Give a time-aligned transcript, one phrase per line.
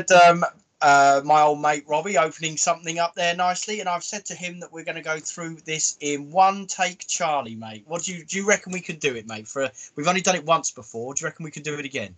[0.00, 0.44] had um,
[0.80, 4.60] uh, my old mate Robbie opening something up there nicely, and I've said to him
[4.60, 7.84] that we're going to go through this in one take, Charlie, mate.
[7.86, 8.38] What do you do?
[8.38, 9.46] You reckon we could do it, mate?
[9.46, 11.14] For we've only done it once before.
[11.14, 12.14] Do you reckon we could do it again?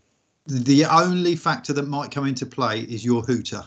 [0.46, 3.64] The only factor that might come into play is your hooter.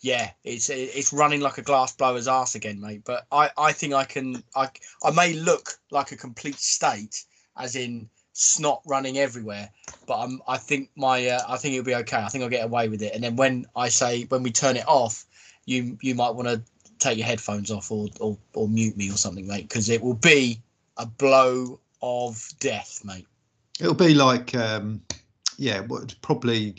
[0.00, 3.02] Yeah, it's it's running like a glass blower's ass again, mate.
[3.04, 4.68] But I I think I can I
[5.02, 7.24] I may look like a complete state,
[7.56, 9.70] as in snot running everywhere.
[10.06, 12.18] But I'm, I think my, uh, I think it'll be okay.
[12.18, 13.14] I think I'll get away with it.
[13.14, 15.24] And then when I say when we turn it off,
[15.64, 16.60] you you might want to
[16.98, 20.14] take your headphones off or or, or mute me or something, mate, because it will
[20.14, 20.60] be
[20.98, 23.26] a blow of death, mate.
[23.80, 25.00] It'll be like, um,
[25.56, 26.76] yeah, what probably.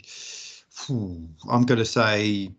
[0.86, 2.52] Whew, I'm going to say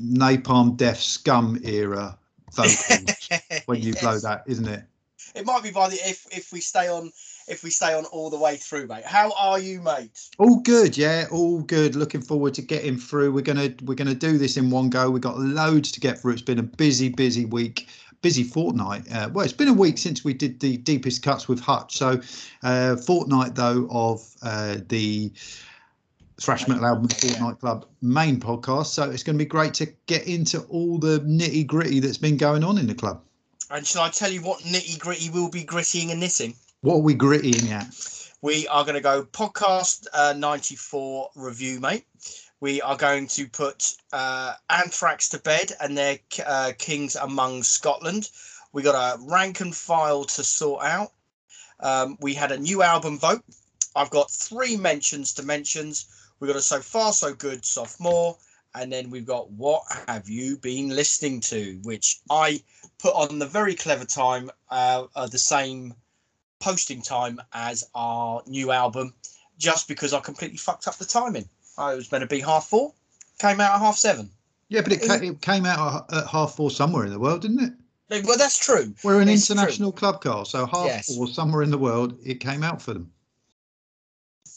[0.00, 2.16] napalm death scum era
[2.52, 3.28] vocals
[3.66, 4.00] when you yes.
[4.00, 4.84] blow that, isn't it?
[5.34, 7.12] It might be by the if if we stay on
[7.46, 9.04] if we stay on all the way through, mate.
[9.04, 10.30] How are you, mate?
[10.38, 11.94] All good, yeah, all good.
[11.94, 13.32] Looking forward to getting through.
[13.32, 15.10] We're gonna we're gonna do this in one go.
[15.10, 16.32] We've got loads to get through.
[16.32, 17.88] It's been a busy, busy week.
[18.22, 19.04] Busy fortnight.
[19.12, 21.98] Uh, well, it's been a week since we did the deepest cuts with Hutch.
[21.98, 22.22] So,
[22.62, 25.30] uh, fortnight though of uh, the
[26.40, 30.26] thrash metal album fortnight club main podcast so it's going to be great to get
[30.26, 33.22] into all the nitty gritty that's been going on in the club
[33.70, 36.52] and shall i tell you what nitty gritty will be grittying and knitting
[36.84, 38.30] what are we grittying at?
[38.42, 42.04] We are going to go podcast uh, 94 review, mate.
[42.60, 48.28] We are going to put uh, Anthrax to bed and their uh, Kings Among Scotland.
[48.74, 51.12] We got a rank and file to sort out.
[51.80, 53.42] Um, we had a new album vote.
[53.96, 56.04] I've got three mentions to mentions.
[56.38, 58.36] We've got a so far so good sophomore,
[58.74, 62.62] and then we've got what have you been listening to, which I
[62.98, 65.94] put on the very clever time, uh, the same
[66.64, 69.12] posting time as our new album
[69.58, 71.46] just because I completely fucked up the timing.
[71.76, 72.94] I was meant to be half four,
[73.38, 74.30] came out at half seven.
[74.70, 77.60] Yeah, but it, ca- it came out at half four somewhere in the world, didn't
[77.60, 78.24] it?
[78.24, 78.94] Well, that's true.
[79.04, 79.98] We're an it's international true.
[79.98, 81.14] club car, so half yes.
[81.14, 83.10] four somewhere in the world, it came out for them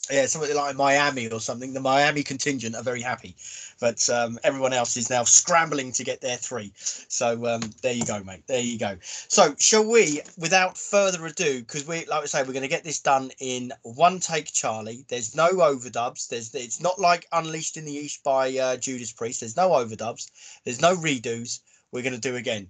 [0.10, 1.74] yeah, something like Miami or something.
[1.74, 3.36] The Miami contingent are very happy,
[3.80, 6.72] but um, everyone else is now scrambling to get their three.
[6.76, 8.44] So um, there you go, mate.
[8.48, 8.98] There you go.
[9.02, 12.84] So shall we, without further ado, because we, like I say, we're going to get
[12.84, 15.06] this done in one take, Charlie.
[15.10, 16.30] There's no overdubs.
[16.30, 19.42] There's, it's not like Unleashed in the East by uh, Judas Priest.
[19.42, 20.32] There's no overdubs.
[20.64, 21.60] There's no redos.
[21.92, 22.68] We're going to do again.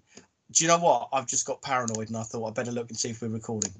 [0.52, 1.10] Do you know what?
[1.12, 3.74] I've just got paranoid, and I thought I better look and see if we're recording.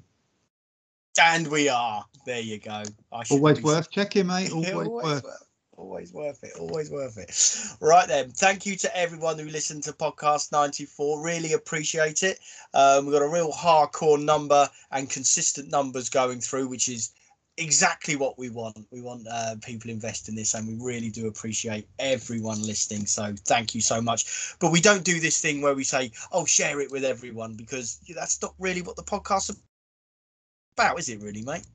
[1.20, 2.04] And we are.
[2.24, 2.82] There you go.
[3.30, 4.50] Always worth checking, mate.
[4.52, 5.24] Always, always worth.
[5.24, 5.48] worth.
[5.76, 6.52] Always worth it.
[6.58, 7.80] Always worth it.
[7.80, 8.30] Right then.
[8.30, 11.22] Thank you to everyone who listened to podcast 94.
[11.24, 12.40] Really appreciate it.
[12.74, 17.12] Um, we've got a real hardcore number and consistent numbers going through, which is
[17.58, 18.86] exactly what we want.
[18.90, 23.06] We want uh, people invest in this, and we really do appreciate everyone listening.
[23.06, 24.54] So thank you so much.
[24.58, 28.00] But we don't do this thing where we say, "Oh, share it with everyone," because
[28.14, 29.54] that's not really what the podcast
[30.78, 31.66] about, is it really, mate?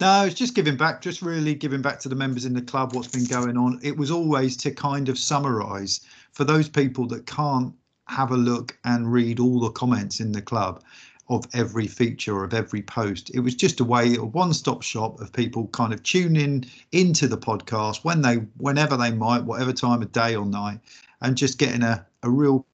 [0.00, 2.94] No, it's just giving back, just really giving back to the members in the club
[2.94, 3.80] what's been going on.
[3.82, 6.00] It was always to kind of summarize
[6.32, 7.72] for those people that can't
[8.08, 10.82] have a look and read all the comments in the club
[11.28, 13.30] of every feature of every post.
[13.34, 17.38] It was just a way, a one-stop shop of people kind of tuning into the
[17.38, 20.78] podcast when they, whenever they might, whatever time of day or night,
[21.22, 22.64] and just getting a, a real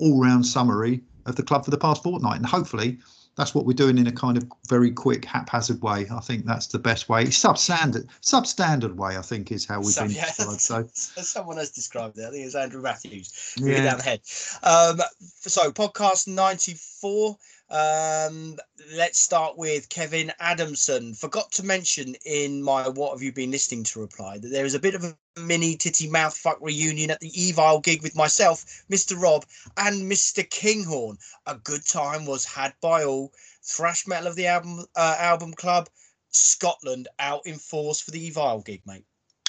[0.00, 2.36] all-round summary of the club for the past fortnight.
[2.36, 2.98] And hopefully
[3.38, 6.06] that's what we're doing in a kind of very quick, haphazard way.
[6.12, 7.26] I think that's the best way.
[7.26, 9.16] Substandard, substandard way.
[9.16, 10.96] I think is how we've been yeah, described.
[10.96, 12.26] So someone has described it.
[12.26, 13.54] I think it's Andrew Matthews.
[13.56, 13.84] Yeah.
[13.84, 14.20] down the head.
[14.64, 17.38] Um, so podcast ninety four.
[17.70, 18.56] Um,
[18.94, 21.12] let's start with Kevin Adamson.
[21.12, 24.74] Forgot to mention in my What Have You Been Listening to reply that there is
[24.74, 28.64] a bit of a mini titty mouth fuck reunion at the Evile gig with myself,
[28.90, 29.20] Mr.
[29.20, 29.44] Robb,
[29.76, 30.48] and Mr.
[30.48, 31.18] Kinghorn.
[31.46, 33.32] A good time was had by all.
[33.62, 35.90] Thrash metal of the album uh, album club,
[36.30, 39.04] Scotland out in force for the Evile gig, mate.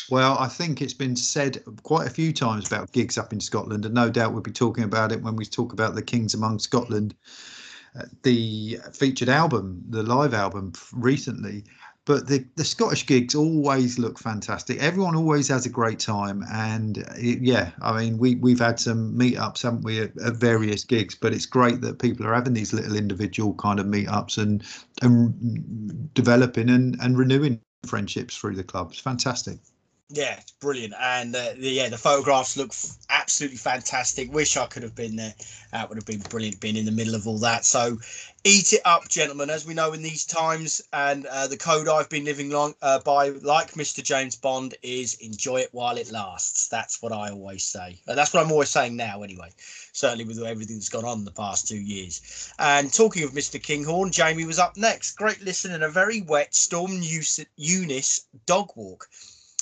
[0.09, 3.86] Well, I think it's been said quite a few times about gigs up in Scotland,
[3.86, 6.60] and no doubt we'll be talking about it when we talk about the Kings Among
[6.60, 7.16] Scotland
[7.97, 11.63] Uh, the featured album, the live album recently.
[12.06, 14.80] But the, the Scottish gigs always look fantastic.
[14.80, 18.80] Everyone always has a great time, and uh, it, yeah, I mean we we've had
[18.80, 21.13] some meetups, haven't we, at, at, various gigs.
[21.13, 24.63] But it's great that people are having these little individual kind of meetups and
[25.03, 29.00] and mm, developing and and renewing friendships through the clubs.
[29.00, 29.59] Fantastic.
[30.11, 32.73] Yeah, it's brilliant, and uh, the, yeah, the photographs look
[33.11, 34.33] absolutely fantastic.
[34.33, 35.35] Wish I could have been there.
[35.71, 37.63] That would have been brilliant being in the middle of all that.
[37.63, 38.00] So
[38.44, 40.81] eat it up, gentlemen, as we know in these times.
[40.94, 44.01] And uh, the code I've been living long uh, by, like Mr.
[44.01, 46.69] James Bond, is enjoy it while it lasts.
[46.69, 48.01] That's what I always say.
[48.07, 49.51] Uh, that's what I'm always saying now, anyway.
[49.94, 52.51] Certainly with everything that's gone on the past two years.
[52.57, 53.61] And talking of Mr.
[53.61, 55.17] Kinghorn, Jamie was up next.
[55.17, 57.00] Great listen and a very wet Storm
[57.57, 59.07] Eunice dog walk.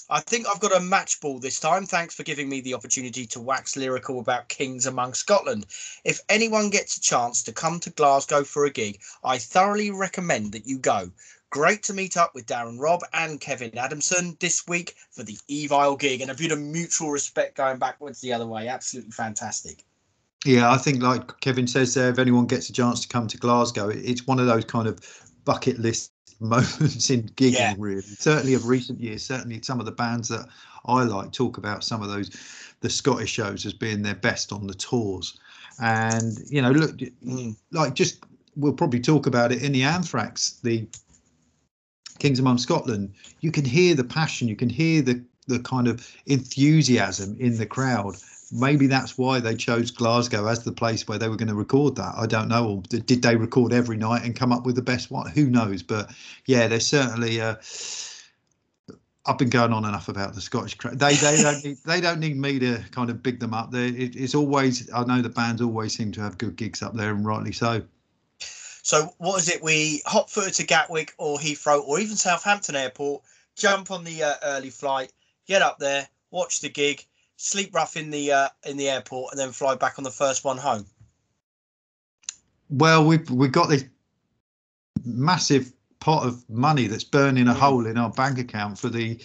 [0.09, 1.85] I think I've got a match ball this time.
[1.85, 5.65] Thanks for giving me the opportunity to wax lyrical about kings among Scotland.
[6.05, 10.53] If anyone gets a chance to come to Glasgow for a gig, I thoroughly recommend
[10.53, 11.11] that you go.
[11.49, 15.99] Great to meet up with Darren Robb and Kevin Adamson this week for the Evile
[15.99, 18.69] gig and a bit of mutual respect going backwards the other way.
[18.69, 19.83] Absolutely fantastic.
[20.45, 23.37] Yeah, I think like Kevin says there, if anyone gets a chance to come to
[23.37, 24.99] Glasgow, it's one of those kind of
[25.43, 27.73] bucket list moments in gigging yeah.
[27.77, 30.47] really certainly of recent years certainly some of the bands that
[30.85, 32.29] i like talk about some of those
[32.81, 35.39] the scottish shows as being their best on the tours
[35.81, 37.55] and you know look mm.
[37.71, 38.23] like just
[38.55, 40.87] we'll probably talk about it in the anthrax the
[42.19, 46.15] kings among scotland you can hear the passion you can hear the the kind of
[46.25, 48.15] enthusiasm in the crowd
[48.51, 51.95] maybe that's why they chose Glasgow as the place where they were going to record
[51.95, 52.13] that.
[52.15, 52.67] I don't know.
[52.67, 55.29] Or did they record every night and come up with the best one?
[55.31, 55.83] Who knows?
[55.83, 56.11] But
[56.45, 57.41] yeah, there's certainly.
[57.41, 57.55] Uh,
[59.25, 60.99] I've been going on enough about the Scottish crowd.
[60.99, 63.71] They they don't need, they don't need me to kind of big them up.
[63.71, 66.95] They, it, it's always I know the bands always seem to have good gigs up
[66.95, 67.83] there, and rightly so.
[68.39, 69.61] So what is it?
[69.61, 73.21] We hot foot to Gatwick or Heathrow or even Southampton Airport.
[73.57, 75.11] Jump on the uh, early flight,
[75.45, 77.05] get up there, watch the gig,
[77.37, 80.43] sleep rough in the uh, in the airport, and then fly back on the first
[80.43, 80.85] one home?
[82.69, 83.85] Well, we've we've got this
[85.05, 87.57] massive pot of money that's burning a mm.
[87.57, 89.19] hole in our bank account for the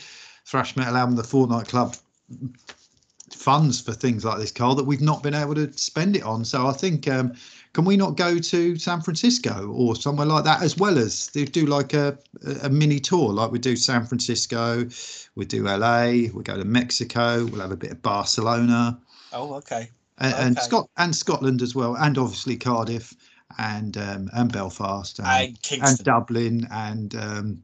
[0.44, 1.97] thrash metal album, the Fortnight Club
[3.31, 6.44] funds for things like this, Carl, that we've not been able to spend it on.
[6.44, 7.35] So I think um,
[7.72, 11.46] can we not go to San Francisco or somewhere like that as well as do,
[11.46, 12.19] do like a,
[12.62, 14.86] a mini tour like we do San Francisco,
[15.34, 18.98] we do LA, we go to Mexico, we'll have a bit of Barcelona.
[19.32, 19.88] Oh, okay.
[20.19, 20.42] And, okay.
[20.42, 23.14] and Scot and Scotland as well, and obviously Cardiff
[23.58, 27.62] and um, and Belfast and, and, and Dublin and um,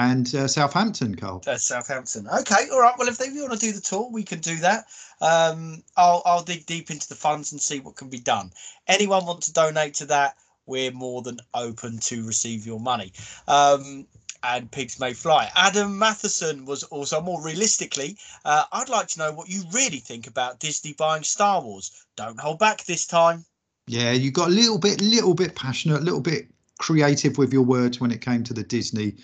[0.00, 1.42] and uh, Southampton, Carl.
[1.46, 2.26] Uh, Southampton.
[2.26, 2.94] Okay, all right.
[2.96, 4.86] Well, if they want to do the tour, we can do that.
[5.20, 8.50] Um, I'll I'll dig deep into the funds and see what can be done.
[8.88, 10.36] Anyone want to donate to that?
[10.64, 13.12] We're more than open to receive your money.
[13.46, 14.06] Um,
[14.42, 15.50] and pigs may fly.
[15.54, 18.16] Adam Matheson was also more realistically.
[18.46, 22.06] Uh, I'd like to know what you really think about Disney buying Star Wars.
[22.16, 23.44] Don't hold back this time.
[23.86, 26.46] Yeah, you got a little bit, little bit passionate, a little bit
[26.78, 29.16] creative with your words when it came to the Disney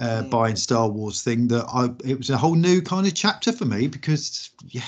[0.00, 0.30] uh, mm.
[0.30, 3.64] buying Star Wars thing that I it was a whole new kind of chapter for
[3.64, 4.82] me because yeah,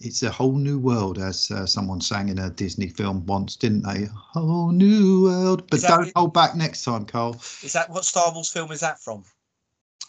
[0.00, 3.82] it's a whole new world as uh, someone sang in a Disney film once, didn't
[3.82, 4.04] they?
[4.04, 5.68] A whole new world.
[5.70, 7.34] But don't hold back next time, Carl.
[7.62, 9.24] Is that what Star Wars film is that from?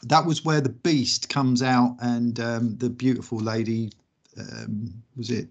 [0.04, 3.92] That was where the Beast comes out and um, the beautiful lady
[4.38, 5.48] um, was it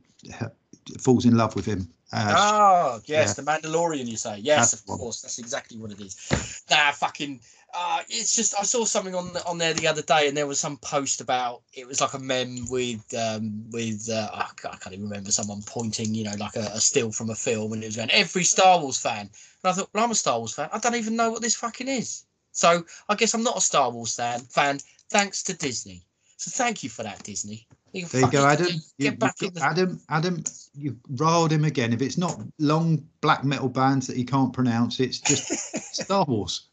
[1.01, 1.89] falls in love with him.
[2.13, 3.43] Uh, oh yes, yeah.
[3.45, 4.07] the Mandalorian.
[4.07, 5.23] You say yes, That's of course.
[5.23, 6.63] That's exactly what it is.
[6.71, 7.41] Nah, fucking
[7.79, 10.47] uh, it's just I saw something on the, on there the other day, and there
[10.47, 14.95] was some post about it was like a mem with um, with uh, I can't
[14.95, 17.87] even remember someone pointing, you know, like a, a, still from a film, and it
[17.87, 19.21] was going every Star Wars fan.
[19.21, 19.31] And
[19.65, 20.71] I thought, well, I'm a Star Wars fan.
[20.73, 22.25] I don't even know what this fucking is.
[22.53, 24.41] So I guess I'm not a Star Wars fan.
[24.41, 24.79] Fan
[25.11, 26.03] thanks to Disney.
[26.39, 27.67] So thank you for that, Disney.
[27.93, 28.69] You there you go, Adam.
[28.97, 29.61] You, the...
[29.63, 31.93] Adam, Adam, you've rolled him again.
[31.93, 35.47] If it's not long black metal bands that he can't pronounce, it's just
[35.95, 36.69] Star Wars.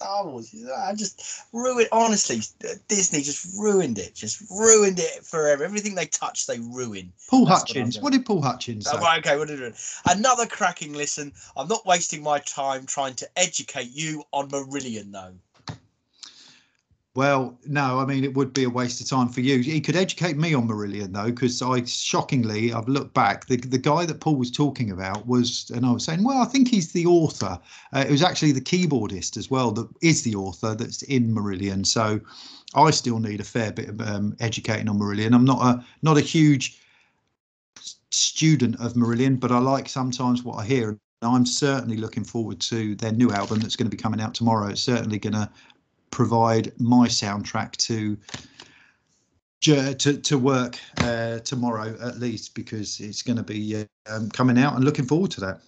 [0.00, 0.54] Star Wars.
[0.78, 1.88] I just ruined.
[1.92, 2.40] Honestly,
[2.88, 4.14] Disney just ruined it.
[4.14, 5.62] Just ruined it forever.
[5.62, 7.12] Everything they touch, they ruin.
[7.28, 7.96] Paul That's Hutchins.
[7.96, 8.98] What, what, did Paul Hutchins oh, say?
[8.98, 9.74] Oh, okay, what did it?
[10.08, 11.32] Another cracking listen.
[11.54, 15.34] I'm not wasting my time trying to educate you on Marillion, though.
[17.16, 19.58] Well, no, I mean it would be a waste of time for you.
[19.58, 23.46] He could educate me on Marillion though, because I shockingly I've looked back.
[23.46, 26.44] The the guy that Paul was talking about was, and I was saying, well, I
[26.44, 27.58] think he's the author.
[27.92, 31.84] Uh, it was actually the keyboardist as well that is the author that's in Marillion.
[31.84, 32.20] So
[32.74, 35.34] I still need a fair bit of um, educating on Marillion.
[35.34, 36.78] I'm not a not a huge
[38.10, 40.96] student of Marillion, but I like sometimes what I hear.
[41.22, 44.68] I'm certainly looking forward to their new album that's going to be coming out tomorrow.
[44.68, 45.50] It's certainly going to
[46.10, 48.16] provide my soundtrack to
[49.60, 54.74] to to work uh, tomorrow at least because it's going to be um, coming out
[54.74, 55.60] and looking forward to that.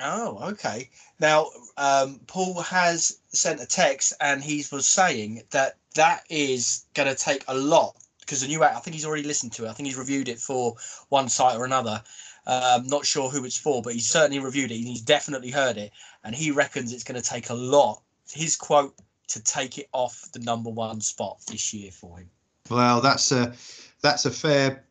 [0.00, 0.90] Oh, okay.
[1.20, 7.08] Now, um, Paul has sent a text and he was saying that that is going
[7.08, 9.68] to take a lot because the new I think he's already listened to it.
[9.68, 10.76] I think he's reviewed it for
[11.08, 12.02] one site or another.
[12.46, 14.76] Um, not sure who it's for, but he's certainly reviewed it.
[14.76, 15.92] He's definitely heard it,
[16.24, 18.02] and he reckons it's going to take a lot.
[18.32, 18.94] His quote
[19.32, 22.30] to take it off the number one spot this year for him.
[22.70, 23.54] Well, that's a
[24.02, 24.84] that's a fair.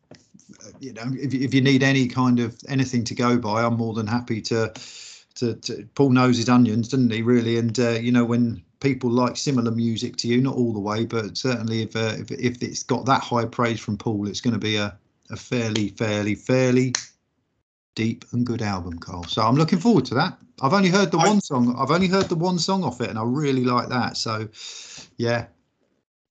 [0.80, 3.94] You know, if, if you need any kind of anything to go by, I'm more
[3.94, 4.72] than happy to.
[5.36, 7.22] To, to Paul knows his onions, doesn't he?
[7.22, 10.78] Really, and uh, you know when people like similar music to you, not all the
[10.78, 14.42] way, but certainly if uh, if, if it's got that high praise from Paul, it's
[14.42, 14.94] going to be a,
[15.30, 16.92] a fairly, fairly, fairly
[17.94, 19.24] deep and good album, Carl.
[19.24, 20.38] So I'm looking forward to that.
[20.60, 21.74] I've only heard the I- one song.
[21.78, 24.16] I've only heard the one song off it, and I really like that.
[24.16, 24.48] So,
[25.16, 25.46] yeah,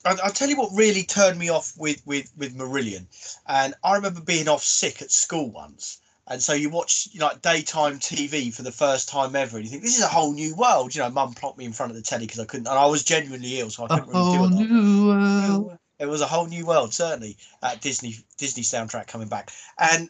[0.05, 3.05] I, I'll tell you what really turned me off with with with Marillion,
[3.47, 7.27] and I remember being off sick at school once, and so you watch you know,
[7.27, 10.33] like daytime TV for the first time ever, and you think this is a whole
[10.33, 10.95] new world.
[10.95, 12.85] You know, Mum plopped me in front of the telly because I couldn't, and I
[12.87, 14.51] was genuinely ill, so I couldn't really do whole lot.
[14.51, 15.77] new world.
[15.99, 17.37] It was a whole new world, certainly.
[17.61, 20.09] At Disney Disney soundtrack coming back, and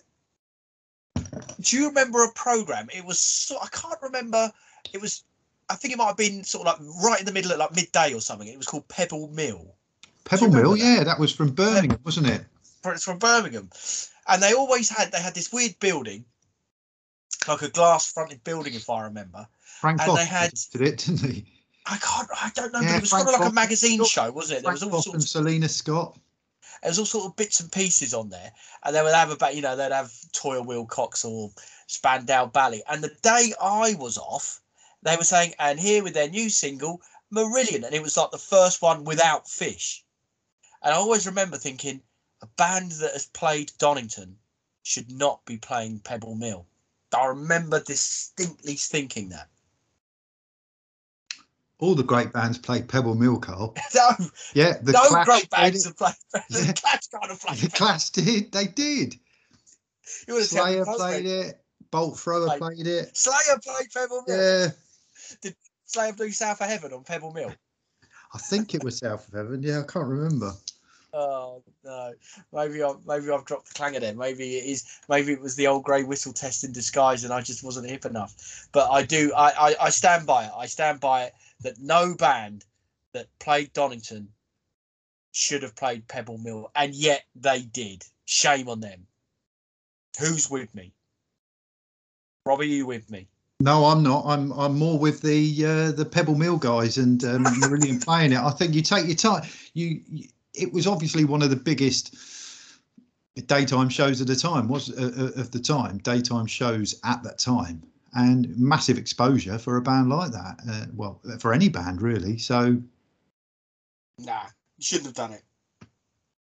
[1.62, 2.88] do you remember a program?
[2.94, 4.52] It was so I can't remember.
[4.94, 5.24] It was.
[5.70, 7.76] I think it might have been sort of like right in the middle of like
[7.76, 8.48] midday or something.
[8.48, 9.76] It was called Pebble Mill.
[10.26, 10.80] Pebble Mill, that?
[10.80, 12.42] yeah, that was from Birmingham, wasn't it?
[12.86, 13.70] it's from Birmingham,
[14.28, 16.26] and they always had they had this weird building,
[17.48, 19.48] like a glass fronted building, if I remember.
[19.80, 21.46] Frank And they had- did it, didn't he?
[21.88, 24.32] I can't, I don't know, but it was Frank sort of like a magazine show,
[24.32, 24.64] wasn't it?
[24.64, 26.18] There was all Boss sorts, and Selina Scott.
[26.82, 28.52] There was all sort of bits and pieces on there,
[28.84, 31.52] and they would have about, you know, they'd have Toyah Willcox or
[31.86, 32.82] Spandau Ballet.
[32.90, 34.62] And the day I was off,
[35.04, 38.38] they were saying, and here with their new single, Marillion, and it was like the
[38.38, 40.04] first one without Fish.
[40.82, 42.02] And I always remember thinking,
[42.42, 44.38] a band that has played Donington
[44.82, 46.66] should not be playing Pebble Mill.
[47.14, 49.50] I remember distinctly thinking that.
[51.82, 53.76] All the great bands played Pebble Mill, Carl.
[53.96, 54.10] no,
[54.54, 56.14] Yeah, the no Clash great bands have played.
[56.34, 56.42] Yeah.
[56.68, 57.58] The Clash kind of played.
[57.58, 58.52] The Clash did.
[58.52, 59.16] They did.
[60.28, 61.60] You would have Slayer played it.
[61.90, 63.18] Bolt Thrower Like- played it.
[63.18, 64.72] Slayer played Pebble Mill.
[65.44, 65.52] Yeah,
[65.86, 67.52] Slayer blew South of Heaven on Pebble Mill.
[68.34, 69.62] I think it was South of Heaven.
[69.62, 70.54] Yeah, I can't remember.
[71.14, 72.14] Oh no,
[72.54, 74.16] maybe I maybe I've dropped the clanger there.
[74.16, 74.86] Maybe it is.
[75.10, 78.06] Maybe it was the old grey whistle test in disguise, and I just wasn't hip
[78.06, 78.68] enough.
[78.72, 79.34] But I do.
[79.36, 80.52] I, I I stand by it.
[80.56, 82.66] I stand by it that no band
[83.14, 84.30] that played Donington
[85.32, 88.04] should have played Pebble Mill, and yet they did.
[88.26, 89.08] Shame on them.
[90.20, 90.94] Who's with me?
[92.46, 93.28] Robbie, you with me?
[93.60, 94.26] No, I'm not.
[94.26, 98.40] I'm I'm more with the uh, the Pebble Mill guys and um, Marillion playing it.
[98.40, 99.44] I think you take your time.
[99.74, 102.16] You, you it was obviously one of the biggest
[103.46, 107.40] daytime shows of the time was uh, uh, of the time daytime shows at that
[107.40, 107.82] time
[108.14, 110.60] and massive exposure for a band like that.
[110.70, 112.38] Uh, well, for any band really.
[112.38, 112.82] So
[114.26, 114.46] Nah,
[114.80, 115.44] shouldn't have done it.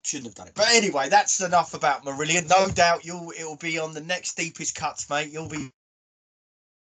[0.05, 0.55] Shouldn't have done it.
[0.55, 2.49] But anyway, that's enough about Marillion.
[2.49, 5.31] No doubt you'll it'll be on the next deepest cuts, mate.
[5.31, 5.71] You'll be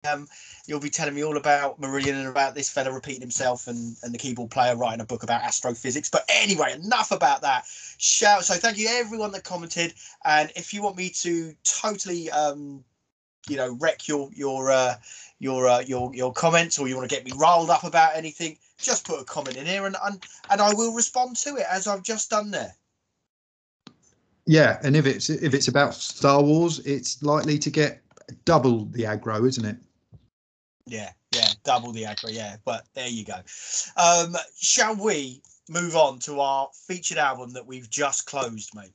[0.08, 0.26] um
[0.66, 4.14] you'll be telling me all about Marillion and about this fella repeating himself and, and
[4.14, 6.08] the keyboard player writing a book about astrophysics.
[6.08, 7.66] But anyway, enough about that.
[7.98, 9.94] Shout so thank you everyone that commented.
[10.24, 12.84] And if you want me to totally um
[13.48, 14.96] you know wreck your your uh
[15.38, 18.56] your uh, your your comments or you want to get me riled up about anything,
[18.78, 21.86] just put a comment in here and and, and I will respond to it as
[21.86, 22.74] I've just done there.
[24.46, 28.02] yeah, and if it's if it's about Star Wars, it's likely to get
[28.44, 29.76] double the aggro, isn't it?
[30.86, 32.32] Yeah, yeah, double the aggro.
[32.32, 33.40] Yeah, but there you go.
[33.96, 38.92] Um, shall we move on to our featured album that we've just closed, mate?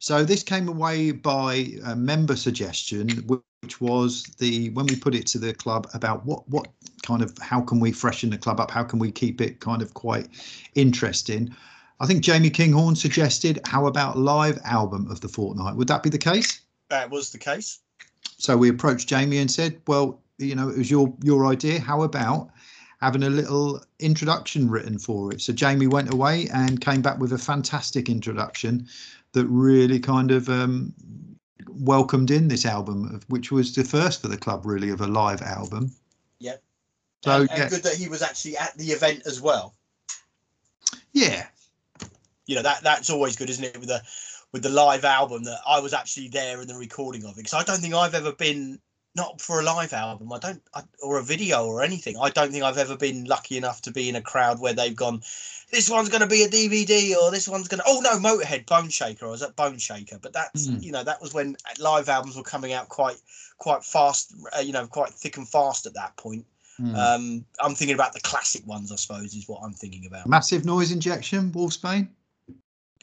[0.00, 3.24] So this came away by a member suggestion,
[3.62, 6.66] which was the when we put it to the club about what what
[7.02, 9.82] kind of how can we freshen the club up, how can we keep it kind
[9.82, 10.28] of quite
[10.74, 11.54] interesting.
[12.00, 15.76] I think Jamie Kinghorn suggested how about live album of the fortnight?
[15.76, 16.60] Would that be the case?
[16.90, 17.78] That was the case.
[18.38, 21.80] So we approached Jamie and said, well, you know, it was your your idea.
[21.80, 22.50] How about
[23.00, 25.40] having a little introduction written for it?
[25.40, 28.88] So Jamie went away and came back with a fantastic introduction
[29.32, 30.92] that really kind of um,
[31.74, 35.42] welcomed in this album, which was the first for the club, really, of a live
[35.42, 35.92] album.
[36.38, 36.62] Yep.
[37.24, 39.74] So and, and yeah, good that he was actually at the event as well.
[41.12, 41.46] yeah,
[42.46, 43.78] You know that that's always good, isn't it?
[43.78, 44.02] With the
[44.52, 47.54] with the live album that I was actually there in the recording of it because
[47.54, 48.78] I don't think I've ever been
[49.14, 50.32] not for a live album.
[50.32, 52.16] I don't I, or a video or anything.
[52.20, 54.96] I don't think I've ever been lucky enough to be in a crowd where they've
[54.96, 55.22] gone.
[55.72, 57.84] This one's going to be a DVD, or this one's going to.
[57.88, 59.26] Oh no, Motorhead, Bone Shaker.
[59.26, 60.82] I was at Bone Shaker, but that's Mm.
[60.82, 63.16] you know that was when live albums were coming out quite
[63.58, 64.34] quite fast.
[64.56, 66.44] Uh, you know, quite thick and fast at that point.
[66.78, 66.94] Mm.
[66.96, 70.26] Um, I'm thinking about the classic ones, I suppose, is what I'm thinking about.
[70.28, 72.08] massive noise injection, Wolfsbane.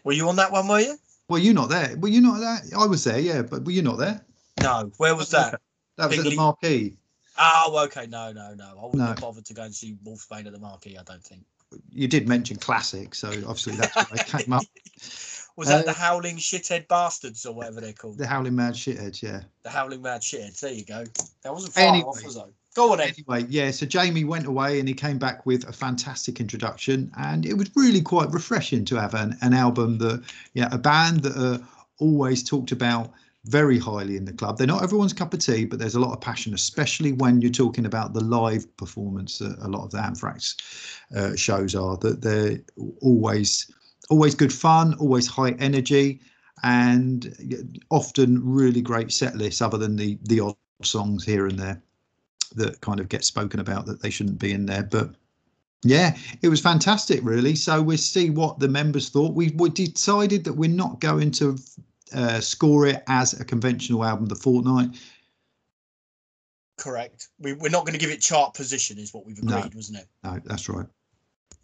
[0.04, 0.68] Were you on that one?
[0.68, 0.98] Were you?
[1.28, 1.96] Well, you're not there.
[1.98, 2.60] Were you not there?
[2.78, 4.22] I was there, yeah, but were you not there?
[4.62, 4.92] No.
[4.98, 5.60] Where was that?
[5.98, 6.98] That was at the marquee.
[7.38, 8.08] Oh, okay.
[8.08, 8.66] No, no, no.
[8.80, 9.06] I wouldn't No.
[9.06, 10.98] have bothered to go and see Wolfsbane at the marquee.
[10.98, 11.44] I don't think.
[11.92, 14.64] You did mention classic, so obviously that's why I came up.
[15.56, 18.18] Was that Uh, the Howling Shithead Bastards or whatever they're called?
[18.18, 19.42] The Howling Mad Shitheads, yeah.
[19.64, 20.62] The Howling Mad Shitheads.
[20.62, 21.04] There you go.
[21.44, 22.06] That wasn't far Anyway.
[22.06, 22.44] off, was it?
[22.76, 23.12] Go on, then.
[23.28, 27.46] Anyway, yeah, so Jamie went away and he came back with a fantastic introduction, and
[27.46, 30.24] it was really quite refreshing to have an, an album that,
[30.54, 31.60] yeah, a band that are
[31.98, 33.12] always talked about
[33.50, 34.58] very highly in the club.
[34.58, 37.52] They're not everyone's cup of tea, but there's a lot of passion, especially when you're
[37.52, 40.56] talking about the live performance that a lot of the Anthrax
[41.16, 41.98] uh, shows are.
[41.98, 42.60] That they're
[43.02, 43.72] always
[44.10, 46.22] always good fun, always high energy,
[46.64, 49.62] and often really great set lists.
[49.62, 51.82] Other than the the odd songs here and there
[52.56, 55.16] that kind of get spoken about that they shouldn't be in there, but.
[55.82, 57.56] Yeah, it was fantastic, really.
[57.56, 59.34] So we'll see what the members thought.
[59.34, 61.58] We, we decided that we're not going to
[62.14, 65.00] uh, score it as a conventional album, The Fortnight.
[66.78, 67.28] Correct.
[67.40, 69.58] We, we're not going to give it chart position, is what we've No.
[69.58, 70.08] agreed, wasn't it?
[70.24, 70.86] No, that's right.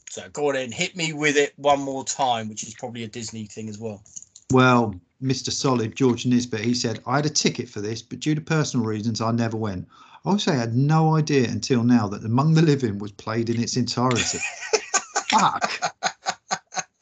[0.09, 3.07] So go on in, hit me with it one more time, which is probably a
[3.07, 4.03] Disney thing as well.
[4.51, 5.51] Well, Mr.
[5.51, 8.85] Solid, George Nisbet, he said, I had a ticket for this, but due to personal
[8.85, 9.87] reasons, I never went.
[10.25, 13.77] I also had no idea until now that Among the Living was played in its
[13.77, 14.39] entirety.
[15.29, 15.71] Fuck.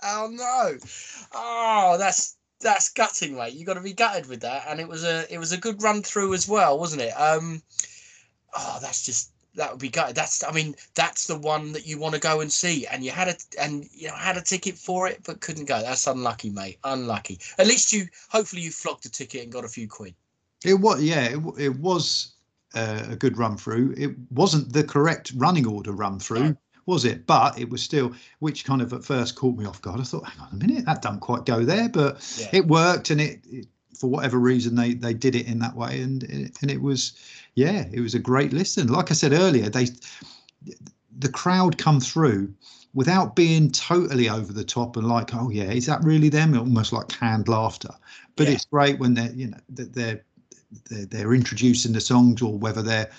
[0.04, 0.78] Oh no!
[1.34, 3.53] Oh, that's that's gutting, mate.
[3.53, 4.65] You got to be gutted with that.
[4.67, 7.12] And it was a it was a good run through as well, wasn't it?
[7.12, 7.62] Um,
[8.55, 10.15] oh, that's just that would be gutted.
[10.15, 13.12] That's I mean that's the one that you want to go and see, and you
[13.12, 15.82] had a and you know had a ticket for it but couldn't go.
[15.82, 16.79] That's unlucky, mate.
[16.84, 17.39] Unlucky.
[17.58, 20.15] At least you hopefully you flogged a ticket and got a few quid.
[20.65, 22.34] It was, yeah, it, it was
[22.74, 23.93] uh, a good run through.
[23.98, 26.58] It wasn't the correct running order run through, No.
[26.86, 27.25] Was it?
[27.25, 30.00] But it was still, which kind of at first caught me off guard.
[30.00, 32.50] I thought, hang on a minute, that doesn't quite go there, but Yeah.
[32.54, 36.02] it worked, and it, it for whatever reason they they did it in that way,
[36.02, 37.13] and it- and it was,
[37.56, 38.88] yeah, it was a great listen.
[38.88, 39.88] Like I said earlier, they
[41.20, 42.54] the crowd come through
[42.94, 46.58] without being totally over the top and like, oh yeah, is that really them?
[46.58, 47.90] Almost like canned laughter.
[48.36, 48.54] But Yeah.
[48.54, 50.24] it's great when they're you know that they're
[50.90, 53.10] they're, they're introducing the songs or whether they're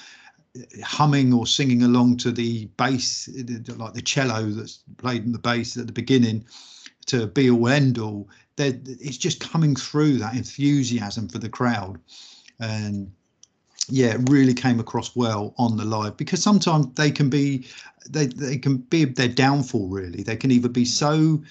[0.84, 3.28] humming or singing along to the bass
[3.76, 6.44] like the cello that's played in the bass at the beginning
[7.06, 11.98] to be all end all it's just coming through that enthusiasm for the crowd.
[12.60, 13.12] And
[13.88, 17.66] yeah it really came across well on the live because sometimes they can be
[18.08, 20.22] they, they can be their downfall really.
[20.22, 21.42] They can either be so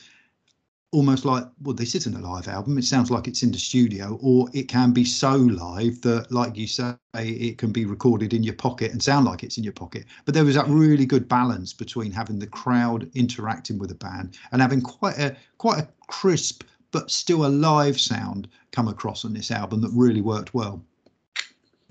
[0.93, 2.77] almost like well this isn't a live album.
[2.77, 6.55] It sounds like it's in the studio or it can be so live that like
[6.55, 9.73] you say it can be recorded in your pocket and sound like it's in your
[9.73, 10.05] pocket.
[10.25, 14.37] But there was that really good balance between having the crowd interacting with the band
[14.51, 19.33] and having quite a quite a crisp but still a live sound come across on
[19.33, 20.85] this album that really worked well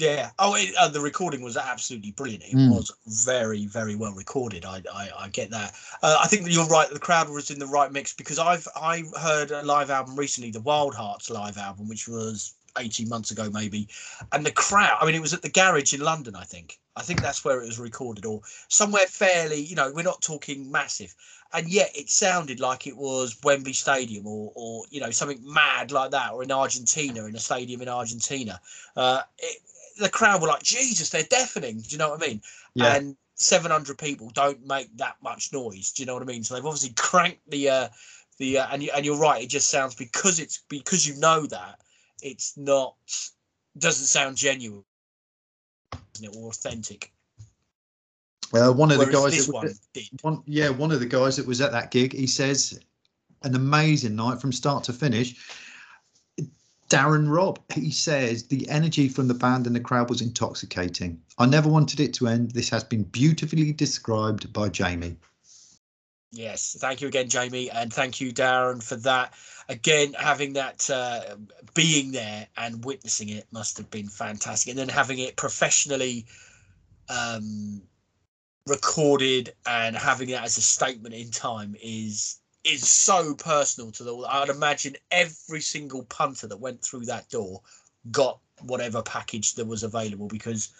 [0.02, 0.30] Yeah.
[0.40, 2.42] Oh, it, uh, the recording was absolutely brilliant.
[2.42, 2.70] It Mm.
[2.70, 4.64] was very, very well recorded.
[4.64, 5.74] I, I, I get that.
[6.02, 6.90] Uh, I think that you're right.
[6.90, 10.50] The crowd was in the right mix because I've I heard a live album recently,
[10.50, 13.86] the Wildhearts live album, which was 18 months ago maybe,
[14.32, 14.98] and the crowd.
[15.00, 16.34] I mean, it was at the garage in London.
[16.34, 16.80] I think.
[16.96, 19.60] I think that's where it was recorded, or somewhere fairly.
[19.60, 21.14] You know, we're not talking massive.
[21.54, 25.92] And yet, it sounded like it was Wembley Stadium, or, or you know, something mad
[25.92, 28.58] like that, or in Argentina, in a stadium in Argentina.
[28.96, 29.58] Uh, it,
[29.98, 31.80] the crowd were like, Jesus, they're deafening.
[31.80, 32.42] Do you know what I mean?
[32.80, 35.92] And 700 people don't make that much noise.
[35.92, 36.44] Do you know what I mean?
[36.44, 37.88] So they've obviously cranked the uh,
[38.38, 39.42] the uh, and you, and you're right.
[39.42, 41.80] It just sounds because it's because you know that
[42.22, 42.94] it's not
[43.78, 44.84] doesn't sound genuine,
[46.14, 47.12] isn't it, or authentic.
[48.54, 49.74] uh, one of the guys that one
[50.22, 52.78] one yeah one of the guys that was at that gig he says
[53.42, 55.34] an amazing night from start to finish
[56.92, 61.18] darren robb he says the energy from the band and the crowd was intoxicating.
[61.38, 62.50] I never wanted it to end.
[62.50, 65.16] This has been beautifully described by jamie.
[66.34, 69.34] Yes, thank you again, Jamie, and thank you, Darren, for that.
[69.68, 71.36] Again, having that uh,
[71.74, 76.24] being there and witnessing it must have been fantastic, and then having it professionally
[77.10, 77.82] um,
[78.66, 84.16] recorded and having that as a statement in time is is so personal to the.
[84.16, 87.60] I'd imagine every single punter that went through that door
[88.10, 90.70] got whatever package that was available because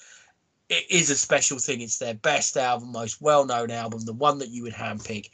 [0.68, 1.80] it is a special thing.
[1.80, 5.30] It's their best album, most well-known album, the one that you would handpick,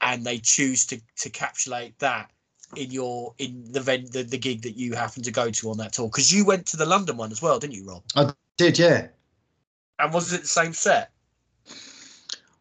[0.00, 2.30] and they choose to to capsulate that
[2.76, 5.92] in your in the the, the gig that you happen to go to on that
[5.92, 6.08] tour.
[6.08, 8.02] Because you went to the London one as well, didn't you, Rob?
[8.14, 9.08] I did yeah
[9.98, 11.10] And was it the same set?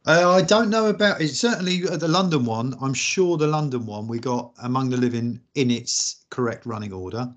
[0.08, 1.28] Uh, I don't know about it.
[1.30, 2.74] Certainly, uh, the London one.
[2.82, 7.30] I'm sure the London one we got Among the Living in its correct running order,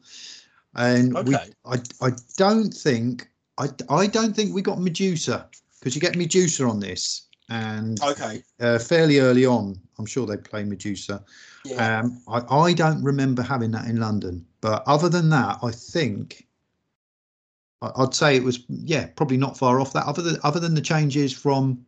[0.77, 1.35] and we.
[1.35, 1.51] Okay.
[1.65, 3.29] I I don't think
[3.59, 5.49] I I don't think we got Medusa
[5.81, 8.45] because you get Medusa on this, and Okay.
[8.61, 11.25] uh, fairly early on, I'm sure they play Medusa.
[11.65, 12.01] Yeah.
[12.01, 16.47] Um, I, I don't remember having that in London, but other than that, I think
[17.83, 20.07] I- I'd say it was yeah probably not far off that.
[20.07, 21.85] Other than other than the changes from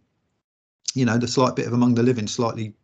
[0.94, 2.74] you know the slight bit of Among the Living, slightly,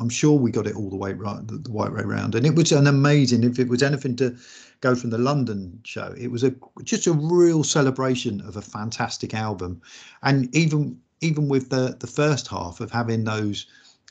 [0.00, 2.46] I'm sure we got it all the way right the, the white way round, and
[2.46, 3.44] it was an amazing.
[3.44, 4.36] If it was anything to
[4.80, 9.34] go from the London show, it was a just a real celebration of a fantastic
[9.34, 9.80] album,
[10.22, 13.66] and even even with the the first half of having those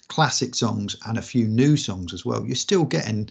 [0.07, 3.29] classic songs and a few new songs as well, you're still getting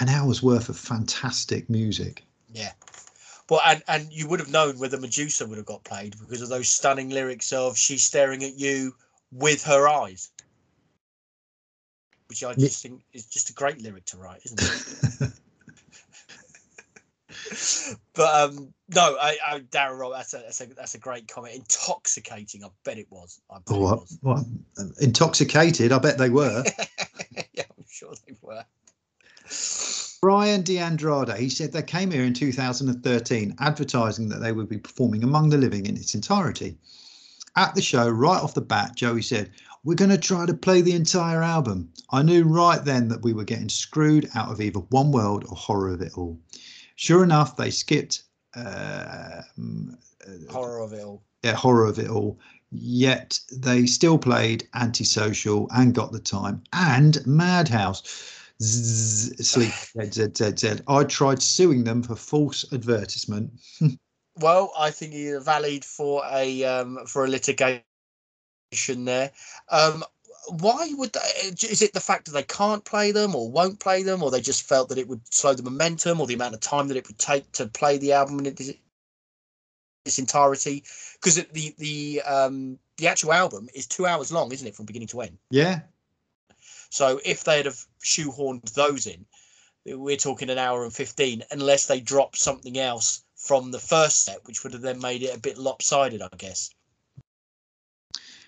[0.00, 2.24] an hour's worth of fantastic music.
[2.52, 2.72] Yeah.
[3.50, 6.48] Well, and, and you would have known whether Medusa would have got played because of
[6.48, 8.94] those stunning lyrics of "She's staring at you
[9.30, 10.30] with her eyes,"
[12.28, 15.32] which I just think is just a great lyric to write, isn't it?
[18.14, 21.54] but um, no, I, I Darren Robb, that's a, that's a that's a great comment.
[21.54, 23.40] Intoxicating, I bet it was.
[23.50, 24.18] I bet it what, was.
[24.22, 24.44] what,
[25.00, 26.64] intoxicated, I bet they were.
[27.52, 28.64] yeah, I'm sure they were.
[30.24, 35.22] Brian DeAndrade, he said they came here in 2013 advertising that they would be performing
[35.22, 36.78] Among the Living in its entirety.
[37.56, 39.50] At the show, right off the bat, Joey said,
[39.84, 41.90] We're going to try to play the entire album.
[42.10, 45.56] I knew right then that we were getting screwed out of either One World or
[45.56, 46.40] Horror of It All.
[46.96, 48.22] Sure enough, they skipped
[48.56, 49.98] uh, um,
[50.48, 51.22] Horror of it all.
[51.42, 52.38] yeah, horror of it all.
[52.70, 58.33] Yet they still played Antisocial and Got the Time and Madhouse.
[58.64, 59.72] Sleep.
[60.88, 63.50] I tried suing them for false advertisement.
[64.36, 67.84] Well, I think you're valid for a um, for a litigation
[69.04, 69.30] there.
[69.70, 70.02] Um,
[70.48, 74.02] why would they, is it the fact that they can't play them or won't play
[74.02, 76.60] them, or they just felt that it would slow the momentum, or the amount of
[76.60, 78.70] time that it would take to play the album in its,
[80.04, 80.82] its entirety?
[81.14, 85.08] Because the the um, the actual album is two hours long, isn't it, from beginning
[85.08, 85.38] to end?
[85.50, 85.80] Yeah,
[86.94, 89.26] So if they'd have shoehorned those in,
[89.84, 94.44] we're talking an hour and 15, unless they drop something else from the first set,
[94.44, 96.70] which would have then made it a bit lopsided, I guess.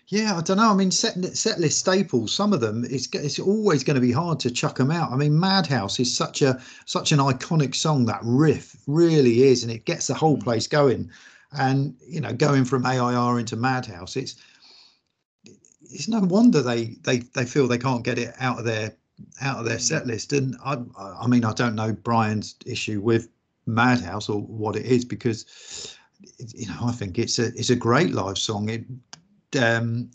[0.06, 0.36] yeah.
[0.36, 0.70] I don't know.
[0.70, 2.32] I mean, set set list staples.
[2.32, 5.10] Some of them, it's it's always going to be hard to chuck them out.
[5.10, 8.06] I mean, Madhouse is such a such an iconic song.
[8.06, 10.44] That riff really is, and it gets the whole hmm.
[10.44, 11.10] place going.
[11.50, 14.36] And you know, going from AIR into Madhouse, it's
[15.90, 18.92] it's no wonder they they they feel they can't get it out of their
[19.40, 20.32] out of their set list.
[20.32, 23.28] And I I mean I don't know Brian's issue with
[23.66, 25.96] Madhouse or what it is because
[26.54, 28.68] you know I think it's a it's a great live song.
[28.68, 28.84] It
[29.60, 30.10] um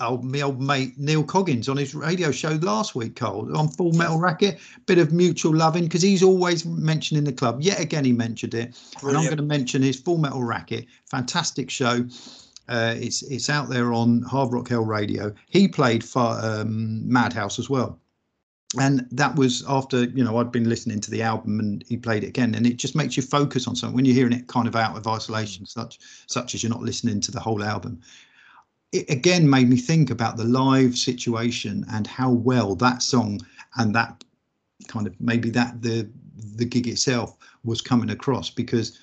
[0.00, 3.92] old my old mate Neil Coggins on his radio show last week, Cole, on Full
[3.92, 7.60] Metal Racket, bit of mutual loving because he's always mentioning the club.
[7.60, 11.70] Yet again, he mentioned it, and I'm going to mention his Full Metal Racket, fantastic
[11.70, 12.06] show.
[12.68, 15.32] Uh, it's it's out there on Hard Rock Hell Radio.
[15.48, 17.98] He played um, Madhouse as well,
[18.78, 22.24] and that was after you know I'd been listening to the album and he played
[22.24, 24.68] it again, and it just makes you focus on something when you're hearing it kind
[24.68, 28.00] of out of isolation, such such as you're not listening to the whole album.
[28.92, 33.40] It again made me think about the live situation and how well that song
[33.76, 34.24] and that
[34.88, 36.08] kind of maybe that the
[36.56, 38.98] the gig itself was coming across because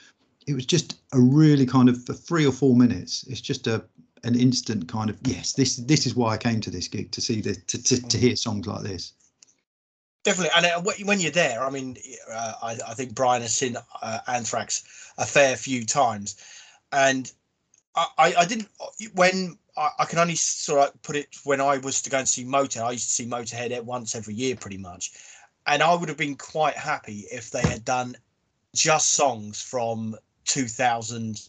[0.48, 3.26] it was just a really kind of for three or four minutes.
[3.28, 3.84] It's just a
[4.24, 7.22] an instant kind of yes, this this is why I came to this gig to
[7.22, 9.14] see this to to, to hear songs like this.
[10.24, 10.52] Definitely.
[10.58, 11.98] And uh, when you're there, I mean,
[12.32, 14.84] uh, I, I think Brian has seen uh, Anthrax
[15.20, 16.36] a fair few times.
[16.92, 17.32] And
[17.96, 18.70] I, I, didn't,
[19.14, 22.28] when I, I can only sort of put it when I was to go and
[22.28, 25.12] see Motorhead, I used to see Motorhead at once every year pretty much.
[25.68, 28.18] And I would have been quite happy if they had done
[28.74, 31.42] just songs from 2000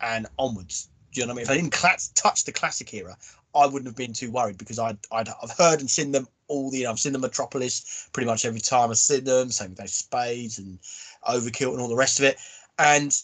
[0.00, 0.88] and onwards.
[1.12, 1.44] Do you know what I mean?
[1.44, 3.16] If I didn't touch the classic era,
[3.54, 6.70] I wouldn't have been too worried because I'd, I'd I've heard and seen them all
[6.70, 6.78] the.
[6.78, 9.50] You know, I've seen the Metropolis pretty much every time I've seen them.
[9.50, 10.78] Same with those Spades and
[11.26, 12.36] Overkill and all the rest of it.
[12.78, 13.16] And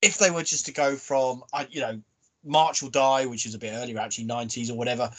[0.00, 2.00] if they were just to go from, you know,
[2.44, 5.10] March will Die, which is a bit earlier, actually 90s or whatever,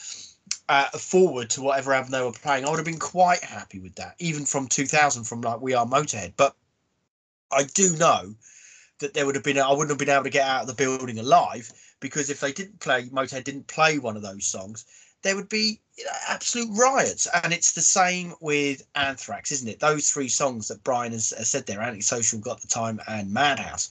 [0.70, 3.96] uh, forward to whatever album they were playing, I would have been quite happy with
[3.96, 6.34] that, even from 2000, from like We Are Motorhead.
[6.38, 6.56] But
[7.52, 8.36] I do know
[9.00, 10.74] that there would have been, I wouldn't have been able to get out of the
[10.74, 14.86] building alive because if they didn't play, Motorhead didn't play one of those songs,
[15.22, 17.28] there would be you know, absolute riots.
[17.44, 19.80] And it's the same with Anthrax, isn't it?
[19.80, 23.90] Those three songs that Brian has, has said there, Antisocial, Got the Time, and Madhouse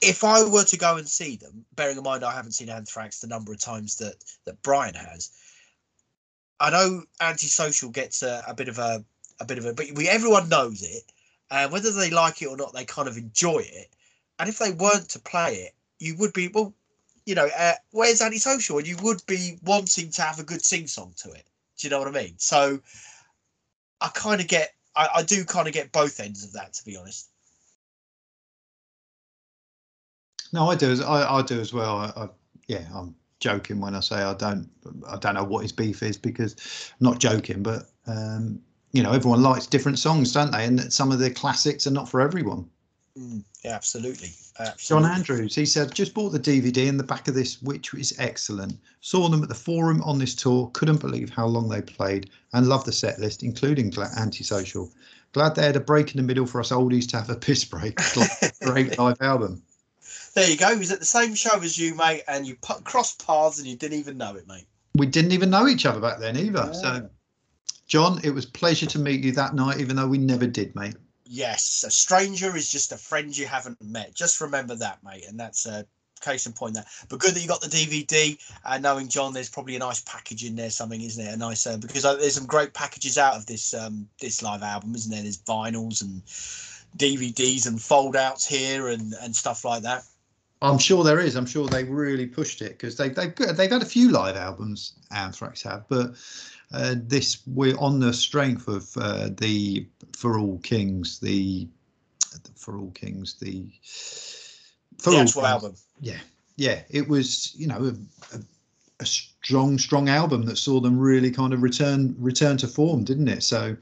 [0.00, 3.20] if I were to go and see them, bearing in mind I haven't seen Anthrax
[3.20, 5.30] the number of times that that Brian has,
[6.60, 9.04] I know Antisocial gets a, a bit of a
[9.40, 11.02] a bit of a, but we everyone knows it,
[11.50, 13.94] and whether they like it or not, they kind of enjoy it.
[14.38, 16.74] And if they weren't to play it, you would be well,
[17.26, 18.78] you know, uh, where's Antisocial?
[18.78, 21.46] And you would be wanting to have a good sing song to it.
[21.76, 22.34] Do you know what I mean?
[22.38, 22.80] So
[24.00, 26.84] I kind of get, I, I do kind of get both ends of that, to
[26.84, 27.28] be honest.
[30.52, 30.90] No, I do.
[30.90, 31.98] As, I, I do as well.
[31.98, 32.28] I, I,
[32.68, 34.68] yeah, I'm joking when I say I don't.
[35.06, 36.54] I don't know what his beef is because
[36.98, 38.60] I'm not joking, but um,
[38.92, 40.64] you know, everyone likes different songs, don't they?
[40.64, 42.68] And some of the classics are not for everyone.
[43.18, 44.30] Mm, yeah, absolutely.
[44.58, 45.08] absolutely.
[45.08, 48.14] John Andrews, he said, just bought the DVD in the back of this, which is
[48.18, 48.78] excellent.
[49.00, 50.70] Saw them at the forum on this tour.
[50.72, 54.90] Couldn't believe how long they played and loved the set list, including Antisocial.
[55.32, 57.64] Glad they had a break in the middle for us oldies to have a piss
[57.64, 57.98] break.
[58.62, 59.62] Great live album.
[60.34, 60.72] There you go.
[60.72, 63.66] He was at the same show as you, mate, and you put, crossed paths and
[63.66, 64.66] you didn't even know it, mate.
[64.94, 66.70] We didn't even know each other back then either.
[66.72, 66.72] Yeah.
[66.72, 67.10] So,
[67.88, 70.94] John, it was pleasure to meet you that night, even though we never did, mate.
[71.24, 74.14] Yes, a stranger is just a friend you haven't met.
[74.14, 75.86] Just remember that, mate, and that's a
[76.20, 76.74] case in point.
[76.74, 78.38] That, but good that you got the DVD.
[78.64, 81.32] And uh, knowing John, there's probably a nice package in there, something, isn't it?
[81.32, 84.62] A nice uh, because uh, there's some great packages out of this um this live
[84.62, 85.22] album, isn't there?
[85.22, 86.22] There's vinyls and
[86.96, 90.04] DVDs and foldouts here and and stuff like that.
[90.60, 91.36] I'm sure there is.
[91.36, 94.94] I'm sure they really pushed it because they they've they've had a few live albums.
[95.10, 96.14] Anthrax have, but
[96.72, 101.66] uh, this we're on the strength of uh, the For All Kings, the,
[102.32, 103.66] the For All Kings, the
[104.98, 105.74] For the actual album.
[106.00, 106.18] Yeah,
[106.56, 106.82] yeah.
[106.90, 108.40] It was you know a, a,
[109.00, 113.28] a, strong, strong album that saw them really kind of return return to form, didn't
[113.28, 113.42] it?
[113.42, 113.76] So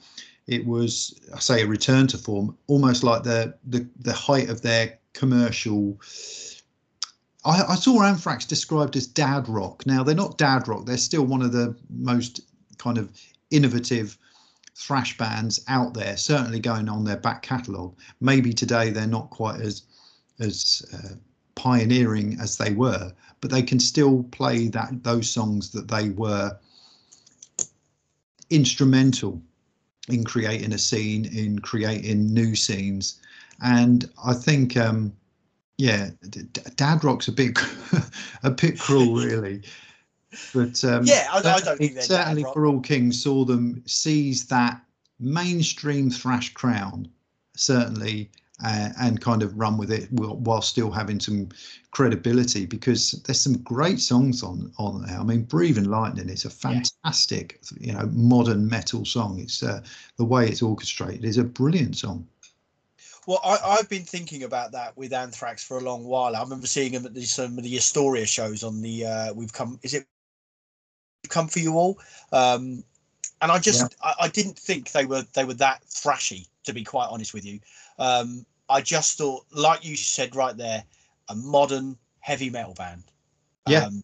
[0.46, 4.62] it was I say a return to form, almost like the the the height of
[4.62, 5.98] their commercial
[7.44, 9.86] I, I, saw Anthrax described as dad rock.
[9.86, 12.40] Now they're not dad rock; they're still one of the most
[12.78, 13.10] kind of
[13.50, 14.18] innovative
[14.74, 16.16] thrash bands out there.
[16.16, 17.94] Certainly going on their back catalogue.
[18.20, 19.82] Maybe today they're not quite as
[20.38, 21.14] as uh,
[21.54, 26.56] pioneering as they were, but they can still play that those songs that they were
[28.50, 29.40] instrumental
[30.08, 33.20] in creating a scene, in creating new scenes,
[33.62, 34.76] and I think.
[34.76, 35.12] Um,
[35.78, 36.08] yeah,
[36.76, 37.58] dad rock's a bit
[38.42, 39.60] a bit cruel, really.
[40.54, 44.80] But um, yeah, I, I don't think certainly for all kings saw them seize that
[45.18, 47.08] mainstream thrash crown,
[47.56, 48.30] certainly,
[48.64, 51.48] uh, and kind of run with it while, while, still having some
[51.90, 55.18] credibility because there's some great songs on on there.
[55.18, 57.86] I mean, Breathing Lightning is a fantastic, yeah.
[57.86, 59.40] you know, modern metal song.
[59.40, 59.82] It's uh,
[60.16, 62.26] the way it's orchestrated is a brilliant song.
[63.26, 66.36] Well, I, have been thinking about that with Anthrax for a long while.
[66.36, 69.04] I remember seeing them at the, some of the Astoria shows on the.
[69.04, 69.80] Uh, we've come.
[69.82, 70.06] Is it
[71.26, 71.98] come for you all?
[72.32, 72.84] Um,
[73.42, 74.10] and I just yeah.
[74.18, 76.48] I, I, didn't think they were they were that thrashy.
[76.64, 77.60] To be quite honest with you,
[77.98, 80.82] um, I just thought, like you said right there,
[81.28, 83.04] a modern heavy metal band.
[83.68, 83.84] Yeah.
[83.84, 84.02] Um,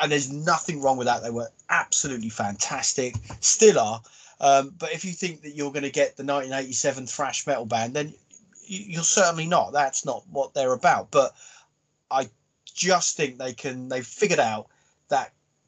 [0.00, 1.22] and there's nothing wrong with that.
[1.22, 4.00] They were absolutely fantastic, still are.
[4.40, 7.94] Um, but if you think that you're going to get the 1987 thrash metal band,
[7.94, 8.14] then
[8.64, 9.72] you're certainly not.
[9.72, 11.10] That's not what they're about.
[11.10, 11.34] But
[12.10, 12.28] I
[12.64, 13.88] just think they can.
[13.88, 14.68] They've figured out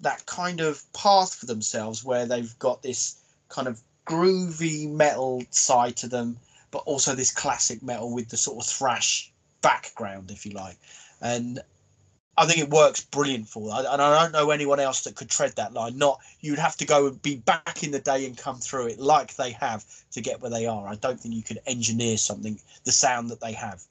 [0.05, 3.17] that kind of path for themselves where they've got this
[3.49, 6.37] kind of groovy metal side to them,
[6.71, 10.77] but also this classic metal with the sort of thrash background, if you like.
[11.21, 11.61] And
[12.37, 13.91] I think it works brilliant for that.
[13.91, 15.99] And I don't know anyone else that could tread that line.
[15.99, 18.99] Not you'd have to go and be back in the day and come through it
[18.99, 20.87] like they have to get where they are.
[20.87, 23.83] I don't think you could engineer something the sound that they have.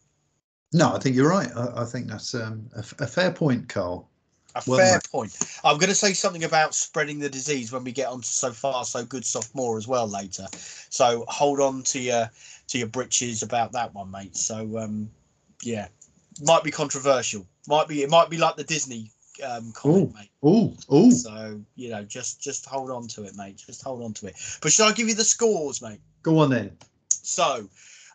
[0.73, 1.49] No, I think you're right.
[1.55, 4.09] I, I think that's um, a, a, fair point, Carl.
[4.55, 5.35] A well, fair point.
[5.63, 8.51] I'm going to say something about spreading the disease when we get on to so
[8.51, 10.45] far so good sophomore as well later.
[10.89, 12.29] So hold on to your
[12.67, 14.37] to your britches about that one, mate.
[14.37, 15.09] So um,
[15.63, 15.87] yeah,
[16.41, 17.47] might be controversial.
[17.67, 19.09] Might be it might be like the Disney
[19.43, 20.29] um comment, ooh, mate.
[20.43, 21.09] Oh, oh.
[21.09, 23.63] So you know, just just hold on to it, mate.
[23.65, 24.35] Just hold on to it.
[24.61, 25.99] But should I give you the scores, mate?
[26.21, 26.77] Go on then.
[27.09, 27.67] So,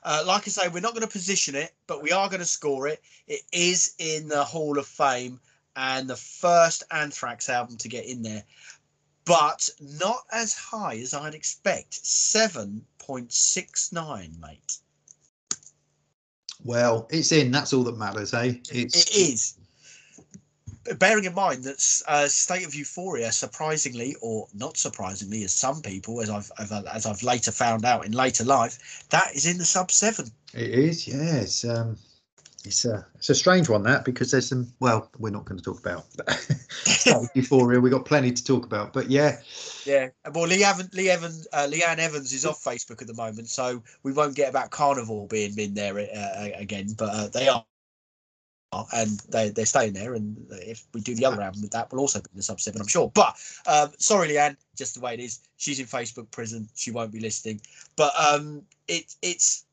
[0.04, 2.46] uh, like I say, we're not going to position it, but we are going to
[2.46, 3.02] score it.
[3.26, 5.40] It is in the Hall of Fame
[5.76, 8.44] and the first Anthrax album to get in there,
[9.24, 9.68] but
[10.00, 11.94] not as high as I'd expect.
[11.94, 14.78] Seven point six nine, mate.
[16.64, 17.50] Well, it's in.
[17.50, 18.54] That's all that matters, eh?
[18.70, 19.54] It's, it is.
[20.98, 26.22] Bearing in mind that uh, State of Euphoria, surprisingly or not surprisingly, as some people,
[26.22, 29.90] as I've as I've later found out in later life, that is in the sub
[29.90, 30.30] seven.
[30.54, 31.64] It is, yes.
[31.64, 31.98] Um,
[32.68, 35.64] it's a it's a strange one that because there's some well we're not going to
[35.64, 36.04] talk about
[37.34, 37.80] euphoria.
[37.80, 39.38] We got plenty to talk about but yeah.
[39.86, 40.10] Yeah.
[40.32, 43.82] Well lee evans lee evans uh, leanne evans is off facebook at the moment so
[44.02, 47.64] we won't get about carnival being in there uh, again but uh, they are.
[48.92, 52.00] And they, they're staying there and if we do the other album with that will
[52.00, 53.10] also be in the sub seven i'm sure.
[53.14, 53.34] But
[53.66, 55.40] um, sorry leanne just the way it is.
[55.56, 56.68] She's in facebook prison.
[56.74, 57.62] She won't be listening.
[57.96, 59.64] But um it it's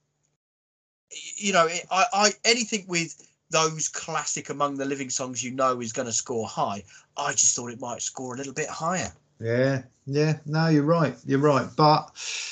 [1.38, 5.94] you know, I, I anything with those classic among the living songs you know is
[5.94, 6.84] going to score high.
[7.18, 9.12] I just thought it might score a little bit higher.
[9.40, 10.38] Yeah, yeah.
[10.46, 11.16] No, you're right.
[11.26, 11.68] You're right.
[11.76, 12.12] But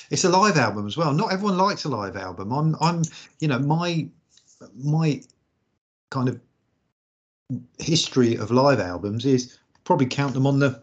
[0.10, 1.14] it's a live album as well.
[1.14, 2.52] Not everyone likes a live album.
[2.52, 3.04] I'm, I'm,
[3.40, 4.08] you know, my,
[4.76, 5.22] my
[6.12, 6.40] kind of
[7.80, 10.82] history of live albums is probably count them on the,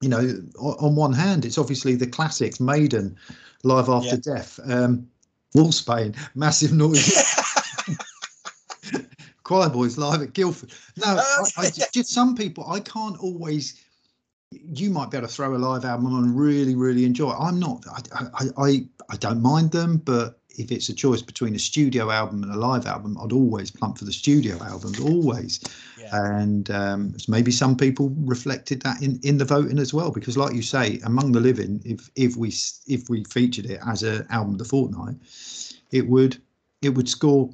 [0.00, 1.44] you know, on one hand.
[1.44, 3.16] It's obviously the classics, Maiden,
[3.62, 4.36] Live After yeah.
[4.36, 4.60] Death.
[4.66, 5.08] Um,
[5.56, 7.12] Wolfsbane, massive noise.
[9.44, 10.72] Quireboys live at Guildford.
[10.96, 13.82] No, I, I, just some people I can't always.
[14.52, 17.36] You might be able to throw a live album on and really, really enjoy it.
[17.38, 17.84] I'm not.
[17.90, 22.10] I, I, I, I don't mind them, but if it's a choice between a studio
[22.10, 25.60] album and a live album, I'd always plump for the studio albums, always.
[25.98, 26.38] Yeah.
[26.38, 30.54] And um, maybe some people reflected that in, in the voting as well, because like
[30.54, 32.52] you say, among the living, if if we
[32.86, 35.16] if we featured it as an album of the fortnight,
[35.90, 36.40] it would
[36.82, 37.50] it would score,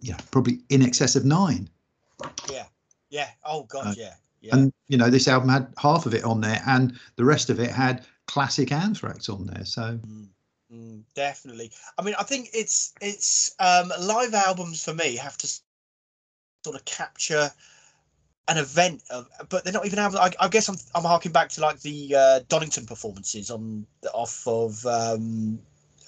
[0.00, 1.68] yeah, probably in excess of nine.
[2.50, 2.66] Yeah,
[3.10, 3.28] yeah.
[3.44, 4.14] Oh God, uh, yeah.
[4.40, 4.56] Yeah.
[4.56, 7.60] And you know, this album had half of it on there, and the rest of
[7.60, 9.64] it had classic Anthrax on there.
[9.64, 9.98] So.
[10.06, 10.28] Mm.
[10.72, 11.72] Mm, definitely.
[11.98, 15.60] I mean, I think it's it's um, live albums for me have to
[16.64, 17.50] sort of capture
[18.48, 20.18] an event, of, but they're not even having.
[20.18, 24.46] I, I, guess I'm I'm harking back to like the uh, Donington performances on off
[24.46, 25.58] of um,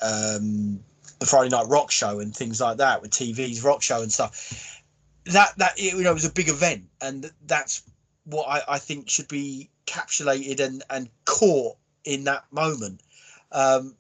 [0.01, 0.81] um,
[1.19, 4.81] the Friday Night Rock Show and things like that with TV's Rock Show and stuff.
[5.27, 7.83] That that you know was a big event, and that's
[8.25, 13.03] what I, I think should be capsulated and and caught in that moment.
[13.51, 13.97] Um,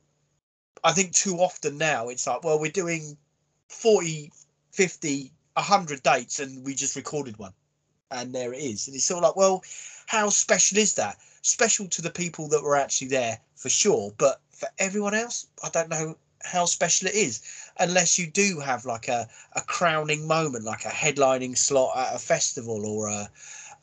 [0.84, 3.16] I think too often now it's like, well, we're doing
[3.68, 4.32] 40,
[4.72, 7.52] 50, 100 dates and we just recorded one.
[8.10, 8.88] And there it is.
[8.88, 9.62] And it's sort of like, well,
[10.06, 11.18] how special is that?
[11.42, 14.12] Special to the people that were actually there for sure.
[14.18, 17.40] But for everyone else, I don't know how special it is
[17.78, 22.18] unless you do have like a, a crowning moment, like a headlining slot at a
[22.18, 23.30] festival or a,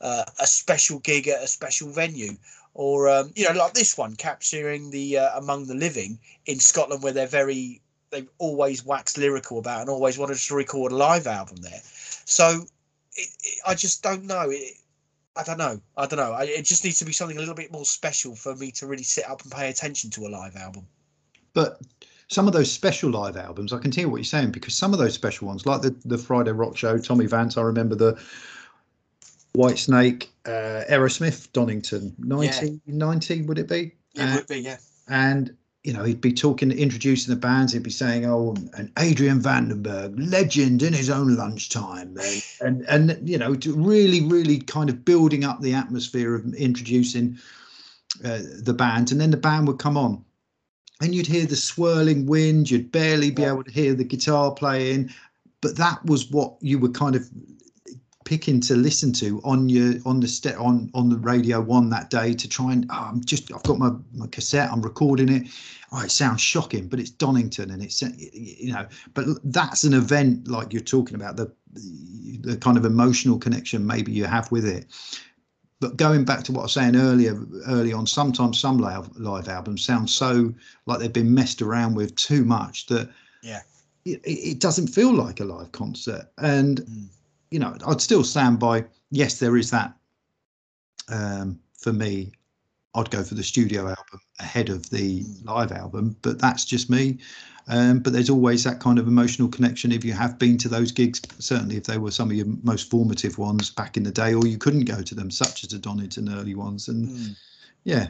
[0.00, 2.36] a, a special gig at a special venue
[2.74, 7.02] or um, you know like this one capturing the uh, among the living in Scotland
[7.02, 7.80] where they're very
[8.10, 11.80] they've always waxed lyrical about and always wanted to record a live album there.
[11.82, 12.64] So
[13.16, 14.50] it, it, I just don't know.
[14.50, 14.74] It,
[15.36, 15.80] I don't know.
[15.96, 16.32] I don't know.
[16.32, 18.86] I, it just needs to be something a little bit more special for me to
[18.86, 20.86] really sit up and pay attention to a live album.
[21.54, 21.80] But
[22.30, 24.98] some of those special live albums I can hear what you're saying because some of
[24.98, 28.20] those special ones like the the Friday Rock Show Tommy Vance I remember the
[29.54, 33.46] Whitesnake, uh, Aerosmith, Donington, 1990 yeah.
[33.46, 33.92] would it be?
[34.14, 34.76] It uh, would be, yeah.
[35.08, 37.72] And you know, he'd be talking, introducing the bands.
[37.72, 43.28] He'd be saying, "Oh, and Adrian Vandenberg, legend in his own lunchtime," and and, and
[43.28, 47.38] you know, really, really kind of building up the atmosphere of introducing
[48.24, 49.10] uh, the band.
[49.10, 50.22] And then the band would come on,
[51.00, 52.70] and you'd hear the swirling wind.
[52.70, 53.52] You'd barely be yeah.
[53.52, 55.10] able to hear the guitar playing,
[55.62, 57.26] but that was what you were kind of
[58.30, 62.10] picking to listen to on your on the ste- on on the radio one that
[62.10, 65.48] day to try and oh, I'm just I've got my my cassette I'm recording it.
[65.90, 70.46] Oh it sounds shocking but it's Donington and it's you know but that's an event
[70.46, 71.52] like you're talking about the
[72.42, 74.86] the kind of emotional connection maybe you have with it.
[75.80, 79.48] But going back to what I was saying earlier early on sometimes some live, live
[79.48, 80.54] albums sound so
[80.86, 83.10] like they've been messed around with too much that
[83.42, 83.62] yeah.
[84.04, 86.30] it, it doesn't feel like a live concert.
[86.38, 87.08] And mm
[87.50, 88.84] you know, I'd still stand by.
[89.10, 89.94] Yes, there is that.
[91.08, 92.32] Um, for me,
[92.94, 97.18] I'd go for the studio album ahead of the live album, but that's just me.
[97.68, 100.90] Um, but there's always that kind of emotional connection if you have been to those
[100.90, 101.20] gigs.
[101.38, 104.46] Certainly, if they were some of your most formative ones back in the day, or
[104.46, 106.88] you couldn't go to them, such as the Donington early ones.
[106.88, 107.36] And mm.
[107.84, 108.08] yeah,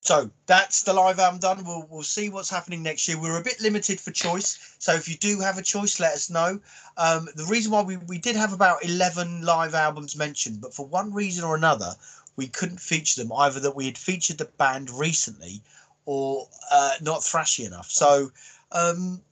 [0.00, 1.64] so that's the live album done.
[1.64, 3.20] We'll we'll see what's happening next year.
[3.20, 6.30] We're a bit limited for choice, so if you do have a choice, let us
[6.30, 6.60] know.
[6.96, 10.86] Um, the reason why we we did have about eleven live albums mentioned, but for
[10.86, 11.94] one reason or another,
[12.36, 13.32] we couldn't feature them.
[13.32, 15.60] Either that we had featured the band recently,
[16.06, 17.90] or uh, not thrashy enough.
[17.90, 18.30] So.
[18.72, 19.22] Um,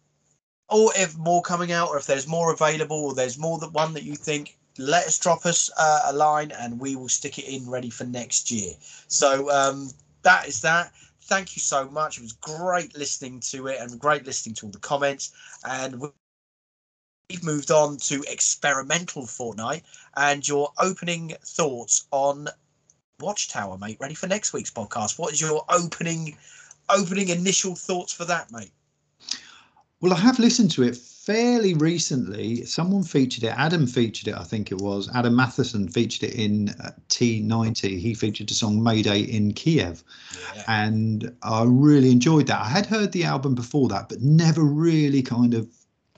[0.69, 3.95] or if more coming out, or if there's more available, or there's more that one
[3.95, 7.45] that you think, let us drop us uh, a line, and we will stick it
[7.45, 8.73] in ready for next year.
[9.07, 9.91] So um,
[10.27, 10.93] that is that.
[11.23, 12.19] Thank you so much.
[12.19, 15.33] It was great listening to it and great listening to all the comments.
[15.65, 19.85] And we've moved on to experimental fortnight
[20.17, 22.49] and your opening thoughts on
[23.21, 23.99] Watchtower, mate.
[24.01, 25.17] Ready for next week's podcast?
[25.17, 26.37] What is your opening
[26.89, 28.73] opening initial thoughts for that, mate?
[30.01, 30.97] Well, I have listened to it
[31.27, 32.65] fairly recently.
[32.65, 33.53] Someone featured it.
[33.57, 35.11] Adam featured it, I think it was.
[35.13, 37.99] Adam Matheson featured it in uh, T90.
[37.99, 40.05] He featured a song Mayday in Kiev.
[40.55, 40.63] Yeah.
[40.69, 42.61] And I really enjoyed that.
[42.61, 45.69] I had heard the album before that, but never really kind of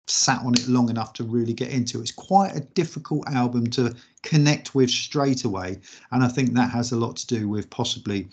[0.06, 1.98] sat on it long enough to really get into.
[1.98, 2.02] It.
[2.02, 5.80] It's quite a difficult album to connect with straight away.
[6.12, 8.28] And I think that has a lot to do with possibly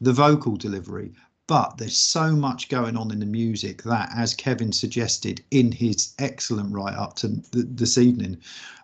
[0.00, 1.12] the vocal delivery.
[1.46, 6.14] But there's so much going on in the music that, as Kevin suggested in his
[6.18, 8.38] excellent write up to th- this evening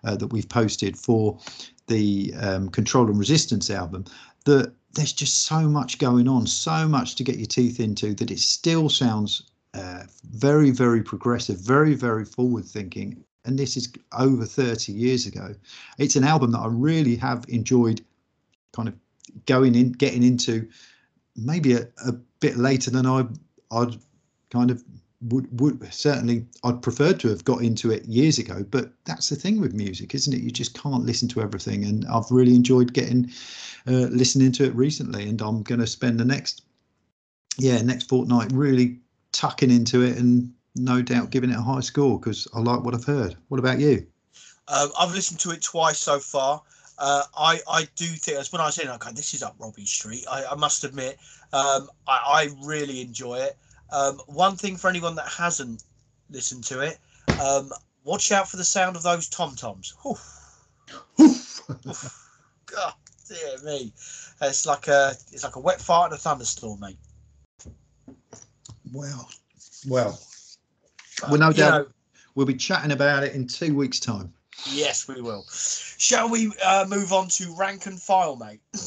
[0.05, 1.39] uh, that we've posted for
[1.87, 4.05] the um, Control and Resistance album,
[4.45, 8.31] that there's just so much going on, so much to get your teeth into that
[8.31, 13.25] it still sounds uh, very, very progressive, very, very forward thinking.
[13.45, 15.55] And this is over 30 years ago.
[15.99, 18.05] It's an album that I really have enjoyed
[18.73, 18.95] kind of
[19.47, 20.69] going in, getting into
[21.37, 23.26] maybe a, a bit later than I,
[23.70, 23.97] I'd
[24.51, 24.82] kind of
[25.22, 29.36] would would certainly I'd preferred to have got into it years ago, but that's the
[29.36, 30.41] thing with music, isn't it?
[30.41, 33.30] You just can't listen to everything, and I've really enjoyed getting
[33.86, 36.62] uh, listening to it recently, and I'm going to spend the next
[37.59, 38.99] yeah next fortnight really
[39.32, 42.95] tucking into it and no doubt giving it a high score because I like what
[42.95, 43.36] I've heard.
[43.49, 44.07] What about you?
[44.68, 46.62] Um, I've listened to it twice so far.
[47.01, 50.27] Uh, I I do think as when I say okay, this is up Robbie Street.
[50.31, 51.17] I, I must admit,
[51.53, 53.57] um, I, I really enjoy it.
[53.91, 55.83] Um, one thing for anyone that hasn't
[56.29, 56.99] listened to it,
[57.43, 57.71] um,
[58.05, 59.95] watch out for the sound of those tom toms.
[62.67, 62.93] God
[63.27, 63.95] dear me,
[64.43, 66.99] it's like a it's like a wet fart in a thunderstorm, mate.
[68.93, 69.27] Well,
[69.89, 70.21] well,
[71.31, 71.87] well, no doubt know,
[72.35, 74.35] we'll be chatting about it in two weeks' time.
[74.67, 75.47] Yes, we will.
[75.51, 78.61] Shall we uh, move on to rank and file, mate?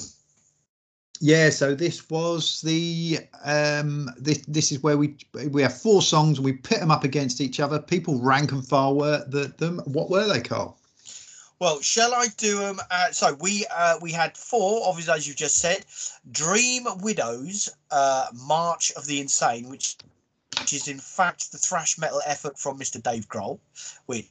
[1.25, 5.15] Yeah, so this was the um this this is where we
[5.51, 7.79] we have four songs and we pit them up against each other.
[7.79, 9.79] People rank and file were the them.
[9.85, 10.77] What were they, Carl?
[11.59, 12.81] Well, shall I do them?
[12.91, 15.85] Uh, so we uh, we had four, obviously as you just said.
[16.29, 19.95] Dream Widows, uh, March of the Insane, which
[20.59, 23.01] which is in fact the thrash metal effort from Mr.
[23.01, 23.59] Dave Grohl,
[24.07, 24.29] which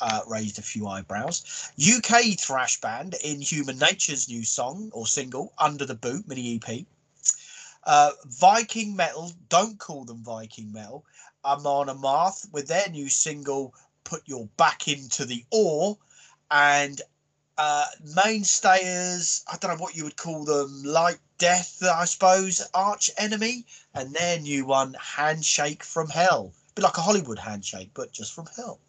[0.00, 1.70] uh, raised a few eyebrows.
[1.78, 6.84] UK thrash band Inhuman Nature's new song or single, Under the Boot mini EP.
[7.84, 11.04] Uh, Viking Metal, don't call them Viking Metal.
[11.44, 13.74] Amon Amarth with their new single,
[14.04, 15.98] Put Your Back Into the Oar
[16.50, 17.00] and
[17.56, 23.10] uh, mainstayers, I don't know what you would call them, like Death, I suppose, arch
[23.18, 26.52] enemy, and their new one, Handshake from Hell.
[26.70, 28.80] A bit like a Hollywood handshake, but just from hell.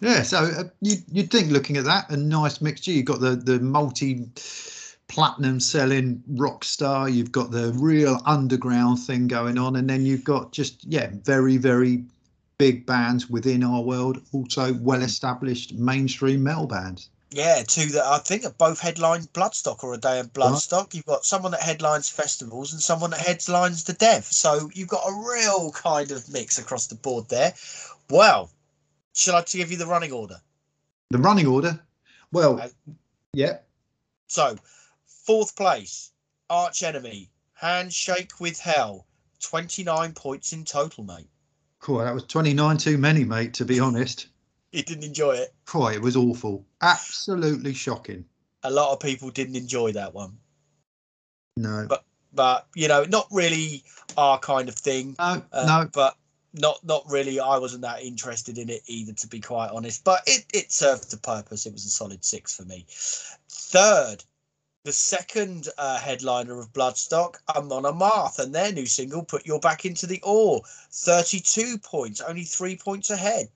[0.00, 2.90] Yeah, so uh, you, you'd think looking at that, a nice mixture.
[2.90, 4.26] You've got the, the multi
[5.08, 10.24] platinum selling rock star, you've got the real underground thing going on, and then you've
[10.24, 12.04] got just, yeah, very, very
[12.58, 17.10] big bands within our world, also well established mainstream metal bands.
[17.32, 20.78] Yeah, two that I think are both headlined Bloodstock or a day of Bloodstock.
[20.78, 20.94] Right.
[20.94, 24.24] You've got someone that headlines festivals and someone that headlines the Dev.
[24.24, 27.54] So you've got a real kind of mix across the board there.
[28.08, 28.50] Well,
[29.14, 30.40] shall I give you the running order?
[31.10, 31.80] The running order?
[32.32, 32.68] Well, uh,
[33.32, 33.58] yeah.
[34.28, 34.56] So,
[35.06, 36.12] fourth place,
[36.48, 39.06] Arch Enemy, Handshake with Hell,
[39.40, 41.28] 29 points in total, mate.
[41.80, 41.98] Cool.
[41.98, 44.28] That was 29 too many, mate, to be honest.
[44.72, 45.54] you didn't enjoy it?
[45.64, 45.88] Cool.
[45.88, 46.64] It was awful.
[46.80, 48.24] Absolutely shocking.
[48.62, 50.36] A lot of people didn't enjoy that one.
[51.56, 51.86] No.
[51.88, 53.82] But, but you know, not really
[54.16, 55.16] our kind of thing.
[55.18, 55.90] No, uh, no.
[55.92, 56.16] But
[56.52, 57.40] not not really.
[57.40, 60.04] I wasn't that interested in it either, to be quite honest.
[60.04, 61.66] But it, it served the purpose.
[61.66, 62.86] It was a solid six for me.
[63.48, 64.24] Third,
[64.84, 69.84] the second uh, headliner of Bloodstock, Amon Amarth, and their new single, Put Your Back
[69.84, 70.62] Into the Oar.
[70.92, 73.48] 32 points, only three points ahead.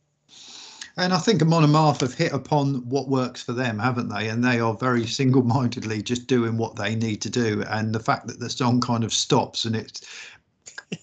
[0.96, 4.28] And I think Amon Amarth have hit upon what works for them, haven't they?
[4.28, 7.64] And they are very single mindedly just doing what they need to do.
[7.68, 10.02] And the fact that the song kind of stops and it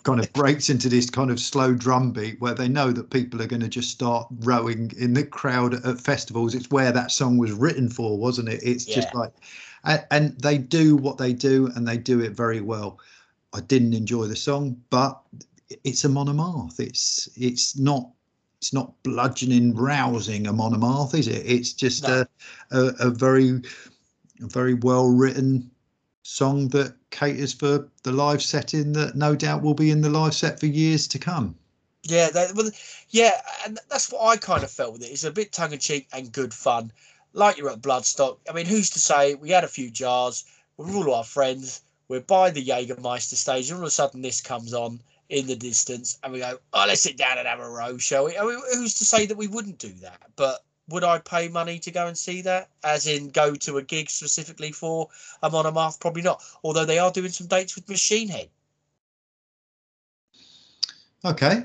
[0.03, 3.41] kind of breaks into this kind of slow drum beat where they know that people
[3.41, 6.55] are going to just start rowing in the crowd at festivals.
[6.55, 8.61] It's where that song was written for, wasn't it?
[8.63, 8.95] It's yeah.
[8.95, 9.33] just like
[9.83, 12.99] and, and they do what they do and they do it very well.
[13.53, 15.21] I didn't enjoy the song, but
[15.83, 16.79] it's Amon Amarth.
[16.79, 18.11] It's it's not
[18.59, 21.43] it's not bludgeoning, rousing Amon Amarth, is it?
[21.45, 22.25] It's just no.
[22.71, 23.61] a, a, a very
[24.41, 25.69] a very well written
[26.23, 30.33] song that caters for the live setting that no doubt will be in the live
[30.33, 31.55] set for years to come.
[32.03, 32.71] Yeah, well,
[33.09, 33.31] yeah,
[33.65, 35.11] and that's what I kind of felt with it.
[35.11, 36.91] It's a bit tongue in cheek and good fun,
[37.33, 38.37] like you're at Bloodstock.
[38.49, 40.43] I mean, who's to say we had a few jars,
[40.77, 44.41] we're all our friends, we're by the Jägermeister stage, and all of a sudden this
[44.41, 44.99] comes on
[45.29, 48.25] in the distance, and we go, oh, let's sit down and have a row, shall
[48.25, 48.37] we?
[48.37, 50.21] I mean, who's to say that we wouldn't do that?
[50.35, 52.69] But would I pay money to go and see that?
[52.83, 55.07] As in, go to a gig specifically for
[55.43, 55.99] Amon Amarth?
[55.99, 56.43] Probably not.
[56.63, 58.49] Although they are doing some dates with Machine Head.
[61.23, 61.63] Okay.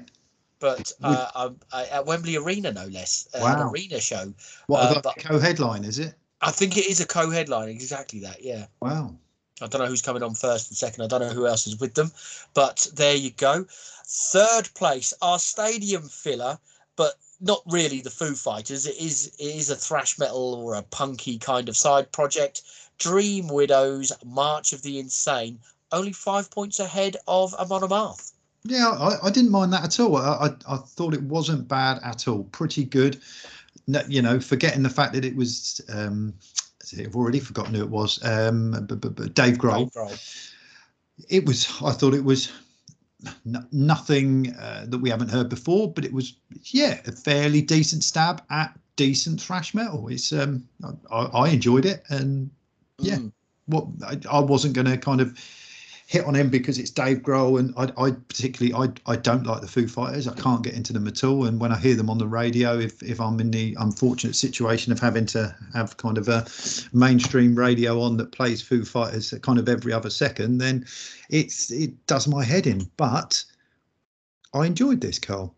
[0.59, 3.55] But uh, um, at Wembley Arena, no less, uh, Wow.
[3.55, 4.33] an arena show.
[4.69, 6.15] What Uh, uh, co-headline is it?
[6.41, 8.43] I think it is a co-headline, exactly that.
[8.43, 8.67] Yeah.
[8.81, 9.17] Wow.
[9.61, 11.05] I don't know who's coming on first and second.
[11.05, 12.11] I don't know who else is with them,
[12.53, 13.67] but there you go.
[14.05, 16.59] Third place, our stadium filler,
[16.97, 18.87] but not really the Foo Fighters.
[18.87, 22.63] It is it is a thrash metal or a punky kind of side project.
[22.99, 25.59] Dream Widows, March of the Insane,
[25.93, 28.33] only five points ahead of Amon Amarth.
[28.65, 30.17] Yeah, I, I didn't mind that at all.
[30.17, 32.45] I, I, I thought it wasn't bad at all.
[32.45, 33.21] Pretty good.
[33.87, 36.35] No, you know, forgetting the fact that it was, um,
[36.99, 38.23] I've already forgotten who it was.
[38.25, 39.91] Um, but, but, but Dave Grohl.
[41.29, 41.67] It was.
[41.83, 42.53] I thought it was
[43.47, 48.05] n- nothing uh, that we haven't heard before, but it was, yeah, a fairly decent
[48.05, 50.09] stab at decent thrash metal.
[50.09, 50.33] It's.
[50.33, 50.67] Um,
[51.11, 52.51] I, I enjoyed it, and
[52.99, 53.17] Yeah.
[53.17, 53.33] Mm.
[53.67, 55.39] what I, I wasn't going to kind of
[56.07, 59.61] hit on him because it's Dave Grohl, and I, I particularly I, I don't like
[59.61, 60.29] the Foo Fighters.
[60.29, 60.43] I mm.
[60.43, 61.47] can't get into them at all.
[61.47, 64.93] And when I hear them on the radio, if if I'm in the unfortunate situation
[64.93, 66.47] of having to have kind of a
[66.93, 70.87] mainstream radio on that plays Foo Fighters kind of every other second, then
[71.29, 72.89] it's it does my head in.
[72.97, 73.45] But
[74.55, 75.55] I enjoyed this, Carl.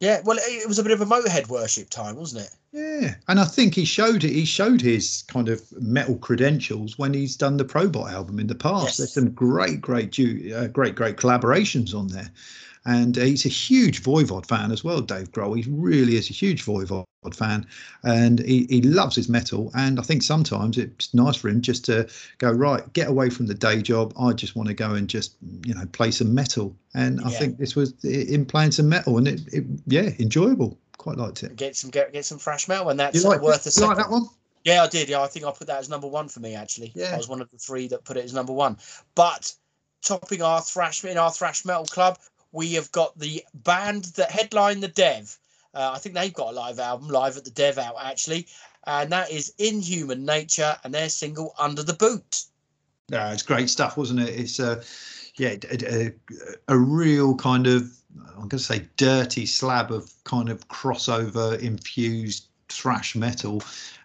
[0.00, 2.54] Yeah, well, it, it was a bit of a Motorhead worship time, wasn't it?
[2.72, 4.30] Yeah, and I think he showed it.
[4.30, 8.54] He showed his kind of metal credentials when he's done the Probot album in the
[8.54, 8.84] past.
[8.84, 8.96] Yes.
[8.98, 12.30] There's some great, great, uh, great, great collaborations on there,
[12.84, 15.00] and uh, he's a huge Voivod fan as well.
[15.00, 17.04] Dave Grohl, he really is a huge Voivod
[17.34, 17.66] fan,
[18.04, 19.70] and he, he loves his metal.
[19.74, 22.06] And I think sometimes it's nice for him just to
[22.36, 24.12] go right, get away from the day job.
[24.20, 26.76] I just want to go and just you know play some metal.
[26.92, 27.38] And I Yeah.
[27.38, 30.78] think this was in playing some metal, and it, it yeah, enjoyable.
[30.98, 31.56] Quite liked it.
[31.56, 33.88] Get some get, get some thrash metal, and that's You like, worth a you second.
[33.88, 34.26] like that one?
[34.64, 35.08] Yeah, I did.
[35.08, 36.54] Yeah, I think I put that as number one for me.
[36.54, 37.14] Actually, Yeah.
[37.14, 38.76] I was one of the three that put it as number one.
[39.14, 39.54] But
[40.02, 42.18] topping our thrash in our thrash metal club,
[42.52, 45.38] we have got the band that headline the Dev.
[45.74, 48.46] Uh, I think they've got a live album live at the Dev out actually,
[48.86, 52.44] and that is Inhuman Nature and their single Under the Boot.
[53.08, 54.30] Yeah, it's great stuff, wasn't it?
[54.30, 54.82] It's a
[55.38, 56.12] yeah, a,
[56.68, 57.90] a, real kind of
[58.30, 63.62] I'm going to say dirty slab of kind of crossover infused thrash metal.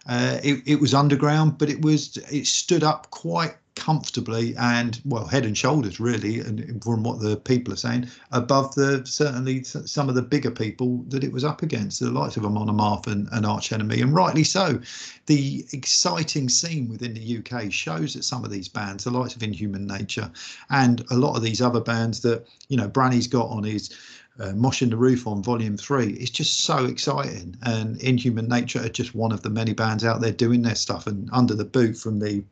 [0.08, 5.26] Uh, it, it was underground, but it was it stood up quite comfortably and well
[5.26, 10.08] head and shoulders really and from what the people are saying above the certainly some
[10.08, 13.28] of the bigger people that it was up against the likes of Amon Amarth and,
[13.32, 14.80] and arch enemy and rightly so
[15.26, 19.44] the exciting scene within the UK shows that some of these bands, the likes of
[19.44, 20.30] Inhuman Nature,
[20.70, 23.96] and a lot of these other bands that you know Branny's got on his
[24.40, 27.56] uh, Mosh in the Roof on Volume Three, it's just so exciting.
[27.64, 31.08] And Inhuman Nature are just one of the many bands out there doing their stuff.
[31.08, 32.44] And Under the Boot from the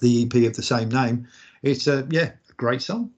[0.00, 1.26] the EP of the same name,
[1.62, 3.10] it's a yeah, a great song.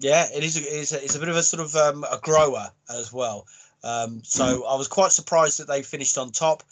[0.00, 0.56] Yeah, it is.
[0.56, 3.46] A, it's, a, it's a bit of a sort of um, a grower as well.
[3.82, 6.62] Um, so I was quite surprised that they finished on top,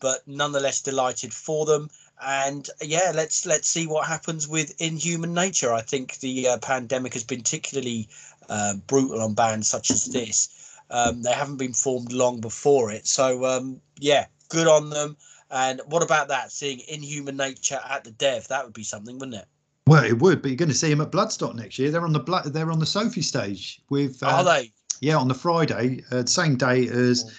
[0.00, 1.90] but nonetheless delighted for them.
[2.22, 5.72] And yeah, let's let's see what happens with Inhuman Nature.
[5.72, 8.08] I think the uh, pandemic has been particularly
[8.48, 10.48] uh, brutal on bands such as this.
[10.90, 15.16] Um, they haven't been formed long before it, so um, yeah, good on them.
[15.50, 16.52] And what about that?
[16.52, 19.46] Seeing Inhuman Nature at the Dev, that would be something, wouldn't it?
[19.86, 21.90] Well, it would, but you're going to see them at Bloodstock next year.
[21.90, 22.44] They're on the blood.
[22.46, 24.22] They're on the Sophie stage with.
[24.22, 24.72] Uh, Are they?
[25.00, 27.30] Yeah, on the Friday, uh, same day as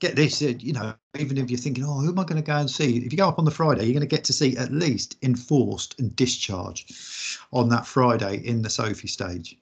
[0.00, 2.42] get this, uh, you know, even if you're thinking, oh, who am I going to
[2.42, 2.98] go and see?
[2.98, 5.16] If you go up on the Friday, you're going to get to see at least
[5.22, 6.86] Enforced and Discharge
[7.52, 9.56] on that Friday in the Sophie stage.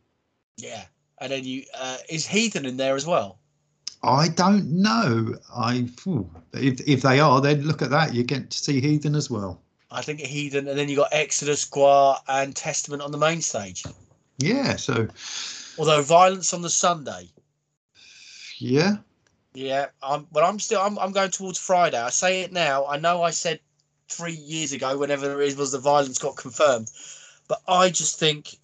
[0.57, 0.85] Yeah,
[1.21, 3.39] and then you uh, is Heathen in there as well?
[4.03, 5.35] I don't know.
[5.55, 5.89] I
[6.53, 8.15] if if they are, then look at that.
[8.15, 9.61] You get to see Heathen as well.
[9.91, 13.85] I think Heathen, and then you got Exodus, Gwar, and Testament on the main stage.
[14.39, 14.77] Yeah.
[14.77, 15.09] So
[15.79, 17.29] Although Violence on the Sunday.
[18.59, 18.97] yeah,
[19.55, 21.99] Yeah, I'm, but I'm still I'm, I'm going towards Friday.
[21.99, 22.87] I say it now.
[22.87, 23.61] I know I said
[24.09, 26.91] three years ago, whenever it was the violence got confirmed,
[27.49, 28.57] but I just think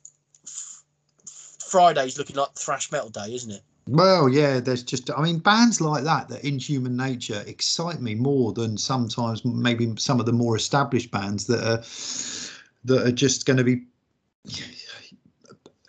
[1.73, 3.63] Friday's looking like thrash metal day, isn't it?
[3.89, 8.53] Well, yeah, there's just, I mean, bands like that, that Inhuman Nature, excite me more
[8.53, 11.83] than sometimes maybe some of the more established bands that are
[12.85, 13.87] that are just going to be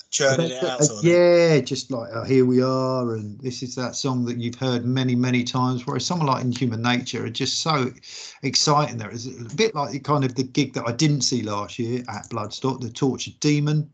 [0.10, 0.82] churning it out.
[0.84, 4.38] Sort of yeah, just like oh, here we are, and this is that song that
[4.38, 5.86] you've heard many, many times.
[5.86, 7.92] Whereas someone like Inhuman Nature are just so
[8.42, 8.98] exciting.
[8.98, 11.78] There is a bit like the kind of the gig that I didn't see last
[11.78, 13.92] year at Bloodstock, the Tortured Demon.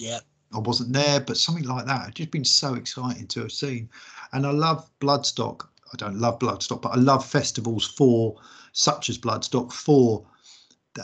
[0.00, 0.20] Yeah.
[0.52, 2.06] I wasn't there, but something like that.
[2.06, 3.88] had just been so exciting to have seen.
[4.32, 5.66] And I love Bloodstock.
[5.92, 8.36] I don't love Bloodstock, but I love festivals for
[8.72, 10.24] such as Bloodstock for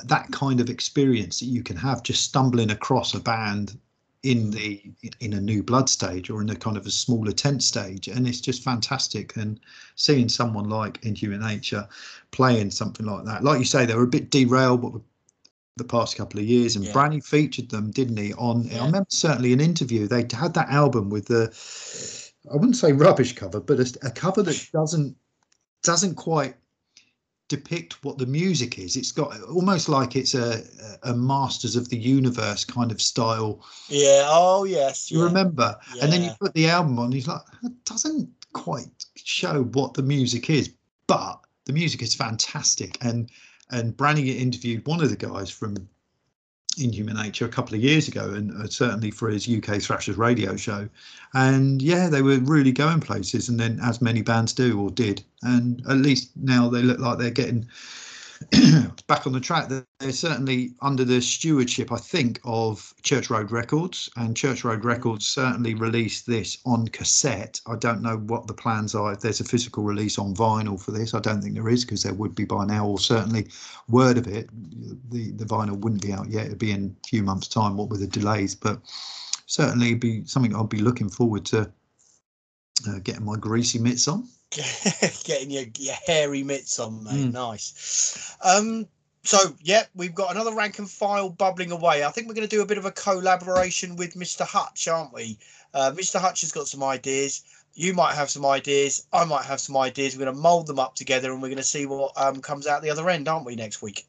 [0.02, 3.78] that, kind of experience that you can have just stumbling across a band
[4.22, 4.82] in the
[5.20, 8.26] in a new blood stage or in a kind of a smaller tent stage and
[8.26, 9.60] it's just fantastic and
[9.96, 11.86] seeing someone like inhuman nature
[12.30, 14.98] playing something like that like you say they were a bit derailed but
[15.76, 16.92] the past couple of years and yeah.
[16.92, 18.82] Branny featured them didn't he on yeah.
[18.82, 21.52] I remember certainly an interview they had that album with the
[22.52, 25.16] I wouldn't say rubbish cover but a, a cover that doesn't
[25.82, 26.54] doesn't quite
[27.48, 28.96] depict what the music is.
[28.96, 30.62] It's got almost like it's a
[31.02, 33.64] a Masters of the Universe kind of style.
[33.88, 34.24] Yeah.
[34.26, 35.10] Oh yes.
[35.10, 35.24] You yeah.
[35.26, 35.76] remember?
[35.94, 36.04] Yeah.
[36.04, 37.12] And then you put the album on.
[37.12, 40.72] He's like, it doesn't quite show what the music is,
[41.06, 42.96] but the music is fantastic.
[43.02, 43.30] And
[43.70, 45.88] and Brannigan interviewed one of the guys from
[46.78, 50.56] Inhuman Nature a couple of years ago, and uh, certainly for his UK Thrashers radio
[50.56, 50.88] show.
[51.32, 55.22] And yeah, they were really going places, and then as many bands do or did,
[55.42, 57.66] and at least now they look like they're getting
[59.06, 59.68] back on the track.
[59.68, 65.26] They're certainly under the stewardship, I think, of Church Road Records, and Church Road Records
[65.26, 67.60] certainly released this on cassette.
[67.66, 69.12] I don't know what the plans are.
[69.12, 72.02] If there's a physical release on vinyl for this, I don't think there is because
[72.02, 73.48] there would be by now, or certainly
[73.88, 74.48] word of it.
[75.10, 76.46] The the vinyl wouldn't be out yet.
[76.46, 77.76] It'd be in a few months' time.
[77.76, 78.80] What with the delays, but
[79.46, 81.70] certainly be something I'll be looking forward to
[82.88, 84.28] uh, getting my greasy mitts on.
[85.24, 87.12] getting your, your hairy mitts on, mate.
[87.12, 87.32] Mm.
[87.32, 88.36] Nice.
[88.42, 88.86] Um,
[89.24, 92.04] so yeah, we've got another rank and file bubbling away.
[92.04, 94.46] I think we're going to do a bit of a collaboration with Mr.
[94.46, 95.38] Hutch, aren't we?
[95.72, 96.20] Uh, Mr.
[96.20, 97.42] Hutch has got some ideas.
[97.74, 99.06] You might have some ideas.
[99.12, 100.16] I might have some ideas.
[100.16, 102.66] We're going to mould them up together, and we're going to see what um, comes
[102.66, 103.56] out the other end, aren't we?
[103.56, 104.06] Next week.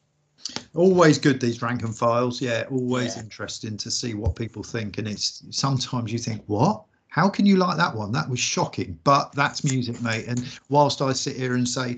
[0.74, 2.40] Always good these rank and files.
[2.40, 3.22] Yeah, always yeah.
[3.22, 6.84] interesting to see what people think, and it's sometimes you think what
[7.16, 8.12] how can you like that one?
[8.12, 10.26] That was shocking, but that's music, mate.
[10.28, 11.96] And whilst I sit here and say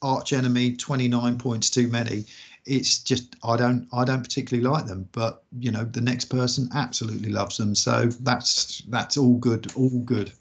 [0.00, 2.24] Arch Enemy 29 points too many,
[2.64, 6.70] it's just I don't I don't particularly like them, but you know the next person
[6.74, 7.74] absolutely loves them.
[7.74, 10.32] So that's that's all good, all good.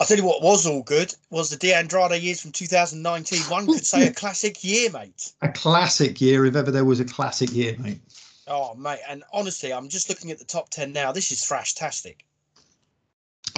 [0.00, 3.40] I'll tell you what was all good was the D'Andrade years from 2019.
[3.50, 5.32] One could say a classic year, mate.
[5.42, 8.00] A classic year, if ever there was a classic year, mate.
[8.46, 11.12] Oh, mate, and honestly, I'm just looking at the top 10 now.
[11.12, 12.16] This is thrashtastic.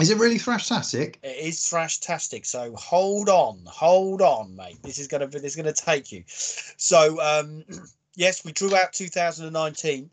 [0.00, 1.16] Is it really thrashtastic?
[1.22, 2.46] It is thrashtastic.
[2.46, 4.78] So hold on, hold on, mate.
[4.82, 6.24] This is gonna be this is gonna take you.
[6.26, 7.64] So um,
[8.14, 10.10] yes, we drew out 2019.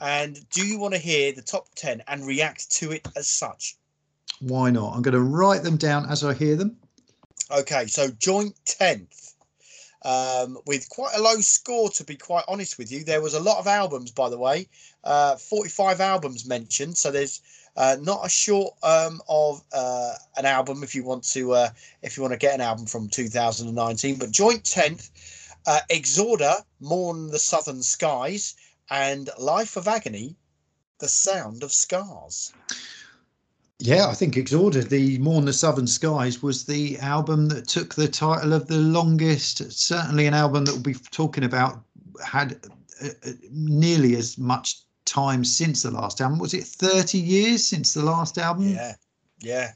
[0.00, 3.76] And do you want to hear the top 10 and react to it as such?
[4.40, 4.94] Why not?
[4.94, 6.76] I'm going to write them down as I hear them.
[7.50, 9.34] Okay, so joint 10th.
[10.04, 13.04] Um, with quite a low score, to be quite honest with you.
[13.04, 14.66] There was a lot of albums, by the way,
[15.04, 16.98] uh, 45 albums mentioned.
[16.98, 17.40] So there's
[17.76, 21.68] uh, not a short um, of uh, an album if you want to uh,
[22.02, 24.16] if you want to get an album from 2019.
[24.16, 25.10] But joint tenth,
[25.66, 28.54] uh, Exorder, Mourn the Southern Skies,
[28.90, 30.36] and Life of Agony,
[30.98, 32.52] The Sound of Scars.
[33.78, 38.06] Yeah, I think Exorder, the Mourn the Southern Skies, was the album that took the
[38.06, 39.72] title of the longest.
[39.72, 41.82] Certainly, an album that we'll be talking about
[42.24, 42.60] had
[43.02, 46.38] uh, uh, nearly as much time since the last album.
[46.38, 48.68] Was it 30 years since the last album?
[48.68, 48.94] Yeah,
[49.40, 49.72] yeah.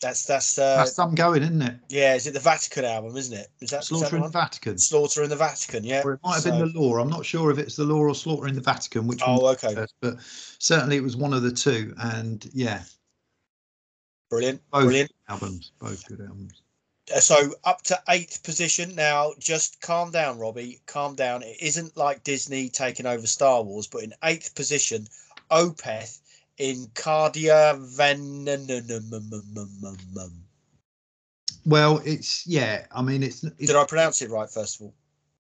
[0.00, 1.74] That's that's uh, that's some going, isn't it?
[1.90, 3.18] Yeah, is it the Vatican album?
[3.18, 3.48] Isn't it?
[3.60, 4.78] Is that Slaughter is that in the Vatican?
[4.78, 6.00] Slaughter in the Vatican, yeah.
[6.02, 6.50] Or it might have so...
[6.52, 6.96] been the Law.
[6.98, 9.06] I'm not sure if it's the Law or Slaughter in the Vatican.
[9.06, 9.74] Which oh, okay.
[9.74, 10.16] First, but
[10.58, 12.82] certainly it was one of the two, and yeah.
[14.30, 16.62] Brilliant, both brilliant albums, both good albums.
[17.18, 19.32] So up to eighth position now.
[19.38, 20.80] Just calm down, Robbie.
[20.86, 21.42] Calm down.
[21.42, 25.08] It isn't like Disney taking over Star Wars, but in eighth position,
[25.50, 26.20] Opeth
[26.58, 28.66] in Cardia Venom.
[31.66, 32.86] Well, it's yeah.
[32.92, 33.66] I mean, it's, it's.
[33.66, 34.48] Did I pronounce it right?
[34.48, 34.94] First of all.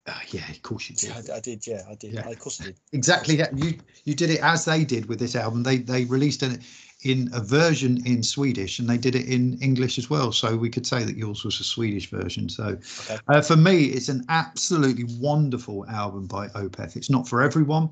[0.06, 1.30] Uh, yeah, of course you did.
[1.30, 1.66] I, I did.
[1.66, 2.14] Yeah, I did.
[2.14, 2.28] Yeah.
[2.28, 2.76] of course I did.
[2.92, 3.40] Exactly.
[3.54, 5.62] You you did it as they did with this album.
[5.62, 6.60] They they released an
[7.04, 10.32] in a version in Swedish, and they did it in English as well.
[10.32, 12.48] So we could say that yours was a Swedish version.
[12.48, 12.76] So
[13.10, 13.18] okay.
[13.28, 16.96] uh, for me, it's an absolutely wonderful album by Opeth.
[16.96, 17.90] It's not for everyone.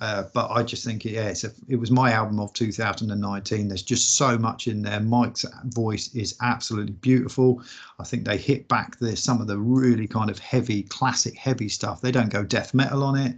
[0.00, 3.68] Uh, but I just think, yeah, a, it was my album of 2019.
[3.68, 4.98] There's just so much in there.
[5.00, 7.62] Mike's voice is absolutely beautiful.
[7.98, 11.68] I think they hit back there some of the really kind of heavy, classic, heavy
[11.68, 12.00] stuff.
[12.00, 13.34] They don't go death metal on it,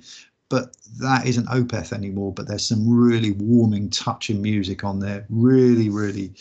[0.53, 2.31] but that isn't Opeth anymore.
[2.31, 5.25] But there's some really warming, touching music on there.
[5.31, 6.35] Really, really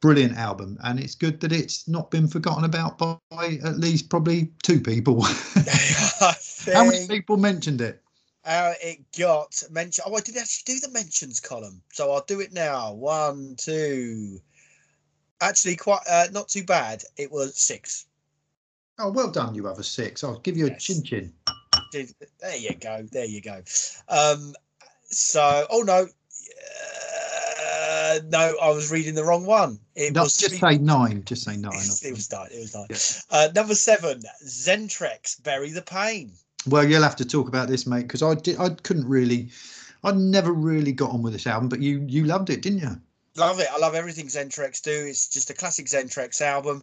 [0.00, 4.50] brilliant album, and it's good that it's not been forgotten about by at least probably
[4.62, 5.22] two people.
[6.72, 8.02] How many people mentioned it?
[8.42, 10.06] Uh, it got mentioned.
[10.08, 12.94] Oh, I didn't actually do the mentions column, so I'll do it now.
[12.94, 14.40] One, two.
[15.42, 17.02] Actually, quite uh, not too bad.
[17.18, 18.06] It was six.
[18.98, 20.24] Oh, well done, you other six.
[20.24, 21.34] I'll give you a chin chin
[21.90, 22.08] chin.
[22.40, 23.02] There you go.
[23.10, 23.62] There you go.
[24.08, 24.54] Um,
[25.04, 26.06] so, oh no,
[28.16, 29.78] uh, no, I was reading the wrong one.
[29.94, 31.24] It no, was just say nine.
[31.24, 31.72] Just say nine.
[31.74, 32.48] it was nine.
[32.52, 32.86] It was nine.
[32.90, 33.38] Yeah.
[33.38, 36.32] Uh, number seven, Xentrix's "Bury the Pain."
[36.66, 38.58] Well, you'll have to talk about this, mate, because I did.
[38.58, 39.50] I couldn't really.
[40.04, 43.00] I never really got on with this album, but you you loved it, didn't you?
[43.36, 43.68] Love it.
[43.70, 44.90] I love everything Xentrix's do.
[44.90, 46.82] It's just a classic Xentrix's album.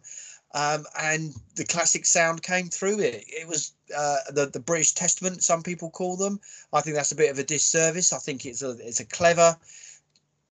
[0.54, 3.24] Um, and the classic sound came through it.
[3.26, 6.38] It was uh, the the British Testament, some people call them.
[6.72, 8.12] I think that's a bit of a disservice.
[8.12, 9.56] I think it's a it's a clever,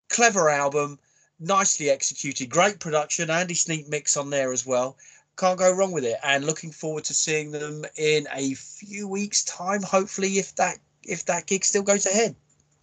[0.10, 1.00] clever album,
[1.40, 3.30] nicely executed, great production.
[3.30, 4.98] Andy Sneap mix on there as well.
[5.38, 6.18] Can't go wrong with it.
[6.22, 9.82] And looking forward to seeing them in a few weeks' time.
[9.84, 12.36] Hopefully, if that if that gig still goes ahead.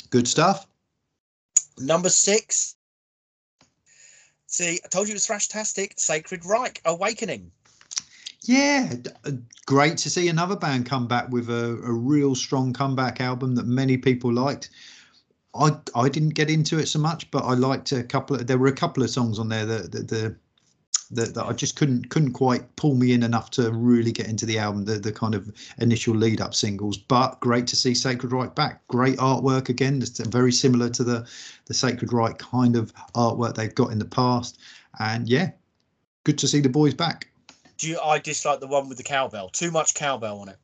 [0.09, 0.67] Good stuff.
[1.79, 2.77] Number six.
[4.51, 5.99] See, I told you it was Thrashtastic.
[5.99, 7.53] Sacred Reich Awakening.
[8.43, 8.95] Yeah,
[9.25, 9.33] uh,
[9.65, 13.67] great to see another band come back with a, a real strong comeback album that
[13.67, 14.71] many people liked.
[15.55, 18.37] I I didn't get into it so much, but I liked a couple.
[18.37, 20.37] Of, there were a couple of songs on there that, that the
[21.13, 24.47] that, that I just couldn't couldn't quite pull me in enough to really get into
[24.47, 26.97] the album, the the kind of initial lead up singles.
[26.97, 28.87] But great to see Sacred Reich back.
[28.89, 30.01] Great artwork again.
[30.03, 31.29] It's very similar to the
[31.67, 34.59] the Sacred Reich kind of artwork they've got in the past.
[34.99, 35.51] And yeah,
[36.25, 37.29] good to see the boys back.
[37.79, 39.49] Do you, I dislike the one with the cowbell?
[39.49, 40.59] Too much cowbell on it.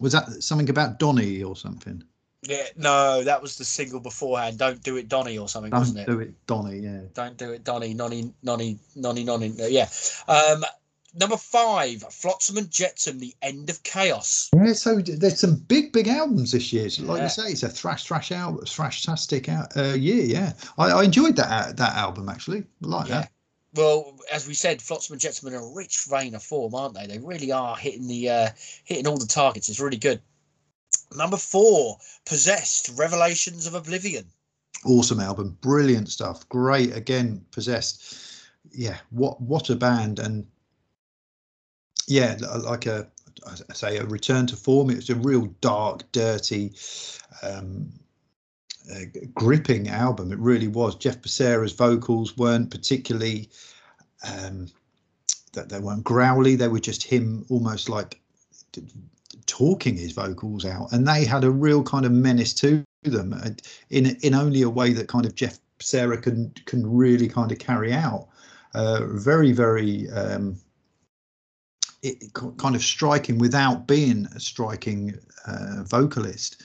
[0.00, 2.04] Was that something about Donny or something?
[2.44, 4.58] Yeah, no, that was the single beforehand.
[4.58, 6.06] Don't do it, Donny, or something, Don't wasn't it?
[6.06, 6.78] do it, Donny.
[6.78, 7.02] Yeah.
[7.14, 7.94] Don't do it, Donny.
[7.94, 9.54] Nonny, nonny, nonny, nonny.
[9.56, 9.88] Yeah.
[10.26, 10.64] Um,
[11.14, 14.50] number five, Flotsam and Jetsam, The End of Chaos.
[14.56, 16.90] Yeah, so there's some big, big albums this year.
[16.90, 17.24] So like yeah.
[17.24, 20.24] you say, it's a thrash, thrash album, thrash-tastic out, uh, year.
[20.24, 22.64] Yeah, I, I enjoyed that that album actually.
[22.82, 23.20] I like yeah.
[23.20, 23.32] that.
[23.74, 26.94] Well, as we said, Flotsam and Jetsam are in a rich vein of form, aren't
[26.94, 27.06] they?
[27.06, 28.48] They really are hitting the uh,
[28.84, 29.68] hitting all the targets.
[29.68, 30.20] It's really good.
[31.16, 34.26] Number four, Possessed, Revelations of Oblivion.
[34.84, 36.48] Awesome album, brilliant stuff.
[36.48, 38.18] Great again, Possessed.
[38.72, 40.46] Yeah, what what a band and
[42.08, 43.06] yeah, like a
[43.46, 44.90] I say a return to form.
[44.90, 46.74] It was a real dark, dirty,
[47.42, 47.92] um,
[49.34, 50.32] gripping album.
[50.32, 50.96] It really was.
[50.96, 53.50] Jeff Becerra's vocals weren't particularly
[54.28, 54.68] um,
[55.52, 56.56] that they weren't growly.
[56.56, 58.20] They were just him, almost like
[59.46, 63.50] talking his vocals out, and they had a real kind of menace to them uh,
[63.90, 67.58] in in only a way that kind of Jeff Becerra can can really kind of
[67.58, 68.28] carry out.
[68.74, 70.56] Uh, very very um,
[72.02, 76.62] it, kind of striking without being a striking uh, vocalist.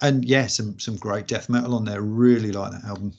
[0.00, 2.02] And yeah, some some great death metal on there.
[2.02, 3.14] Really like that album.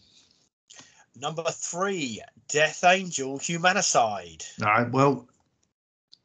[1.20, 4.46] Number three, Death Angel Humanicide.
[4.62, 5.28] All right, well,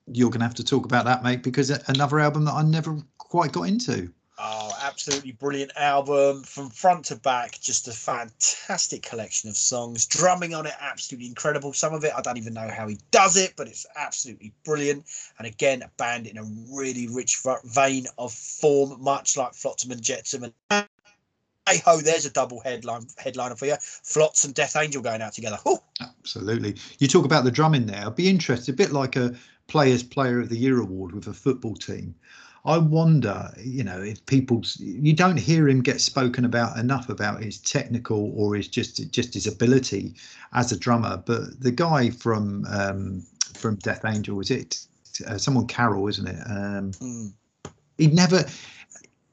[0.06, 2.98] you're going to have to talk about that, mate, because another album that I never
[3.18, 4.12] quite got into.
[4.36, 7.58] Oh, absolutely brilliant album from front to back.
[7.60, 10.06] Just a fantastic collection of songs.
[10.06, 11.72] Drumming on it, absolutely incredible.
[11.72, 15.04] Some of it, I don't even know how he does it, but it's absolutely brilliant.
[15.38, 20.02] And again, a band in a really rich vein of form, much like Flotsam and
[20.02, 20.44] Jetsam.
[20.70, 20.88] And
[21.68, 23.76] hey ho, there's a double headline headliner for you.
[23.80, 25.58] Flots and Death Angel going out together.
[25.66, 25.78] Ooh.
[26.00, 26.74] Absolutely.
[26.98, 28.04] You talk about the drumming there.
[28.04, 29.34] I'd be interested, a bit like a
[29.66, 32.14] Players Player of the Year award with a football team.
[32.66, 37.42] I wonder, you know, if people you don't hear him get spoken about enough about
[37.42, 40.14] his technical or his just just his ability
[40.54, 41.22] as a drummer.
[41.24, 43.22] But the guy from um,
[43.54, 44.86] from Death Angel was it
[45.26, 46.42] uh, someone Carroll, isn't it?
[46.46, 47.32] Um, mm.
[47.98, 48.44] He never.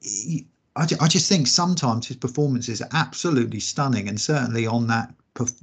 [0.00, 5.12] He, I, I just think sometimes his performances are absolutely stunning, and certainly on that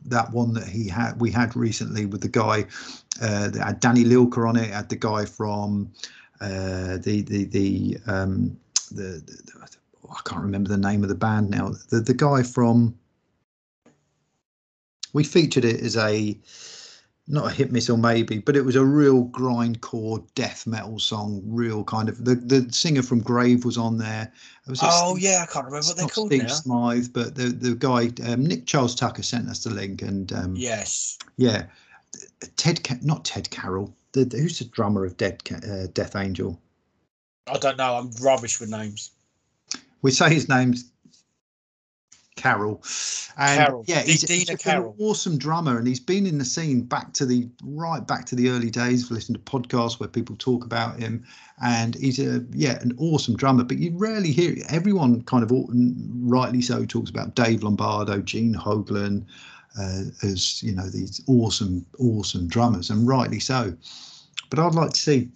[0.06, 2.66] that one that he had we had recently with the guy
[3.22, 5.92] uh, that had Danny Lilker on it, had the guy from
[6.42, 8.58] uh, the the the um,
[8.92, 11.72] the, the oh, I can't remember the name of the band now.
[11.90, 12.98] The the guy from
[15.14, 16.38] we featured it as a
[17.30, 21.42] not a hit missile maybe, but it was a real grindcore death metal song.
[21.46, 24.34] Real kind of the the singer from Grave was on there.
[24.68, 26.54] Was oh Steve, yeah, I can't remember what they're called Steve now.
[26.54, 30.56] Smythe, but the the guy um, Nick Charles Tucker sent us the link, and um,
[30.56, 31.68] yes, yeah,
[32.56, 33.96] Ted not Ted Carroll.
[34.14, 36.60] The, who's the drummer of Dead uh, Death Angel?
[37.48, 37.96] I don't know.
[37.96, 39.12] I'm rubbish with names.
[40.02, 40.92] we say his name's
[42.40, 42.82] Carroll.
[43.38, 43.84] And Carroll.
[43.88, 44.96] yeah, he's, Dina he's just Carroll.
[44.98, 48.36] an awesome drummer, and he's been in the scene back to the right back to
[48.36, 49.06] the early days.
[49.06, 51.26] I've listened to podcasts where people talk about him,
[51.62, 53.64] and he's a yeah an awesome drummer.
[53.64, 59.26] But you rarely hear everyone kind of rightly so talks about Dave Lombardo, Gene Hoglan,
[59.80, 63.74] uh, as you know these awesome awesome drummers, and rightly so.
[64.50, 65.30] But I'd like to see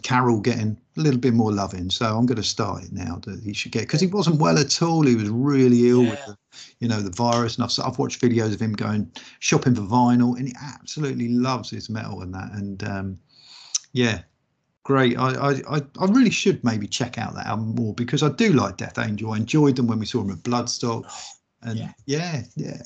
[0.00, 1.90] Carroll getting a little bit more loving.
[1.90, 4.58] So I'm going to start it now that he should get because he wasn't well
[4.58, 5.02] at all.
[5.06, 6.10] He was really ill Yeah.
[6.10, 6.36] with the,
[6.80, 7.56] you know, the virus.
[7.56, 11.70] And I've, I've watched videos of him going shopping for vinyl, and he absolutely loves
[11.70, 12.50] his metal and that.
[12.52, 13.18] And um,
[13.92, 14.22] yeah,
[14.84, 15.18] great.
[15.18, 18.52] I, I I I really should maybe check out that album more because I do
[18.52, 19.32] like Death Angel.
[19.32, 21.04] I enjoyed them when we saw them at Bloodstock.
[21.62, 21.92] And Yeah.
[22.06, 22.82] yeah, yeah.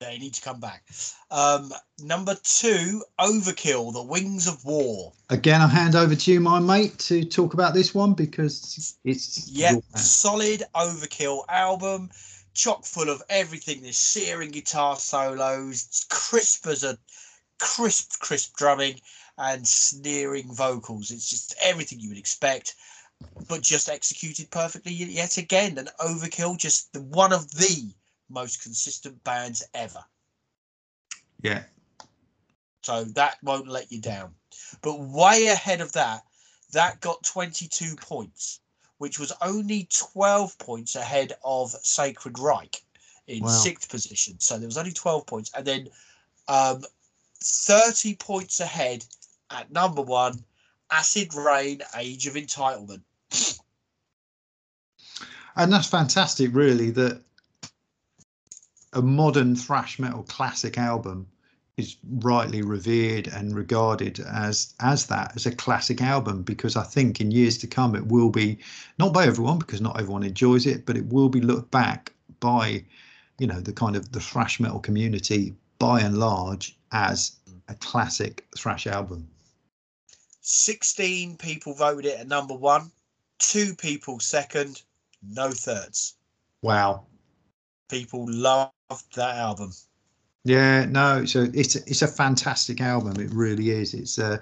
[0.00, 0.84] They need to come back.
[1.30, 5.12] Um, number two, Overkill, The Wings of War.
[5.30, 9.48] Again, I'll hand over to you, my mate, to talk about this one because it's
[9.48, 12.10] Yeah, solid Overkill album,
[12.54, 13.82] chock full of everything.
[13.82, 16.98] There's searing guitar solos, crisp as a
[17.58, 19.00] crisp, crisp drumming,
[19.38, 21.10] and sneering vocals.
[21.10, 22.74] It's just everything you would expect,
[23.48, 25.78] but just executed perfectly yet again.
[25.78, 27.92] And Overkill, just the, one of the
[28.28, 30.04] most consistent bands ever.
[31.42, 31.64] yeah.
[32.82, 34.34] So that won't let you down.
[34.82, 36.22] But way ahead of that,
[36.72, 38.60] that got 22 points,
[38.98, 42.82] which was only 12 points ahead of Sacred Reich
[43.26, 43.48] in Wow.
[43.48, 44.38] sixth position.
[44.38, 45.50] So there was only 12 points.
[45.56, 45.88] And then
[46.48, 46.82] um,
[47.42, 49.04] 30 points ahead
[49.50, 50.44] at number one,
[50.90, 53.00] Acid Reign, Age of Entitlement.
[55.56, 57.22] and that's fantastic really that
[58.94, 61.26] a modern thrash metal classic album
[61.76, 67.20] is rightly revered and regarded as as that as a classic album because i think
[67.20, 68.56] in years to come it will be
[68.98, 72.82] not by everyone because not everyone enjoys it but it will be looked back by
[73.38, 77.36] you know the kind of the thrash metal community by and large as
[77.68, 79.26] a classic thrash album
[80.46, 82.92] 16 people voted it at number one,
[83.38, 84.82] two people second,
[85.22, 86.16] no thirds.
[86.60, 87.06] wow
[87.88, 88.73] People loved
[89.14, 89.72] that album.
[90.44, 93.20] Yeah, no, it's a it's a, it's a fantastic album.
[93.20, 93.94] It really is.
[93.94, 94.40] It's a,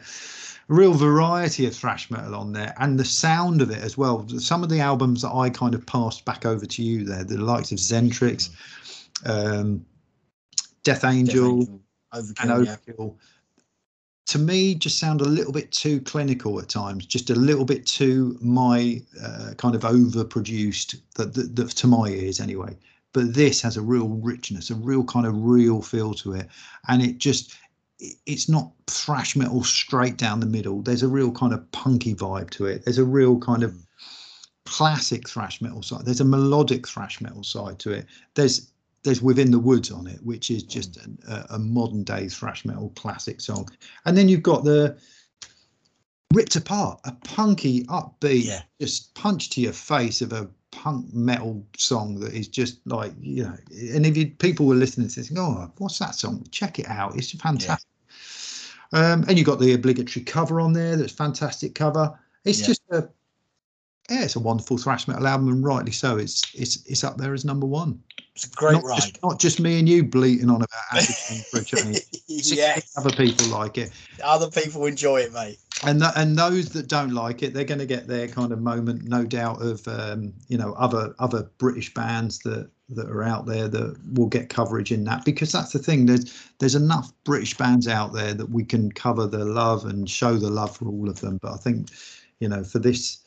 [0.68, 4.26] real variety of thrash metal on there, and the sound of it as well.
[4.28, 7.38] Some of the albums that I kind of passed back over to you there, the
[7.38, 8.51] likes of Xentrix,
[9.26, 9.84] um,
[10.82, 11.66] Death Angel,
[12.14, 13.09] Overkill, and yeah.
[14.26, 17.05] To me, just sound a little bit too clinical at times.
[17.05, 22.07] Just a little bit too my uh, kind of overproduced, that, that, that to my
[22.07, 22.74] ears anyway
[23.13, 26.49] but this has a real richness a real kind of real feel to it.
[26.89, 27.57] And it just
[28.27, 30.83] it's not thrash metal straight down the middle.
[30.83, 32.85] There's a real kind of punky vibe to it.
[32.85, 33.81] There's a real kind of hmm.
[34.65, 36.05] classic thrash metal side.
[36.05, 38.07] There's a melodic thrash metal side to it.
[38.35, 38.69] There's
[39.05, 40.69] there's within the woods on it which is hmm.
[40.69, 40.99] just
[41.29, 43.69] a, a modern day thrash metal classic song.
[44.05, 44.99] And then you've got the
[46.35, 48.63] ripped apart a punky upbeat Yeah.
[48.81, 53.45] just punch to your face of a punk metal song that is just like you
[53.45, 53.57] know
[53.95, 56.45] and if you, people were listening to this go oh what's that song?
[56.51, 57.14] Check it out.
[57.16, 57.89] It's fantastic.
[58.93, 62.18] Um and you've got the obligatory cover on there that's fantastic cover.
[62.45, 62.66] It's Yeah.
[62.66, 63.09] just a
[64.11, 66.16] yeah it's a wonderful thrash metal album and rightly so.
[66.16, 68.03] It's it's it's up there as number one.
[68.35, 68.97] It's a great not ride.
[68.97, 71.03] just, not just me and you bleating on about
[71.51, 72.01] for a change.
[72.27, 73.91] Yeah, other people like it.
[74.25, 75.59] Other people enjoy it, mate.
[75.85, 78.61] And th- and those that don't like it, they're going to get their kind of
[78.61, 83.47] moment, no doubt, of um, you know other other British bands that that are out
[83.47, 86.07] there that will get coverage in that because that's the thing.
[86.07, 90.37] There's there's enough British bands out there that we can cover the love and show
[90.37, 91.39] the love for all of them.
[91.41, 91.89] But I think
[92.41, 93.18] you know for this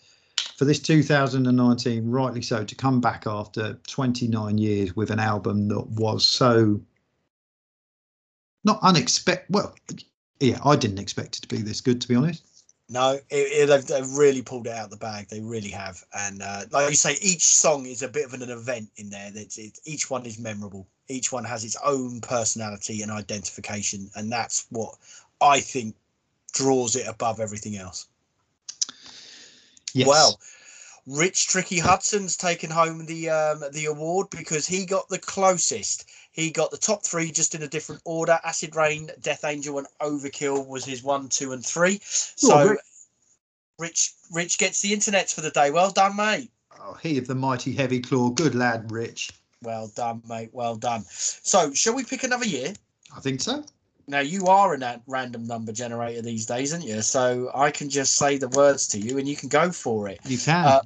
[0.58, 5.88] for this 2019, rightly so, to come back after 29 years with an album that
[5.88, 6.80] was so
[8.64, 9.54] not unexpected.
[9.54, 9.76] Well,
[10.40, 12.44] yeah, I didn't expect it to be this good, to be honest.
[12.88, 15.28] No, it, it, they've, they've really pulled it out of the bag.
[15.28, 16.04] They really have.
[16.14, 19.32] And uh, like you say, each song is a bit of an event in there.
[19.32, 20.88] That's it, each one is memorable.
[21.08, 24.96] Each one has its own personality and identification, and that's what
[25.42, 25.96] I think
[26.54, 28.08] draws it above everything else.
[29.94, 30.08] Yes.
[30.08, 30.40] Well,
[31.08, 36.10] Rich Tricky Hudson's taken home the um, the award because he got the closest.
[36.36, 38.38] He got the top three just in a different order.
[38.44, 42.02] Acid Reign, Death Angel, and Overkill was his one, two, and three.
[42.04, 42.76] So Oh,
[43.80, 45.72] Rich- Rich gets the internet for the day.
[45.72, 46.52] Well done, mate.
[46.82, 48.30] oh, he of the mighty heavy claw.
[48.32, 49.32] Good lad, Rich.
[49.62, 50.50] Well done, mate.
[50.52, 51.06] Well done.
[51.10, 52.74] So shall we pick another year?
[53.16, 53.64] I think so.
[54.08, 57.02] Now you are in that random number generator these days, aren't you?
[57.02, 60.20] So I can just say the words to you and you can go for it.
[60.26, 60.66] You can.
[60.66, 60.82] Uh,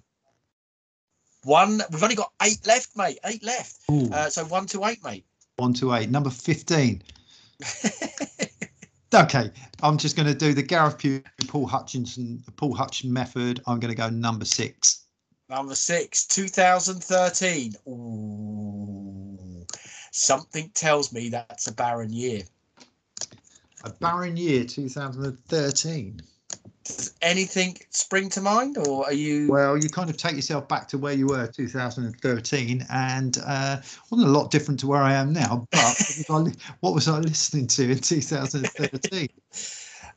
[1.43, 1.81] One.
[1.91, 3.17] We've only got eight left, mate.
[3.25, 3.77] Eight left.
[3.89, 5.25] Uh, so one to eight, mate.
[5.59, 6.09] One to eight.
[6.09, 7.03] Number 15.
[9.11, 9.49] Okay,
[9.81, 13.59] I'm just going to do the Gareth Pugh, Paul Hutchinson, Paul Hutch method.
[13.65, 15.05] I'm going to go number six.
[15.49, 17.73] Number six, 2013.
[17.87, 19.65] Ooh.
[20.11, 22.43] Something tells me that's a barren year.
[23.83, 26.21] A barren year, 2013.
[26.89, 29.47] Does anything spring to mind, or are you?
[29.47, 33.77] Well, you kind of take yourself back to where you were 2013, and uh,
[34.09, 35.67] wasn't a lot different to where I am now.
[35.71, 39.29] But what was I li- what was I listening to in 2013?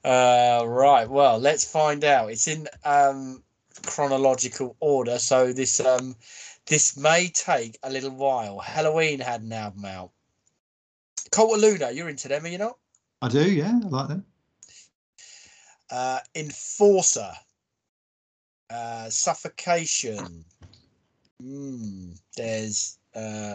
[0.05, 1.09] Uh, right.
[1.09, 2.29] Well, let's find out.
[2.29, 3.41] It's in um,
[3.87, 6.16] chronological order, so this um,
[6.66, 8.61] this may take a little while.
[8.61, 10.11] Helloween had an album out.
[11.31, 12.79] Cult of Luna, you're into them, are you not?
[13.23, 14.25] I do, yeah, I like them.
[15.93, 17.32] Uh, Enforcer,
[18.70, 20.43] uh, Suffocation.
[21.43, 22.99] Mm, there's.
[23.14, 23.55] Uh,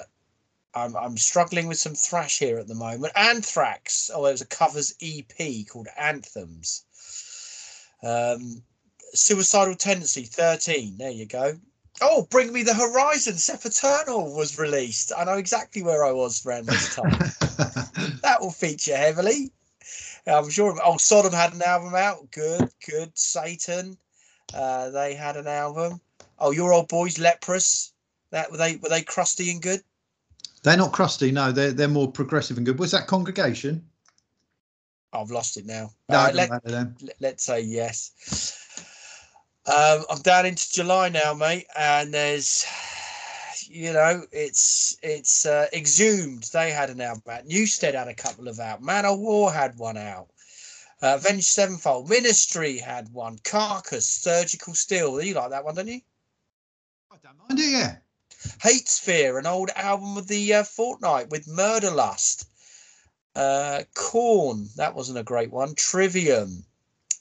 [0.75, 3.13] I'm I'm struggling with some thrash here at the moment.
[3.15, 4.11] Anthrax.
[4.13, 6.83] Oh, it was a covers EP called Anthems.
[8.03, 8.61] Um,
[9.15, 10.99] Suicidal Tendency 13.
[10.99, 11.57] There you go.
[12.01, 13.37] Oh, Bring Me the Horizon.
[13.37, 15.11] Sempiternal was released.
[15.17, 17.17] I know exactly where I was around this time.
[18.21, 19.51] that will feature heavily.
[20.27, 20.77] I'm sure.
[20.83, 22.29] Oh, Sodom had an album out.
[22.31, 23.17] Good, good.
[23.17, 23.97] Satan,
[24.53, 26.01] uh, they had an album.
[26.39, 27.93] Oh, your old boys, Leprous.
[28.31, 29.81] That were they were they crusty and good?
[30.63, 31.51] they're not crusty, no.
[31.53, 32.77] They're they're more progressive and good.
[32.77, 33.85] Was that Congregation?
[35.13, 35.91] I've lost it now.
[36.09, 36.95] No, Uh, let, then.
[37.21, 38.11] let's say yes.
[39.65, 42.65] Um, I'm down into July now, mate, and there's,
[43.69, 46.49] you know, it's it's uh, exhumed.
[46.53, 47.47] They had an album out.
[47.47, 48.81] Newsted had a couple of out.
[48.81, 50.27] Manowar had one out.
[51.01, 53.37] Uh, Avenged Sevenfold, Ministry had one.
[53.43, 55.21] Carcass, Surgical Steel.
[55.21, 56.01] You like that one, don't you?
[57.11, 57.95] I don't mind it, yeah.
[58.59, 62.45] HateSphere, an old album of the uh, fortnight with Murderlust.
[63.35, 65.75] Uh, Korn, that wasn't a great one.
[65.75, 66.63] Trivium,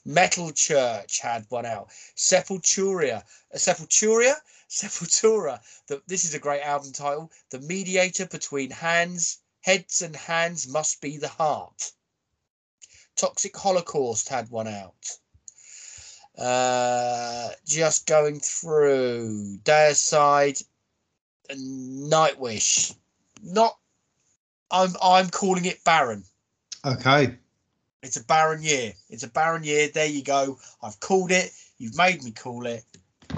[0.05, 1.89] Metal Church had one out.
[2.15, 4.33] Sepultura, uh, Sepultura,
[4.69, 5.59] Sepultura.
[5.87, 7.31] The, this is a great album title.
[7.51, 11.91] The mediator between hands, heads, and hands must be the heart.
[13.15, 15.17] Toxic Holocaust had one out.
[16.37, 20.63] Uh, just going through Deicide,
[21.49, 22.95] and Nightwish.
[23.41, 23.77] Not.
[24.69, 26.25] I'm I'm calling it barren.
[26.85, 27.37] Okay.
[28.03, 28.93] It's a barren year.
[29.09, 29.89] It's a barren year.
[29.89, 30.59] There you go.
[30.83, 31.51] I've called it.
[31.77, 32.83] You've made me call it.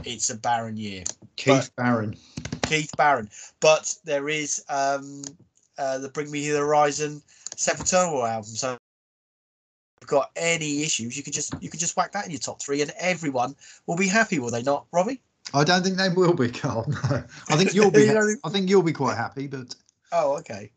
[0.05, 1.03] It's a barren year.
[1.35, 2.15] Keith Barron.
[2.63, 3.29] Keith Barron.
[3.59, 5.23] But there is um
[5.77, 7.21] uh the Bring Me the Horizon
[7.55, 8.43] Sempiternal album.
[8.45, 8.79] So if
[10.01, 12.61] you've got any issues, you could just you could just whack that in your top
[12.61, 13.55] three and everyone
[13.87, 15.21] will be happy, will they not, Robbie?
[15.53, 16.85] I don't think they will be, Carl.
[17.09, 17.23] No.
[17.49, 19.75] I think you'll be You don't think- I think you'll be quite happy, but
[20.11, 20.71] Oh, okay.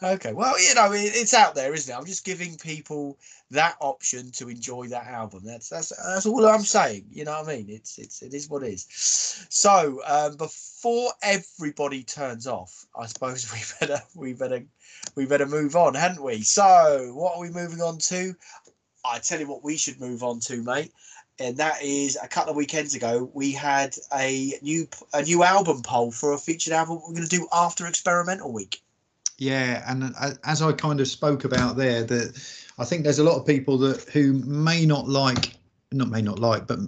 [0.00, 0.32] Okay.
[0.32, 1.96] Well, you know, it, it's out there, isn't it?
[1.96, 3.18] I'm just giving people
[3.50, 5.42] that option to enjoy that album.
[5.44, 7.06] That's that's that's all I'm saying.
[7.10, 7.66] You know what I mean?
[7.68, 8.86] It's it's it is what it is.
[9.48, 14.64] So um, before everybody turns off, I suppose we better we better
[15.16, 16.42] we better move on, hadn't we?
[16.42, 18.34] So what are we moving on to?
[19.04, 20.92] I tell you what, we should move on to, mate.
[21.40, 25.82] And that is a couple of weekends ago, we had a new a new album
[25.82, 28.80] poll for a featured album we're going to do after Experimental Week.
[29.38, 32.42] Yeah, and uh, as I kind of spoke about there, that
[32.78, 35.54] I think there's a lot of people that who may not like,
[35.92, 36.80] not may not like, but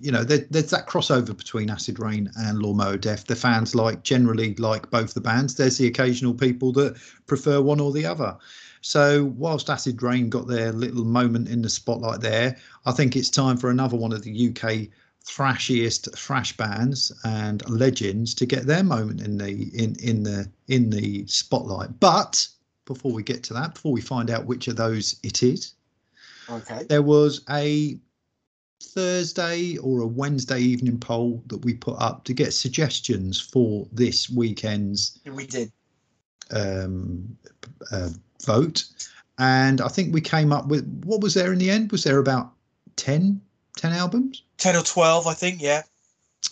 [0.00, 3.26] you know, there, there's that crossover between Acid Reign and Lawnmower Deth.
[3.26, 5.56] The fans like generally like both the bands.
[5.56, 6.96] There's the occasional people that
[7.26, 8.36] prefer one or the other.
[8.80, 13.28] So whilst Acid Reign got their little moment in the spotlight there, I think it's
[13.28, 14.88] time for another one of the UK
[15.24, 20.90] thrashiest thrash bands and legends to get their moment in the in in the in
[20.90, 21.98] the spotlight.
[22.00, 22.46] But
[22.86, 25.74] before we get to that, before we find out which of those it is,
[26.48, 26.84] Okay.
[26.88, 27.98] there was a
[28.82, 34.28] Thursday or a Wednesday evening poll that we put up to get suggestions for this
[34.30, 35.70] weekend's We did.
[36.50, 37.36] um,
[37.92, 38.08] uh,
[38.44, 38.84] vote.
[39.38, 41.92] And I think we came up with what was there in the end?
[41.92, 42.52] Was there about
[42.96, 43.40] 10,
[43.76, 44.42] 10 albums?
[44.60, 45.82] 10 or 12, I think, yeah.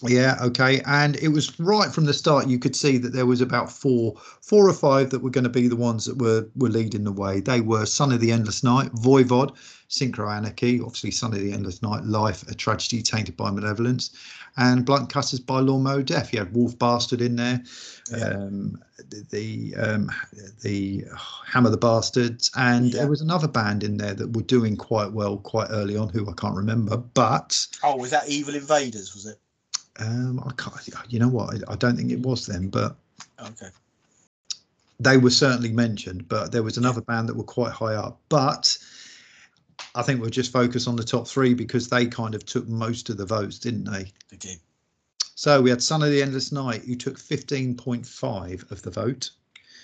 [0.03, 0.81] Yeah, okay.
[0.87, 2.47] And it was right from the start.
[2.47, 5.51] You could see that there was about four, four or five that were going to
[5.51, 7.41] be the ones that were were leading the way.
[7.41, 9.57] They were "Son of the Endless Night," "Voivod,"
[9.89, 14.11] "Synchro Anarchy," obviously "Son of the Endless Night," "Life: A Tragedy Tainted by Malevolence,"
[14.59, 16.33] and "Blunt Cutters" by Lawnmower Deth.
[16.33, 17.63] You had Wolfbastard in there,
[18.11, 18.25] Yeah.
[18.35, 20.11] um, the the, um,
[20.63, 21.05] the
[21.47, 23.01] Hammer the Bastards, and Yeah.
[23.01, 26.29] there was another band in there that were doing quite well quite early on, who
[26.29, 29.39] I can't remember, but Oh, was that Evil Invaders, was it?
[30.01, 30.89] Um, I can't.
[31.13, 31.55] You know what?
[31.55, 32.97] I, I don't think it was them, but
[33.41, 33.69] Okay.
[35.01, 36.29] they were certainly mentioned.
[36.29, 38.21] But there was another band that were quite high up.
[38.29, 38.79] But
[39.95, 43.11] I think we'll just focus on the top three because they kind of took most
[43.11, 44.13] of the votes, didn't they?
[44.31, 44.59] They did.
[45.35, 49.31] So we had Son of the Endless Night, who took 15.5 of the vote.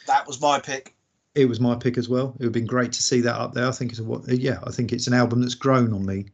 [0.06, 0.94] That was my pick.
[1.34, 2.28] It was my pick as well.
[2.28, 3.66] It would have been great to see that up there.
[3.66, 4.28] I think it's what?
[4.28, 6.26] Yeah, I think it's an album that's grown on me.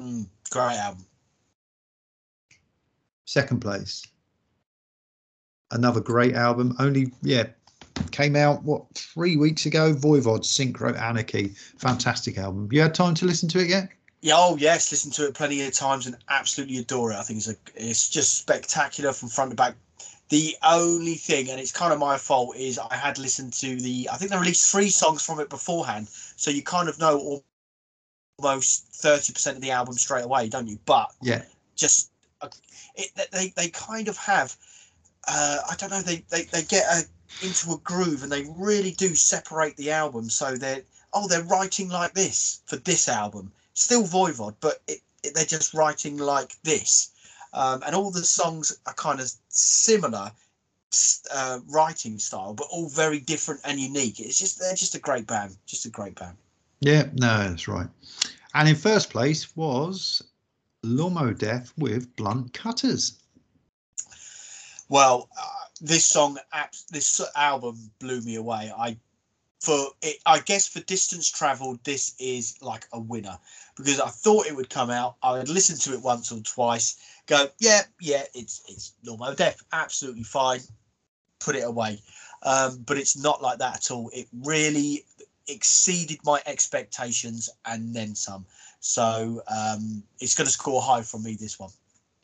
[0.00, 1.04] Mm, great album.
[3.24, 4.06] Second place.
[5.70, 6.76] Another great album.
[6.78, 7.48] Only yeah,
[8.10, 9.94] came out what three weeks ago.
[9.94, 11.48] Voivod Synchro Anarchy.
[11.78, 12.68] Fantastic album.
[12.70, 13.88] You had time to listen to it yet?
[14.22, 17.16] Yeah, oh yes, listened to it plenty of times and absolutely adore it.
[17.16, 19.76] I think it's a, it's just spectacular from front to back.
[20.30, 24.08] The only thing, and it's kind of my fault, is I had listened to the.
[24.10, 27.42] I think they released three songs from it beforehand, so you kind of know
[28.38, 30.78] almost thirty percent of the album straight away, don't you?
[30.84, 31.42] But Yeah.
[31.76, 32.48] just uh,
[32.96, 34.56] it, they they kind of have.
[35.28, 36.02] Uh, I don't know.
[36.02, 37.04] They they, they get a,
[37.42, 40.30] into a groove and they really do separate the album.
[40.30, 40.82] So they're
[41.12, 43.52] oh they're writing like this for this album.
[43.74, 47.10] Still Voivod, but it, it, they're just writing like this.
[47.52, 50.30] Um, and all the songs are kind of similar
[51.32, 54.20] uh, writing style, but all very different and unique.
[54.20, 56.36] It's just they're just a great band, just a great band.
[56.80, 57.88] Yeah, no, that's right.
[58.54, 60.22] And in first place was
[60.82, 63.18] Lawnmower Deth with Blunt Cutters.
[64.88, 65.28] Well,
[65.80, 66.38] this song,
[66.90, 68.72] this album blew me away.
[68.76, 68.96] I
[69.60, 73.38] for it, I guess for distance traveled, this is like a winner
[73.76, 75.16] because I thought it would come out.
[75.22, 76.96] I would listen to it once or twice,
[77.26, 80.60] go, yeah, yeah, it's it's Lawnmower Deth, absolutely fine,
[81.40, 82.00] put it away.
[82.42, 84.10] Um, but it's not like that at all.
[84.14, 85.04] It really
[85.48, 88.44] exceeded my expectations and then some.
[88.80, 91.34] So um, it's going to score high from me.
[91.34, 91.70] This one.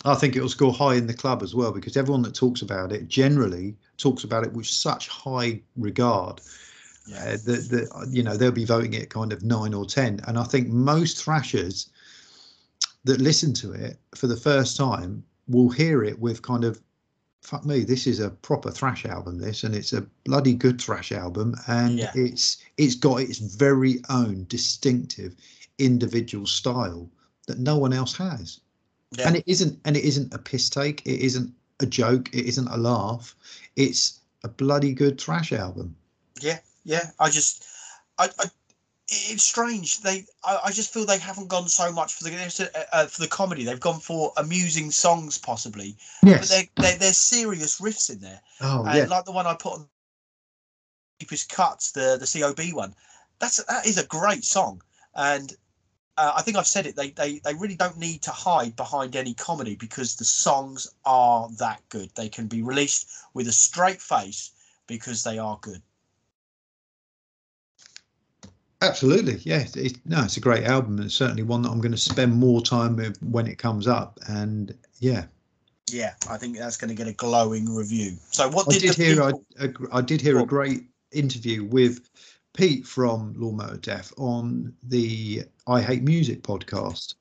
[0.05, 2.63] I think it will score high in the club as well because everyone that talks
[2.63, 6.41] about it generally talks about it with such high regard
[7.07, 7.19] Yeah.
[7.19, 10.21] uh, that, that you know they'll be voting it kind of nine or ten.
[10.27, 11.91] And I think most thrashers
[13.05, 16.81] that listen to it for the first time will hear it with kind of
[17.43, 21.11] fuck me this is a proper thrash album this and it's a bloody good thrash
[21.11, 22.13] album and Yeah.
[22.15, 25.35] it's it's got its very own distinctive
[25.79, 27.11] individual style
[27.49, 28.61] that no one else has
[29.13, 29.29] Yeah.
[29.29, 32.69] and it isn't and it isn't a piss take it isn't a joke it isn't
[32.69, 33.35] a laugh
[33.77, 35.95] it's a bloody good thrash album
[36.41, 37.11] Yeah, yeah.
[37.21, 37.65] I just,
[38.19, 38.47] I, I
[39.09, 40.01] it's strange.
[40.01, 43.21] They, I, I just feel they haven't gone so much for the uh, uh, for
[43.21, 43.65] the comedy.
[43.65, 48.41] They've gone for amusing songs, possibly, but yes they they there's serious riffs in there,
[48.61, 49.87] oh and yeah like the one I put on
[51.19, 52.95] deepest cuts, the the COB one.
[53.39, 54.83] That's that is a great song,
[55.15, 55.53] and
[56.17, 56.97] uh, I think I've said it.
[56.97, 61.49] They they they really don't need to hide behind any comedy because the songs are
[61.59, 62.11] that good.
[62.15, 64.51] They can be released with a straight face
[64.87, 65.83] because they are good.
[68.83, 69.65] Absolutely, yeah.
[69.77, 70.97] It, no, it's a great album.
[70.97, 73.87] and It's certainly one that I'm going to spend more time with when it comes
[73.87, 74.19] up.
[74.27, 75.27] And yeah,
[75.89, 78.17] Yeah, I think that's going to get a glowing review.
[78.33, 79.45] So, what I did, did the hear people?
[79.61, 82.09] a, I did hear a great interview with
[82.55, 87.15] Pete from Lawnmower Deth on the I Hate Music podcast.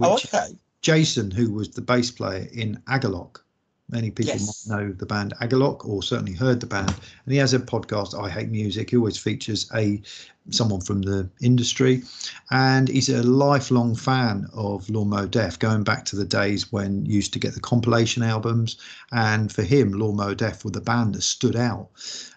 [0.00, 0.48] oh, okay.
[0.82, 3.38] Jason, who was the bass player in Agalloch.
[3.90, 4.66] Many people Yes.
[4.66, 6.88] might know the band Agalloch or certainly heard the band.
[6.90, 8.90] And he has a podcast, I Hate Music.
[8.90, 10.00] He always features a
[10.50, 12.02] someone from the industry.
[12.50, 17.14] And he's a lifelong fan of Lawnmower Deth, going back to the days when you
[17.14, 18.76] used to get the compilation albums.
[19.12, 21.88] And for him, Lawnmower Deth were the band that stood out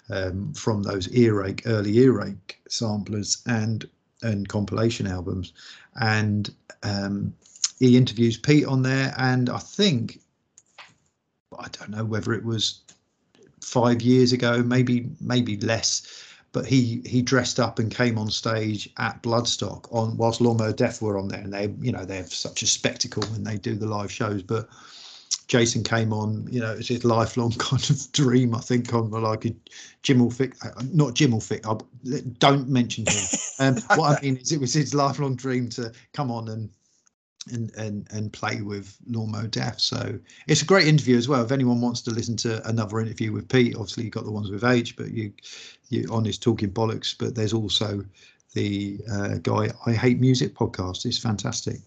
[0.09, 3.87] um, from those earache, early earache samplers and
[4.23, 5.53] and compilation albums.
[5.99, 6.53] And
[6.83, 7.33] um,
[7.79, 10.19] he interviews Pete on there, and I think
[11.57, 12.81] I don't know whether it was
[13.61, 18.89] five years ago, maybe maybe less, but he he dressed up and came on stage
[18.97, 22.33] at Bloodstock on whilst Lawnmower Deth were on there, and they you know they have
[22.33, 24.69] such a spectacle when they do the live shows, but.
[25.47, 29.45] Jason came on, you know, it's his lifelong kind of dream, I think, on like
[29.45, 29.55] a
[30.03, 30.59] Jim will fix,
[30.91, 31.87] not Jim will fix, I'll,
[32.39, 33.23] don't mention him.
[33.59, 36.69] Um, what I mean is, it was his lifelong dream to come on and
[37.51, 39.79] and and and play with Lawnmower Deth.
[39.79, 41.43] So it's a great interview as well.
[41.43, 44.51] If anyone wants to listen to another interview with Pete, obviously you got the ones
[44.51, 45.33] with H, but you
[45.89, 47.15] you on his talking bollocks.
[47.17, 48.05] But there's also
[48.53, 51.05] the uh, guy I Hate Music podcast.
[51.05, 51.77] It's fantastic.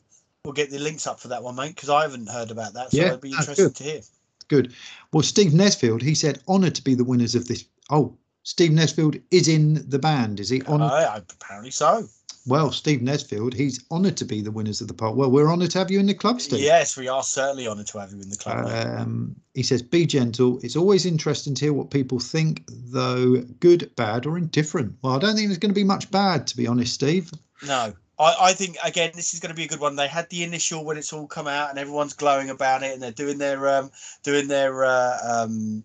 [0.44, 2.92] We'll get the links up for that one, mate, because I haven't heard about that.
[2.92, 3.76] So Yeah, I'd be good.
[3.76, 4.00] to hear.
[4.48, 4.72] Good.
[5.12, 7.64] Well, Steve Nesfield, he said, honoured to be the winners of this.
[7.90, 10.62] Oh, Steve Nesfield is in the band, is he?
[10.62, 12.08] Honoured I, I, apparently so.
[12.46, 15.14] Well, Steve Nesfield, he's honoured to be the winners of the poll.
[15.14, 16.60] Well, we're honoured to have you in the club, Steve.
[16.60, 18.66] Yes, we are certainly honoured to have you in the club.
[18.66, 20.58] Um, he says, "Be gentle.
[20.62, 25.18] It's always interesting to hear what people think, though good, bad, or indifferent." Well, I
[25.18, 27.30] don't think there's going to be much bad, to be honest, Steve.
[27.66, 29.97] No, I, I think again this is going to be a good one.
[29.97, 33.02] They had the initial when it's all come out and everyone's glowing about it, and
[33.02, 33.90] they're doing their um,
[34.22, 35.82] doing their uh, um,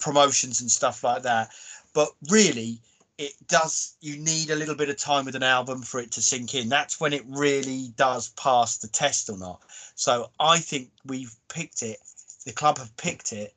[0.00, 1.50] promotions and stuff like that.
[1.94, 2.80] But really,
[3.18, 6.20] it does you need a little bit of time with an album for it to
[6.20, 9.60] sink in that's when it really does pass the test or not
[9.94, 11.98] so i think we've picked it
[12.44, 13.54] the club have picked it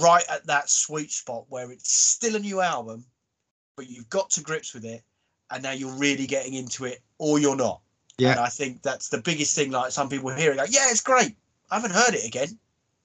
[0.00, 3.04] right at that sweet spot where it's still a new album
[3.76, 5.02] but you've got to grips with it
[5.50, 7.80] and now you're really getting into it or you're not.
[8.18, 8.32] Yeah.
[8.32, 11.00] and i think that's the biggest thing like some people hear it go yeah it's
[11.00, 11.36] great.
[11.70, 12.58] I haven't heard it again.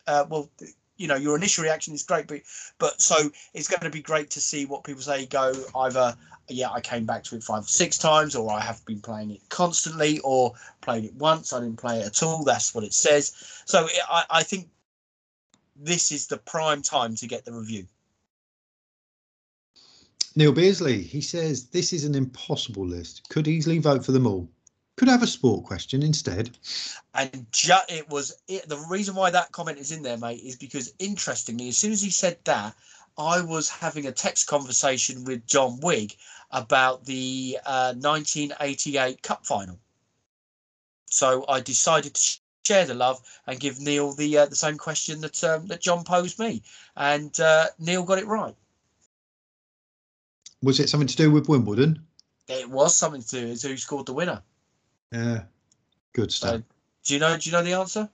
[0.07, 0.49] Uh, well
[0.98, 2.41] you know your initial reaction is great but
[2.80, 3.15] but so
[3.53, 6.15] it's going to be great to see what people say go either
[6.49, 9.31] yeah i came back to it five or six times or i have been playing
[9.31, 12.94] it constantly or played it once i didn't play it at all that's what it
[12.94, 13.34] says.
[13.65, 14.68] So it, I, I think
[15.76, 17.88] this is the prime time to get the review
[20.35, 23.27] Neil Beersley, he says this is an impossible list.
[23.30, 24.49] Could easily vote for them all.
[24.97, 26.57] Could have a sport question instead.
[27.14, 30.55] and ju- it was it, the reason why that comment is in there mate is
[30.55, 32.76] because interestingly as soon as he said that
[33.18, 36.15] i was having a text conversation with john wigg
[36.51, 39.80] about the uh, 1988 cup final
[41.05, 45.22] so i decided to share the love and give neil the uh, the same question
[45.22, 46.61] that um, that john posed me
[46.95, 48.55] and uh, neil got it right
[50.64, 51.99] Was it something to do with Wimbledon?
[52.49, 54.41] it was something to do with who scored the winner
[55.14, 55.44] Yeah,
[56.14, 56.61] good so stuff.
[57.06, 58.10] do you know do you know the answer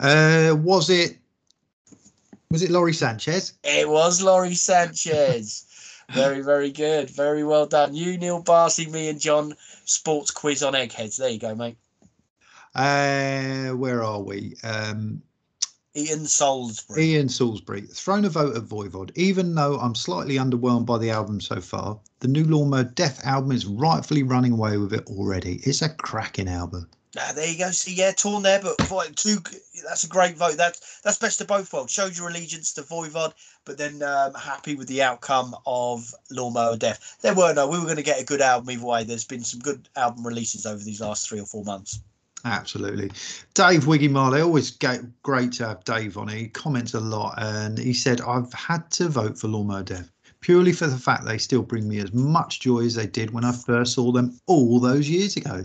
[0.00, 1.18] Uh, was it?
[2.50, 3.54] Was it Lawrie Sanchez?
[3.64, 5.64] It was Lawrie Sanchez.
[6.12, 7.10] very, very good.
[7.10, 7.94] Very well done.
[7.94, 9.54] You, Neil Barcy, me, and John.
[9.84, 11.16] Sports quiz on eggheads.
[11.18, 11.76] There you go, mate.
[12.74, 14.54] Uh, where are we?
[14.62, 15.22] Um,
[15.98, 17.04] Ian Salisbury.
[17.04, 19.10] Ian Salisbury, thrown a vote at Voivod.
[19.16, 23.50] Even though I'm slightly underwhelmed by the album so far, the new Lawnmower Deth album
[23.50, 25.60] is rightfully running away with it already.
[25.64, 26.88] It's a cracking album.
[27.18, 27.72] Ah, there you go.
[27.72, 28.76] See, yeah, torn there, but
[29.16, 29.38] two.
[29.84, 30.56] That's a great vote.
[30.56, 31.92] That's that's best of both worlds.
[31.92, 33.32] Shows your allegiance to Voivod,
[33.64, 37.20] but then um, happy with the outcome of Lawnmower Deth.
[37.22, 37.66] There were no.
[37.66, 39.02] We were going to get a good album either way.
[39.02, 41.98] There's been some good album releases over these last three or four months.
[42.44, 43.10] Absolutely.
[43.54, 46.28] Dave Wiggy Marley, always great to have Dave on.
[46.28, 50.10] He comments a lot and he said, I've had to vote for Lawnmower Deth
[50.40, 53.44] purely for the fact they still bring me as much joy as they did when
[53.44, 55.64] I first saw them all those years ago.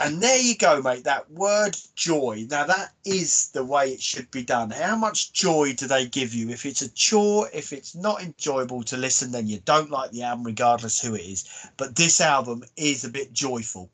[0.00, 1.04] And there you go, mate.
[1.04, 2.46] That word joy.
[2.50, 4.70] Now, that is the way it should be done.
[4.70, 6.50] How much joy do they give you?
[6.50, 10.24] If it's a chore, if it's not enjoyable to listen, then you don't like the
[10.24, 11.48] album, regardless who it is.
[11.76, 13.88] But this album is a bit joyful.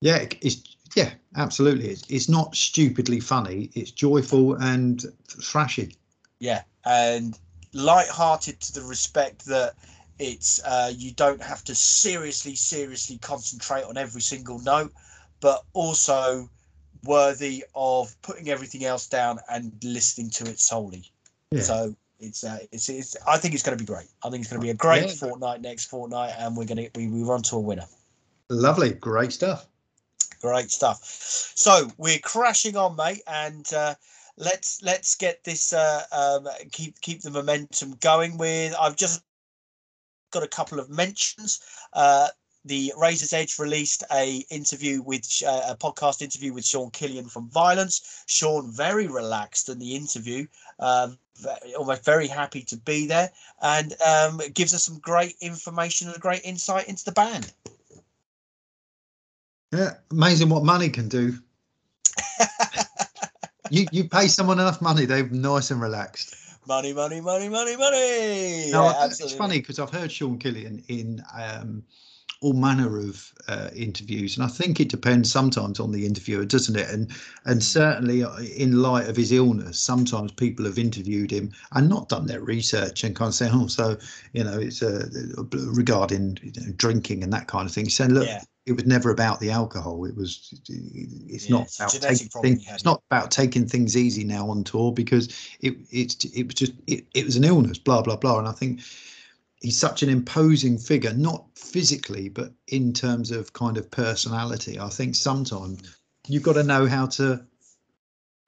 [0.00, 1.88] Yeah, it's yeah, absolutely.
[1.88, 3.70] It's, it's not stupidly funny.
[3.74, 5.94] It's joyful and thrashy.
[6.40, 6.62] Yeah.
[6.84, 7.38] And
[7.72, 9.74] light-hearted to the respect that
[10.18, 14.92] it's uh, you don't have to seriously, seriously concentrate on every single note,
[15.40, 16.48] but also
[17.04, 21.12] worthy of putting everything else down and listening to it solely.
[21.52, 21.62] Yeah.
[21.62, 24.08] So it's, uh, it's it's I think it's going to be great.
[24.24, 25.14] I think it's going to be a great Yeah.
[25.14, 27.86] fortnight next fortnight, and we're going to we we're on to a winner.
[28.50, 29.66] Lovely, great stuff.
[30.40, 31.00] Great stuff.
[31.02, 33.94] So we're crashing on, mate, and uh,
[34.36, 38.38] let's let's get this uh, um, keep keep the momentum going.
[38.38, 39.22] With I've just
[40.30, 41.60] got a couple of mentions.
[41.92, 42.28] Uh,
[42.64, 47.48] the Razor's Edge released a interview with uh, a podcast interview with Sean Killian from
[47.50, 48.24] Vio-lence.
[48.26, 50.46] Sean very relaxed in the interview,
[50.78, 51.18] um,
[51.76, 53.30] almost very happy to be there,
[53.62, 57.52] and um, gives us some great information and a great insight into the band.
[59.72, 61.38] Yeah, amazing what money can do.
[63.70, 66.36] you you pay someone enough money, they're nice and relaxed.
[66.66, 68.70] Money, money, money, money, money.
[68.72, 71.82] No, Yeah, it's funny because I've heard Sean Killian in um,
[72.40, 76.76] all manner of uh, interviews, and I think it depends sometimes on the interviewer, doesn't
[76.76, 76.88] it?
[76.90, 77.10] And
[77.44, 82.08] and certainly uh, in light of his illness, sometimes people have interviewed him and not
[82.08, 83.96] done their research and kind of say, oh, so
[84.32, 85.08] you know, it's uh,
[85.52, 87.88] regarding you know, drinking and that kind of thing.
[87.88, 88.42] Saying, look, Yeah.
[88.68, 90.04] It was never about the alcohol.
[90.04, 94.24] It was, it's Yeah, not it's about taking things, it's not about taking things easy
[94.24, 95.28] now on tour because
[95.60, 98.38] it it's it was just it, it was an illness, blah blah blah.
[98.38, 98.80] And I think
[99.60, 104.78] he's such an imposing figure, not physically, but in terms of kind of personality.
[104.78, 105.96] I think sometimes
[106.28, 107.44] you've got to know how to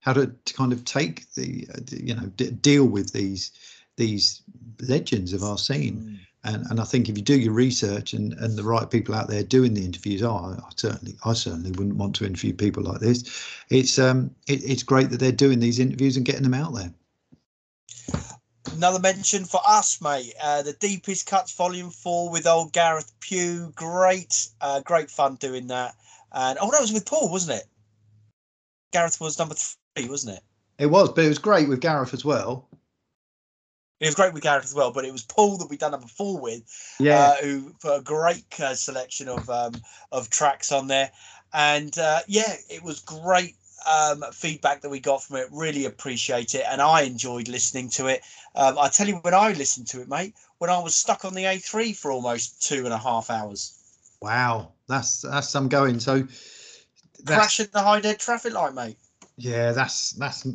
[0.01, 3.53] how to, to kind of take the uh, you know d- deal with these
[3.97, 4.43] these
[4.89, 5.97] legends of our scene.
[5.97, 6.27] Mm.
[6.43, 9.29] And, and I think if you do your research and, and the right people out
[9.29, 13.01] there doing the interviews are, I certainly I certainly wouldn't want to interview people like
[13.01, 13.25] this.
[13.69, 16.95] It's um it, it's great that they're doing these interviews and getting them out there.
[18.73, 20.33] Another mention for us, mate.
[20.43, 23.73] Uh, the deepest cuts, volume four, with old Gareth Pugh.
[23.75, 25.95] Great, uh, great fun doing that.
[26.33, 27.67] And oh, that was with Paul, wasn't it?
[28.93, 30.43] Gareth was number three, wasn't it?
[30.79, 32.69] It was, but it was great with Gareth as well.
[34.01, 36.07] It was great with Gareth as well, but it was Paul that we done number
[36.07, 36.63] four with.
[36.99, 39.75] Yeah, uh, who put a great uh, selection of um,
[40.11, 41.11] of tracks on there,
[41.53, 43.57] and uh, yeah, it was great
[43.87, 45.49] um, feedback that we got from it.
[45.53, 48.23] Really appreciate it, and I enjoyed listening to it.
[48.55, 51.35] Um, I tell you, when I listened to it, mate, when I was stuck on
[51.35, 53.77] the A3 for almost two and a half hours.
[54.23, 56.01] Wow, that's that's some going.
[56.01, 56.27] So
[57.27, 58.97] crashing the high dead traffic light, mate.
[59.37, 60.47] Yeah, that's that's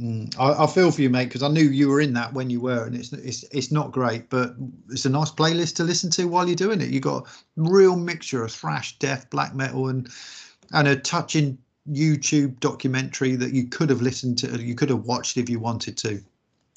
[0.00, 2.50] Mm, I, I, feel for you, mate, because I knew you were in that when
[2.50, 4.54] you were, and it's it's it's not great, but
[4.90, 6.90] it's a nice playlist to listen to while you're doing it.
[6.90, 10.08] You got a real mixture of thrash, death, black metal, and
[10.72, 11.56] and a touching
[11.90, 15.96] YouTube documentary that you could have listened to, you could have watched if you wanted
[15.98, 16.20] to.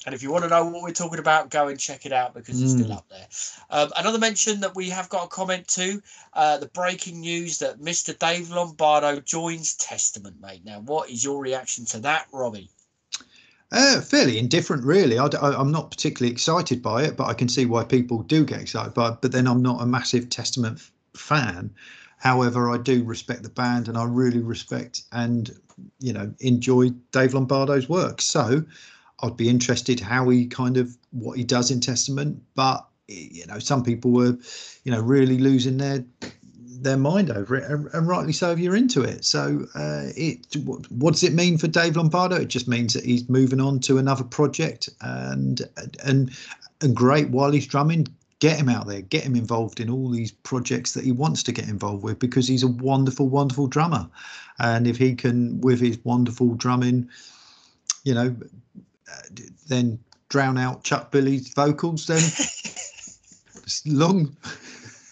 [0.06, 2.32] And if you want to know what we're talking about, go and check it out
[2.32, 2.84] because it's mm.
[2.84, 3.26] still up there.
[3.68, 6.00] Um, another mention that we have got a comment to
[6.32, 8.18] uh, the breaking news that Mr.
[8.18, 10.64] Dave Lombardo joins Testament, mate.
[10.64, 12.70] Now, what is your reaction to that, Robbie?
[13.72, 15.18] Uh, fairly indifferent, really.
[15.18, 15.28] I,
[15.60, 18.94] am not particularly excited by it, but I can see why people do get excited
[18.94, 19.10] by.
[19.10, 20.80] But then I'm not a massive Testament
[21.14, 21.70] fan.
[22.18, 25.50] However, I do respect the band, and I really respect and
[26.00, 28.20] you know enjoy Dave Lombardo's work.
[28.20, 28.64] So
[29.22, 32.42] I'd be interested how he kind of what he does in Testament.
[32.54, 34.36] But you know, some people were,
[34.84, 36.04] you know, really losing their
[36.82, 39.24] their mind over it, and, and rightly so if you're into it.
[39.24, 42.36] So, uh, it what, what, does it mean for Dave Lombardo?
[42.36, 45.62] It just means that he's moving on to another project, and
[46.04, 46.30] and
[46.80, 48.06] and great while he's drumming.
[48.40, 51.52] Get him out there, get him involved in all these projects that he wants to
[51.52, 54.08] get involved with because he's a wonderful, wonderful drummer.
[54.58, 57.10] And if he can, with his wonderful drumming,
[58.04, 58.34] you know,
[59.68, 59.98] then
[60.30, 62.22] drown out Chuck Billy's vocals, then
[63.94, 64.34] long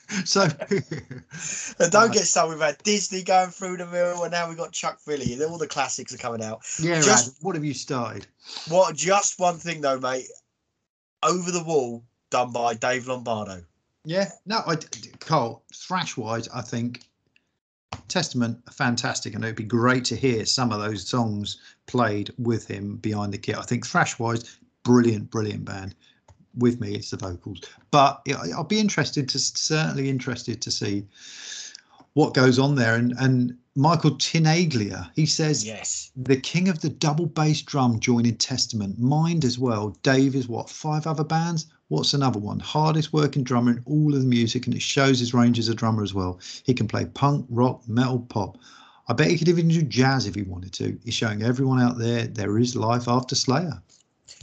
[0.25, 0.49] so
[1.79, 2.51] don't uh, get started.
[2.51, 5.43] We've had Disney going through the mill, and now we've got Chuck Billy.
[5.45, 6.63] All the classics are coming out.
[6.81, 8.27] Yeah, just what have you started?
[8.69, 8.97] What?
[8.97, 10.27] Just one thing though, mate.
[11.23, 13.63] Over the wall, done by Dave Lombardo.
[14.05, 14.77] Yeah, no, I
[15.21, 17.03] Cole thrash wise, I think
[18.07, 22.97] Testament fantastic, and it'd be great to hear some of those songs played with him
[22.97, 23.59] behind the kit.
[23.59, 25.95] I think thrash wise, brilliant, brilliant band
[26.57, 27.61] with me it's the vocals.
[27.91, 31.07] But i'll be interested to certainly interested to see
[32.15, 32.95] what goes on there.
[32.95, 36.11] And and michael tinaglia he says yes.
[36.17, 38.99] The king of the double bass drum joining testament.
[38.99, 41.67] Mind as well dave is what five other bands?
[41.89, 42.61] What's another one?
[42.61, 45.75] Hardest working drummer in all of the music and it shows his range as a
[45.75, 46.39] drummer as well.
[46.65, 48.59] He can play punk rock metal pop.
[49.07, 50.99] I bet he could even do jazz if he wanted to.
[51.03, 53.83] He's showing everyone out there there is life after Slayer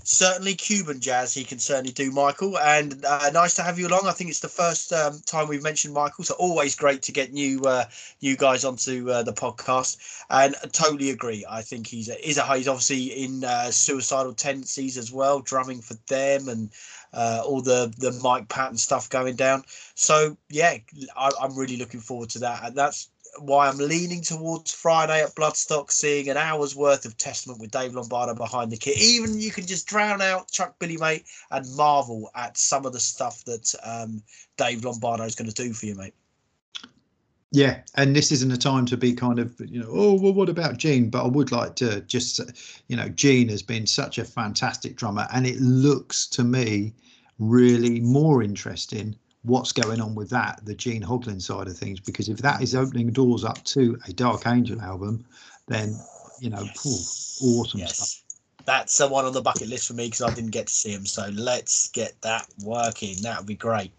[0.03, 2.57] certainly Cuban jazz he can certainly do, Michael.
[2.57, 4.01] And uh, nice to have you along.
[4.05, 7.33] I think it's the first um, time we've mentioned Michael, so always great to get
[7.33, 7.85] new uh,
[8.19, 9.97] you guys onto uh, the podcast.
[10.29, 11.45] And I totally agree.
[11.49, 15.95] I think he's a, a he's obviously in uh, suicidal tendencies as well, drumming for
[16.07, 16.69] them and.
[17.13, 19.63] Uh, all the the Mike Patton stuff going down,
[19.93, 20.75] so yeah,
[21.15, 23.07] I, I'm really looking forward to that, and that's
[23.39, 27.93] why I'm leaning towards Friday at Bloodstock, seeing an hour's worth of Testament with Dave
[27.93, 28.97] Lombardo behind the kit.
[28.97, 32.99] Even you can just drown out Chuck Billy, mate, and marvel at some of the
[32.99, 34.21] stuff that um,
[34.57, 36.13] Dave Lombardo is going to do for you, mate.
[37.51, 40.49] Yeah, and this isn't a time to be kind of, you know, oh, well, what
[40.49, 41.09] about Gene?
[41.09, 42.41] But I would like to just,
[42.87, 46.93] you know, Gene has been such a fantastic drummer, and it looks to me
[47.39, 49.15] really more interesting
[49.45, 52.75] what's going on with that, the Gene Hoglan side of things, because if that is
[52.75, 55.25] opening doors up to a Dark Angel album,
[55.67, 55.95] then
[56.39, 57.39] you know, yes.
[57.43, 57.97] awesome yes.
[57.97, 58.24] stuff.
[58.65, 60.91] That's the one on the bucket list for me because I didn't get to see
[60.91, 61.05] him.
[61.05, 63.21] So let's get that working.
[63.21, 63.91] That would be great.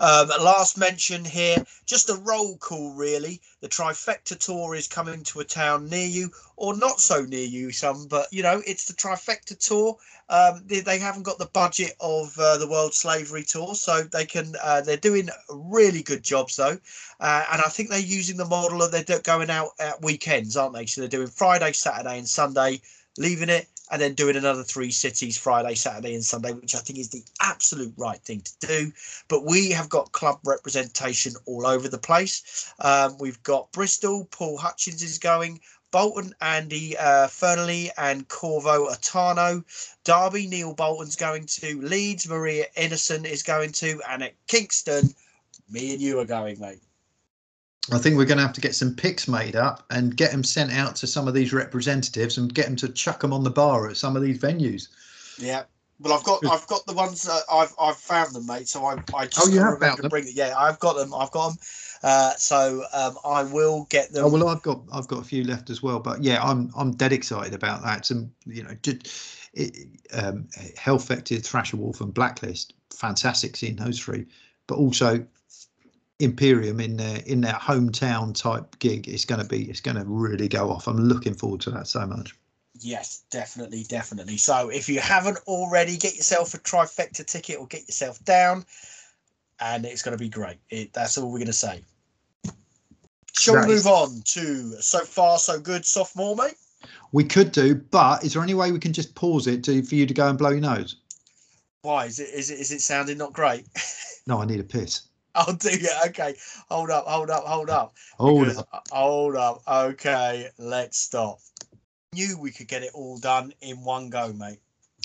[0.00, 3.40] Um, last mention here, just a roll call, really.
[3.60, 7.72] The Trifecta Tour is coming to a town near you, or not so near you,
[7.72, 9.96] some, but you know, it's the Trifecta Tour.
[10.28, 14.24] Um, they, they, haven't got the budget of uh, the World Slavery Tour, so they
[14.24, 14.54] can.
[14.62, 16.78] Uh, they're doing really good jobs though,
[17.20, 20.74] uh, and I think they're using the model of they're going out at weekends, aren't
[20.74, 20.86] they?
[20.86, 22.80] So they're doing Friday, Saturday, and Sunday,
[23.18, 26.98] leaving it and then doing another three cities Friday, Saturday, and Sunday, which I think
[26.98, 28.92] is the absolute right thing to do.
[29.28, 32.72] But we have got club representation all over the place.
[32.80, 35.60] Um, we've got Bristol, Paul Hutchins is going,
[35.90, 39.62] Bolton, Andy uh, Fernley, and Corvo Atano.
[40.02, 41.80] Derby, Neil Bolton's going to.
[41.82, 44.00] Leeds, Maria Innocent is going to.
[44.08, 45.14] And at Kingston,
[45.70, 46.82] me and you are going, mate.
[47.92, 50.42] I think we're going to have to get some picks made up and get them
[50.42, 53.50] sent out to some of these representatives and get them to chuck them on the
[53.50, 54.88] bar at some of these venues.
[55.38, 55.64] Yeah.
[56.00, 58.68] Well, I've got I've got the ones that I've I've found them, mate.
[58.68, 60.08] So I I just Oh, you have found them?
[60.08, 60.34] bring it.
[60.34, 61.14] Yeah, I've got them.
[61.14, 61.58] I've got them.
[62.02, 64.24] Uh, so um, I will get them.
[64.24, 66.92] Oh well, I've got I've got a few left as well, but yeah, I'm I'm
[66.92, 68.06] dead excited about that.
[68.06, 69.08] Some you know, just,
[69.54, 74.26] it, um, Hellfekted, Thrasher Wolf, and Blacklist, fantastic seeing those three,
[74.66, 75.24] but also
[76.24, 79.08] Imperium in their in their hometown type gig.
[79.08, 80.88] It's going to be it's going to really go off.
[80.88, 82.34] I'm looking forward to that so much.
[82.80, 84.36] Yes, definitely, definitely.
[84.36, 88.64] So if you haven't already, get yourself a trifecta ticket or get yourself down,
[89.60, 90.56] and it's going to be great.
[90.70, 91.84] It, that's all we're going to say.
[93.38, 96.56] Shall That we is- move on to so far so good sophomore, mate?
[97.12, 99.94] We could do, but is there any way we can just pause it to for
[99.94, 100.96] you to go and blow your nose?
[101.82, 103.66] Why is it is it is it sounding not great?
[104.26, 105.02] No, I need a piss.
[105.36, 106.08] I'll do it.
[106.08, 106.34] Okay,
[106.70, 107.94] hold up, hold up, hold up.
[108.18, 108.86] Hold Because- up.
[108.92, 109.62] Hold up.
[109.66, 111.38] Okay, let's stop.
[112.12, 114.60] Knew we could get it all done in one go, mate.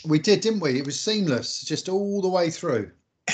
[0.06, 0.78] We did, didn't we?
[0.78, 2.92] It was seamless, just all the way through.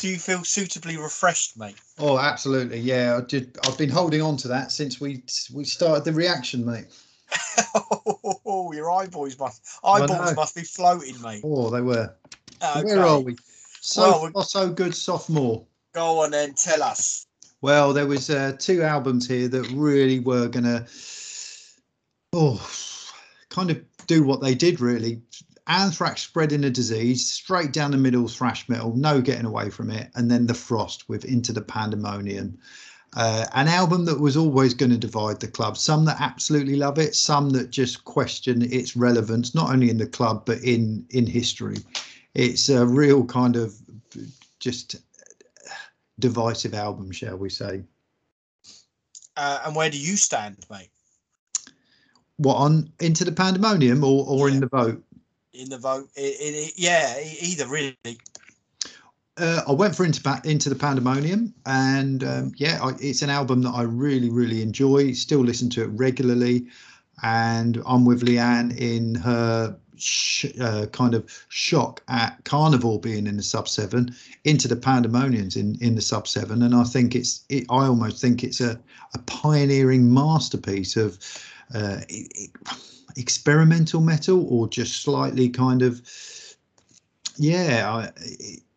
[0.00, 1.76] Do you feel suitably refreshed, mate?
[1.98, 2.80] Oh, absolutely.
[2.80, 3.56] Yeah, I did.
[3.64, 5.22] I've been holding on to that since we
[5.54, 6.86] we started the reaction, mate.
[8.44, 11.40] Oh, your eyeballs must eyeballs must be floating, mate.
[11.44, 12.12] Oh, they were.
[12.62, 12.84] Okay.
[12.84, 13.36] Where are we?
[13.82, 15.66] So Well, we- far, so good sophomore.
[15.92, 17.26] Go on then, tell us.
[17.60, 20.86] Well, there was uh, two albums here that really were gonna,
[22.32, 22.64] oh,
[23.50, 24.80] kind of do what they did.
[24.80, 25.20] Really,
[25.66, 30.10] Anthrax spreading a disease straight down the middle, thrash metal, no getting away from it,
[30.14, 32.58] and then the Frost with Into the Pandemonium.
[33.14, 35.76] Uh, an album that was always going to divide the club.
[35.76, 40.06] Some that absolutely love it, some that just question its relevance, not only in the
[40.06, 41.78] club but in in history.
[42.34, 43.74] It's a real kind of
[44.58, 44.96] just
[46.18, 47.82] divisive album, shall we say?
[49.36, 50.90] Uh, and where do you stand, mate?
[52.36, 54.54] What on into the pandemonium or or Yeah.
[54.54, 55.04] in the vote?
[55.52, 56.08] In the vote?
[56.16, 57.96] I i i- yeah, either really.
[59.38, 63.62] Uh, I went for into into the pandemonium, and um, yeah, I, it's an album
[63.62, 65.12] that I really really enjoy.
[65.12, 66.66] Still listen to it regularly,
[67.22, 73.36] and I'm with Leanne in her sh- uh, kind of shock at Carnival being in
[73.36, 74.14] the sub seven,
[74.44, 78.20] into the pandemoniums in in the sub seven, and I think it's it, I almost
[78.20, 78.78] think it's a
[79.14, 81.18] a pioneering masterpiece of
[81.74, 82.00] uh,
[83.16, 86.00] experimental metal or just slightly kind of
[87.38, 88.10] yeah I,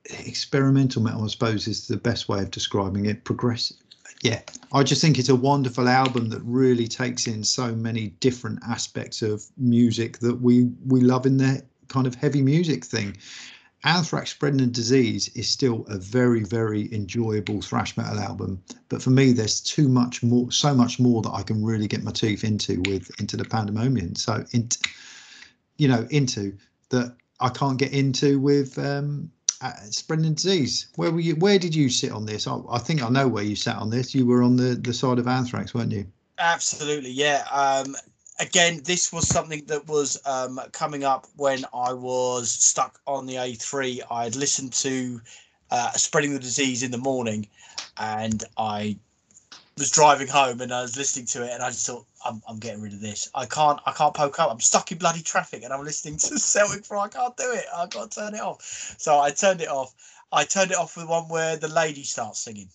[0.09, 3.23] experimental metal i suppose is the best way of describing it.
[3.23, 3.77] Progressive
[4.21, 4.41] yeah.
[4.71, 9.21] I just think it's a wonderful album that really takes in so many different aspects
[9.21, 13.17] of music that we we love in the kind of heavy music thing.
[13.83, 19.11] Anthrax spreading a disease is still a very very enjoyable thrash metal album but for
[19.11, 22.43] me there's too much more so much more that i can really get my teeth
[22.43, 24.15] into with into the pandemonium.
[24.15, 24.79] So into
[25.77, 26.57] you know into
[26.89, 29.31] that i can't get into with um
[29.61, 33.01] uh, spreading disease where were you where did you sit on this I, I think
[33.01, 35.73] i know where you sat on this you were on the the side of anthrax
[35.73, 36.05] weren't you
[36.37, 37.45] Absolutely, yeah.
[37.51, 37.95] Um,
[38.39, 43.35] again, this was something that was um, coming up when I was stuck on the
[43.35, 44.01] A3.
[44.11, 45.21] I had listened to
[45.71, 47.47] uh, Spreading the Disease in the morning,
[47.97, 48.97] and I
[49.77, 52.59] was driving home and I was listening to it, and I just thought, I'm, I'm
[52.59, 53.29] getting rid of this.
[53.35, 54.51] I can't, I can't poke up.
[54.51, 57.05] I'm stuck in bloody traffic, and I'm listening to Celtic Fry.
[57.05, 57.65] I can't do it.
[57.75, 58.61] I've got to turn it off.
[58.97, 59.93] So I turned it off.
[60.31, 62.69] I turned it off with one where the lady starts singing.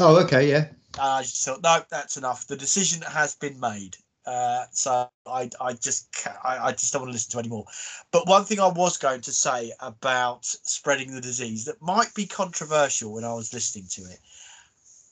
[0.00, 2.46] oh okay yeah And I just thought, no, that's enough.
[2.46, 3.96] The decision has been made.
[4.26, 7.66] Uh, so I, I just, I, I just don't want to listen to anymore.
[8.10, 12.26] But one thing I was going to say about spreading the disease that might be
[12.26, 14.20] controversial when I was listening to it.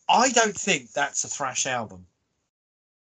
[0.08, 2.06] I don't think that's a thrash album.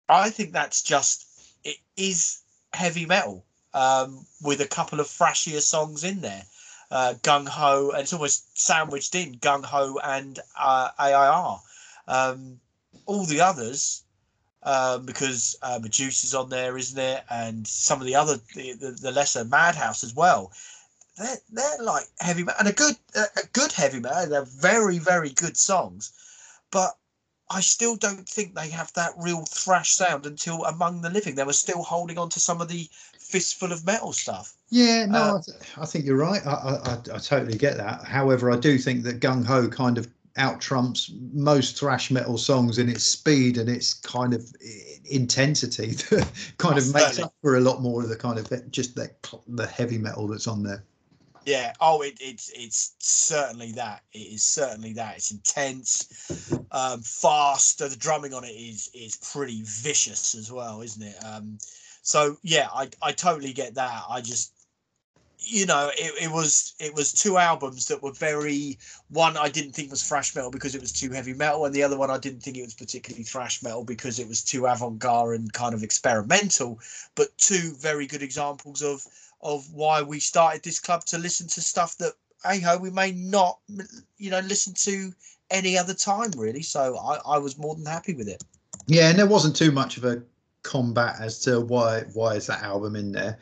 [0.09, 1.25] I think that's just
[1.63, 2.39] it is
[2.73, 6.43] heavy metal um, with a couple of thrashier songs in there.
[6.89, 11.57] Uh, Gung Ho, and it's almost sandwiched in Gung Ho and uh, AIR.
[12.07, 12.61] Um,
[13.05, 14.03] all the others,
[14.63, 17.23] um, because uh, Medusa's on there, isn't it?
[17.29, 20.51] And some of the other, the, the, the lesser Madhouse as well.
[21.17, 24.29] They're, they're like heavy metal and a good a a good heavy metal.
[24.29, 26.11] They're very very good songs,
[26.69, 26.95] but
[27.49, 31.35] I still don't think they have that real thrash sound until Among the Living.
[31.35, 34.53] They were still holding on to some of the fistful of metal stuff.
[34.69, 36.45] Yeah, no, Uh, I, th- I think you're right.
[36.45, 38.03] I, I, I, totally get that.
[38.03, 42.77] However, I do think that Gung Ho kind of out trumps most thrash metal songs
[42.77, 44.45] in its speed and its kind of
[45.05, 48.95] intensity that kind of makes up for a lot more of the kind of just
[48.95, 49.09] the
[49.47, 50.83] the heavy metal that's on there.
[51.47, 51.71] Yeah.
[51.79, 54.01] Oh, it, it's it's certainly that.
[54.11, 55.15] It is certainly that.
[55.15, 56.29] It's intense,
[56.73, 57.79] um, fast.
[57.79, 61.15] The drumming on it is is pretty vicious as well, isn't it?
[61.23, 61.57] Um,
[62.01, 64.03] so yeah, I I totally get that.
[64.09, 64.51] I just
[65.39, 68.77] you know it, it was it was two albums that were very
[69.09, 71.83] one i didn't think was thrash metal because it was too heavy metal and the
[71.83, 75.39] other one i didn't think it was particularly thrash metal because it was too avant-garde
[75.39, 76.79] and kind of experimental
[77.15, 79.05] but two very good examples of
[79.47, 82.11] of why we started this club to listen to stuff that
[82.43, 83.59] hey ho we may not
[84.17, 85.11] you know listen to
[85.49, 86.61] any other time really.
[86.61, 88.43] So i i was more than happy with it.
[88.87, 90.21] Yeah and there wasn't too much of a
[90.63, 93.39] combat as to why why is that album in there.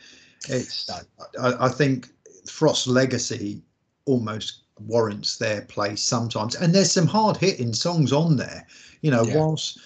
[0.48, 2.08] It's I, I think
[2.48, 3.60] Frost's legacy
[4.04, 6.54] almost warrants their place sometimes.
[6.54, 8.64] And there's some hard hitting songs on there
[9.00, 9.36] you know yeah.
[9.36, 9.80] whilst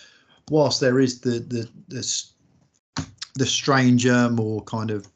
[0.50, 3.06] whilst there is the the the,
[3.36, 5.06] the stranger more kind of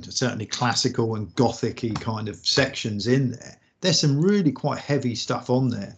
[0.00, 3.58] certainly classical and gothicy kind of sections in there.
[3.80, 5.96] There's some really quite heavy stuff on there,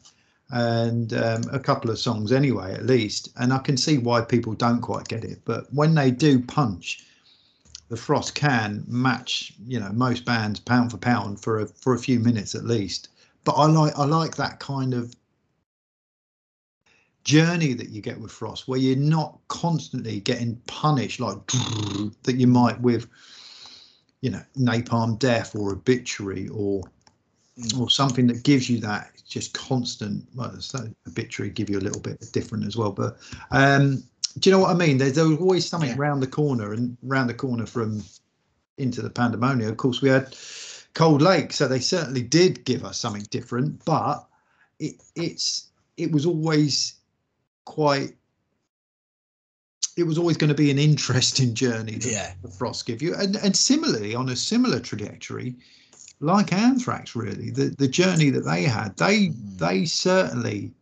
[0.50, 3.28] and um, a couple of songs anyway, at least.
[3.36, 7.04] And I can see why people don't quite get it, but when they do punch,
[7.88, 11.98] the Frost can match, you know, most bands pound for pound for a for a
[11.98, 13.08] few minutes at least.
[13.44, 15.14] But I like I like that kind of
[17.24, 21.46] journey that you get with Frost, where you're not constantly getting punished like
[22.22, 23.06] that you might with
[24.24, 26.82] you know napalm death or obituary or
[27.78, 30.58] or something that gives you that just constant well
[31.06, 33.18] obituary give you a little bit different as well but
[33.50, 34.02] um
[34.38, 35.96] do you know what i mean there's, there's always something yeah.
[35.96, 38.02] around the corner and round the corner from
[38.78, 40.34] into the pandemonium of course we had
[40.94, 44.26] cold lake so they certainly did give us something different but
[44.78, 45.68] it it's
[45.98, 46.94] it was always
[47.66, 48.16] quite
[49.96, 52.34] it was always going to be an interesting journey that yeah.
[52.42, 53.14] the Frost give you.
[53.14, 55.54] And and similarly, on a similar trajectory,
[56.20, 59.58] like Anthrax, really, the, the journey that they had, they mm.
[59.58, 60.72] they certainly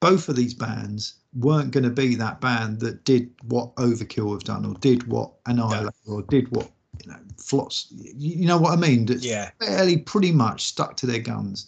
[0.00, 4.44] both of these bands weren't going to be that band that did what Overkill have
[4.44, 6.14] done or did what Annihilator yeah.
[6.14, 6.70] or did what
[7.04, 7.88] you know Flots.
[7.90, 9.06] You, know what I mean?
[9.06, 9.50] That yeah.
[9.60, 11.66] Fairly pretty much stuck to their guns.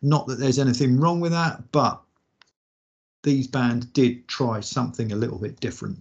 [0.00, 2.00] Not that there's anything wrong with that, but
[3.22, 5.98] these bands did try something a little bit different.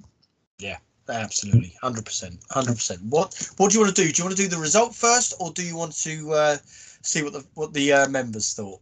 [0.62, 0.78] Yeah,
[1.10, 3.02] absolutely, hundred percent, hundred percent.
[3.10, 4.12] What What do you want to do?
[4.12, 6.58] Do you want to do the result first, or do you want to uh,
[7.02, 8.80] see what the what the uh, members thought?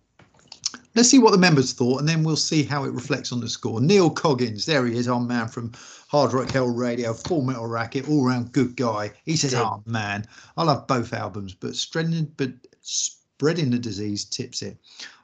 [0.93, 3.47] Let's see what the members thought, and then we'll see how it reflects on the
[3.47, 3.79] score.
[3.79, 5.71] Neil Coggins, there he is, our man from
[6.09, 9.13] Hard Rock Hell Radio, Full Metal Racket, all round good guy.
[9.23, 10.25] He says, "Oh man,
[10.57, 12.51] I love both albums, but spreading but
[12.81, 14.77] spreading the disease tips it.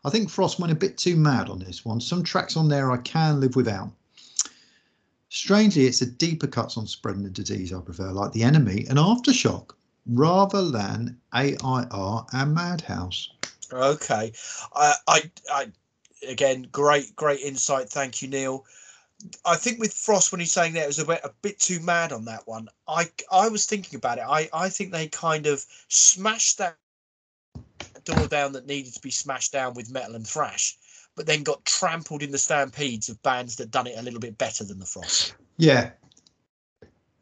[0.05, 1.99] I think Frost went a bit too mad on this one.
[1.99, 3.91] Some tracks on there I can live without."
[5.35, 8.97] Strangely, it's the deeper cuts on spreading the disease I prefer, like The Enemy and
[8.97, 9.71] Aftershock,
[10.07, 13.31] rather than AIR and Madhouse.
[13.69, 14.31] Okay,
[14.73, 15.71] I, I, I,
[16.25, 17.89] again, great, great insight.
[17.89, 18.65] Thank you, Neil.
[19.43, 21.81] I think with Frost, when he's saying that it was a bit, a bit too
[21.81, 22.69] mad on that one.
[22.87, 24.25] I, I was thinking about it.
[24.25, 26.77] I, I think they kind of smashed that
[28.05, 30.77] door down that needed to be smashed down with metal and thrash
[31.15, 34.37] but then got trampled in the stampedes of bands that done it a little bit
[34.37, 35.35] better than the Frost.
[35.57, 35.91] Yeah.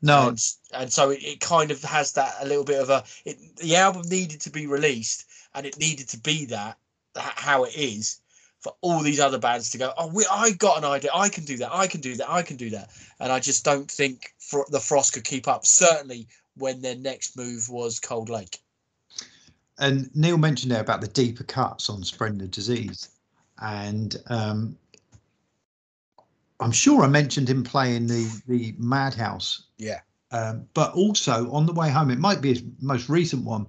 [0.01, 0.29] No.
[0.29, 0.39] And,
[0.73, 3.03] and so it, it, kind of has that a little bit of a.
[3.25, 6.77] It, the album needed to be released, and it needed to be that,
[7.13, 8.19] that how it is
[8.59, 9.93] for all these other bands to go.
[9.97, 11.11] Oh, we, I got an idea.
[11.13, 11.73] I can do that.
[11.73, 12.29] I can do that.
[12.29, 12.89] I can do that.
[13.19, 15.65] And I just don't think for, the Frost could keep up.
[15.65, 18.59] Certainly when their next move was Cold Lake.
[19.79, 23.09] And Neil mentioned there about the deeper cuts on spreading the disease
[23.61, 24.77] and um,
[26.59, 29.63] I'm sure I mentioned him playing the the Madhouse.
[29.77, 29.99] Yeah.
[30.31, 33.67] Um, but also on the way home, it might be his most recent one.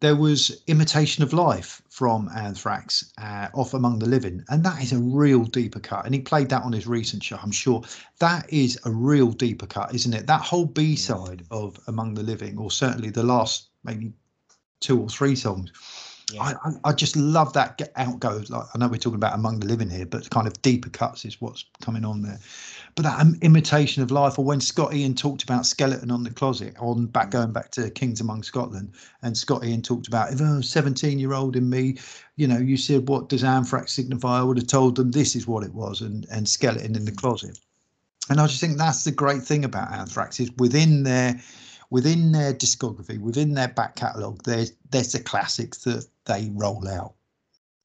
[0.00, 4.92] There was Imitation of Life from Anthrax uh, off Among the Living, and that is
[4.92, 6.04] a real deeper cut.
[6.04, 7.82] And he played that on his recent show, I'm sure.
[8.20, 10.28] That is a real deeper cut, isn't it?
[10.28, 14.12] That whole B side of Among the Living, or certainly the last maybe
[14.78, 15.72] two or three songs,
[16.32, 16.42] yeah.
[16.42, 18.50] I, I, just love that get out goes.
[18.50, 21.24] Like I know we're talking about among the living here, but kind of deeper cuts
[21.24, 22.38] is what's coming on there.
[22.94, 26.30] But that um, imitation of life, or when Scott Ian talked about skeleton on the
[26.30, 27.32] closet, on back mm.
[27.32, 28.92] going back to Kings Among Scotland,
[29.22, 31.96] and Scott Ian talked about if a 17 year old in me,
[32.36, 34.40] you know, you said what does anthrax signify?
[34.40, 37.12] I would have told them this is what it was, and and skeleton in the
[37.12, 37.16] mm.
[37.16, 37.58] closet.
[38.30, 41.40] And I just think that's the great thing about anthrax is within their
[41.90, 47.14] within their discography, within their back catalogue, there's there's the classics that they roll out.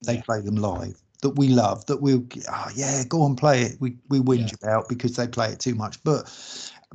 [0.06, 1.02] They play them live.
[1.22, 4.58] that we love that we'll oh, yeah go and play it we we whinge yeah.
[4.62, 6.30] about because they play it too much but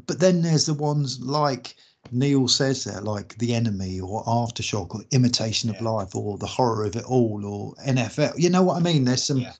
[0.06, 1.74] but then there's the ones like
[2.10, 5.76] Neil says there, like The Enemy or Aftershock or Imitation yeah.
[5.76, 8.34] of Life or The Horror of It All or NFL.
[8.38, 9.04] You know what I mean?
[9.04, 9.52] There's some yeah.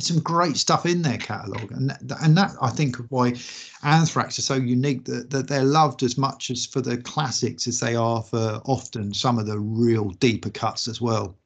[0.00, 3.34] There's some great stuff in their catalogue, and that, and that I think why
[3.82, 7.80] Anthrax are so unique that, that they're loved as much as for the classics as
[7.80, 11.36] they are for often some of the real deeper cuts as well.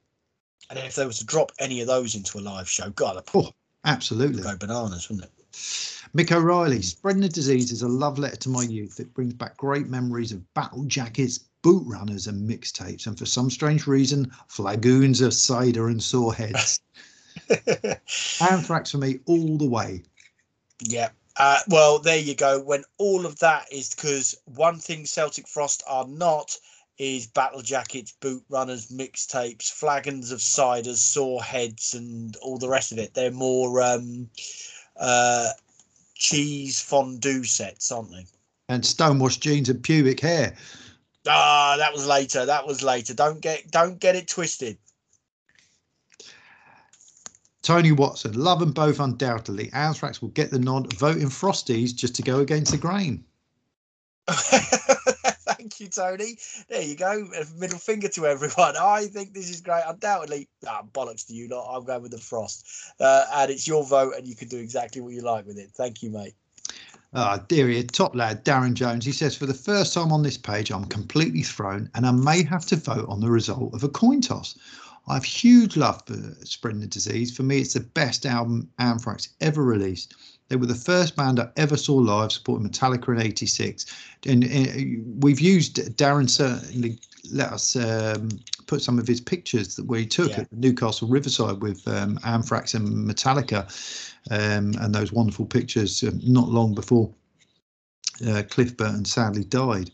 [0.69, 3.51] And if they were to drop any of those into a live show, God, oh,
[3.83, 5.31] absolutely go bananas, wouldn't it?
[6.15, 9.01] Mick O'Reilly, spreading the disease is a love letter to my youth.
[9.01, 13.49] It brings back great memories of battle jackets, boot runners, and mixtapes, and for some
[13.49, 16.79] strange reason, flagoons of cider and sore heads.
[18.41, 20.03] Anthrax for me all the way.
[20.81, 21.09] Yeah.
[21.37, 22.61] Uh, well, there you go.
[22.61, 26.57] When all of that is because one thing Celtic Frost are not
[26.97, 32.91] is battle jackets, boot runners, mixtapes, flagons of ciders, sore heads, and all the rest
[32.91, 33.13] of it.
[33.13, 34.29] They're more um,
[34.97, 35.49] uh,
[36.13, 38.25] cheese fondue sets, aren't they?
[38.69, 40.55] And stonewashed jeans and pubic hair.
[41.27, 42.45] Ah, that was later.
[42.45, 43.13] That was later.
[43.13, 44.77] Don't get don't get it twisted.
[47.65, 49.71] Tony Watson, love them both undoubtedly.
[49.73, 53.25] Anthrax will get the nod, voting Frosties just to go against the grain.
[54.29, 56.37] Thank you, Tony.
[56.69, 57.27] There you go.
[57.57, 58.75] Middle finger to everyone.
[58.79, 59.81] I think this is great.
[59.87, 61.75] Undoubtedly, ah, bollocks to you lot.
[61.75, 62.67] I'm going with the frost.
[62.99, 65.71] Uh, and it's your vote, and you can do exactly what you like with it.
[65.71, 66.35] Thank you, mate.
[67.15, 69.05] Ah, oh, dearie, top lad, Darren Jones.
[69.05, 72.43] He says, For the first time on this page, I'm completely thrown and I may
[72.43, 74.55] have to vote on the result of a coin toss.
[75.07, 77.35] I have huge love for Spreading the Disease.
[77.35, 80.15] For me, it's the best album Anthrax ever released.
[80.47, 83.85] They were the first band I ever saw live supporting Metallica in '86,
[84.27, 86.99] and, and, we've used Darren certainly
[87.31, 88.29] let us um,
[88.67, 90.41] put some of his pictures that we took yeah.
[90.41, 93.63] at Newcastle Riverside with um, Anthrax and Metallica,
[94.29, 97.11] um, and those wonderful pictures um, not long before
[98.27, 99.91] uh, Cliff Burton sadly died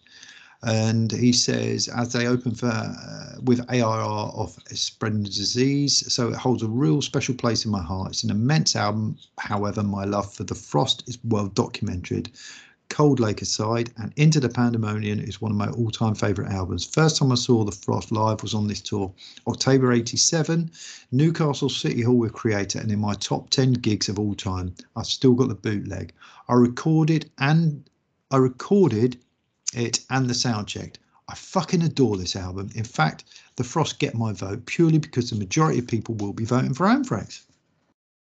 [0.63, 6.35] and he says as they open for uh, with AIR of spreading disease, so it
[6.35, 8.11] holds a real special place in my heart.
[8.11, 9.17] It's an immense album.
[9.39, 12.31] However, my love for the Frost is well documented.
[12.89, 16.85] Cold Lake aside, and Into the Pandemonium is one of my all-time favourite albums.
[16.85, 19.11] First time I saw the Frost live was on this tour,
[19.47, 20.69] October '87,
[21.11, 24.75] Newcastle City Hall with Kreator, and in my top 10 gigs of all time.
[24.95, 26.13] I've still got the bootleg.
[26.49, 27.89] I recorded and
[28.29, 29.17] I recorded
[29.73, 30.99] it and the sound checked.
[31.27, 32.69] I fucking adore this album.
[32.75, 33.23] In fact,
[33.55, 36.87] The Frost get my vote purely because the majority of people will be voting for
[36.87, 37.45] Anthrax.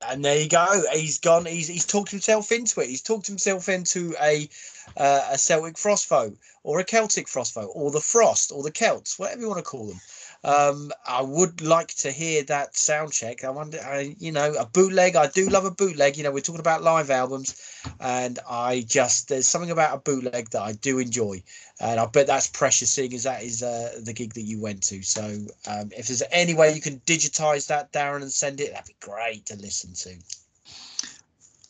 [0.07, 0.83] And there you go.
[0.93, 1.47] He's gone.
[1.47, 2.89] He's he's talked himself into it.
[2.89, 4.49] He's talked himself into a
[4.97, 8.71] uh, a Celtic Frost vote or a Celtic Frost vote or the Frost or the
[8.71, 10.01] Celts, whatever you want to call them.
[10.45, 13.45] Um, I would like to hear that sound check.
[13.45, 15.17] I wonder, I, you know, a bootleg.
[15.17, 16.17] I do love a bootleg.
[16.17, 17.57] You know, we're talking about live albums,
[18.01, 21.43] and I just there's something about a bootleg that I do enjoy,
[21.81, 24.83] and I bet that's precious, seeing as that is uh, the gig that you went
[24.85, 25.03] to.
[25.03, 25.23] So,
[25.67, 28.95] um, if there's any way you can digitize that, Darren, and send it, that'd be
[29.01, 30.17] great to listen to.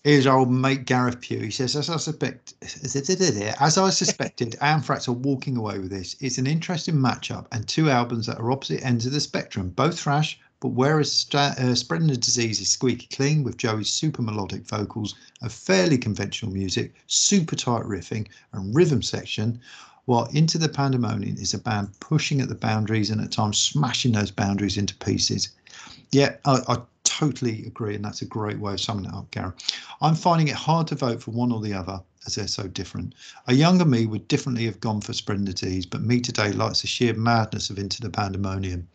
[0.04, 1.40] Here's our old mate Gareth Pugh.
[1.40, 6.14] He says, as I suspect, as I suspected, Anthrax are walking away with this.
[6.20, 9.98] It's an interesting matchup and two albums that are opposite ends of the spectrum, both
[9.98, 15.16] thrash, but whereas uh, Spreading the Disease is squeaky clean with Joey's super melodic vocals,
[15.42, 19.60] a fairly conventional music, super tight riffing, and rhythm section,
[20.04, 24.12] while Into the Pandemonium is a band pushing at the boundaries and at times smashing
[24.12, 25.50] those boundaries into pieces.
[26.12, 26.78] Yeah, I, I
[27.18, 29.52] totally agree, and that's a great way of summing it up, Gary.
[30.00, 33.14] I'm finding it hard to vote for one or the other as they're so different.
[33.48, 37.14] A younger me would definitely have gone for Disease, but me today likes the sheer
[37.14, 38.86] madness of Into the Pandemonium.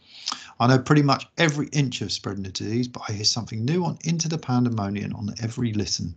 [0.60, 3.84] I know pretty much every inch of Spreading the Disease, but I hear something new
[3.84, 6.16] on Into the Pandemonium on every listen.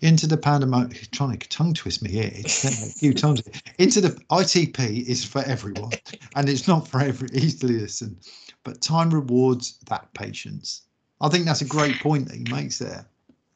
[0.00, 3.42] Into the Pandemonium, trying to tongue twist me here, it's a few times.
[3.78, 5.92] Into the ITP is for everyone,
[6.34, 8.16] and it's not for every easily listen,
[8.64, 10.85] but time rewards that patience.
[11.20, 13.06] I think that's a great point that he makes there.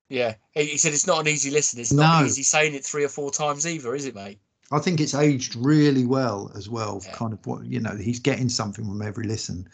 [0.08, 1.78] Yeah, he said it's not an easy listen.
[1.78, 2.26] It's not no.
[2.26, 4.40] easy saying it three or four times either, is it, mate?
[4.72, 7.00] I think it's aged really well as well.
[7.04, 7.12] Yeah.
[7.12, 9.68] Kind of what you know, he's getting something from every listen,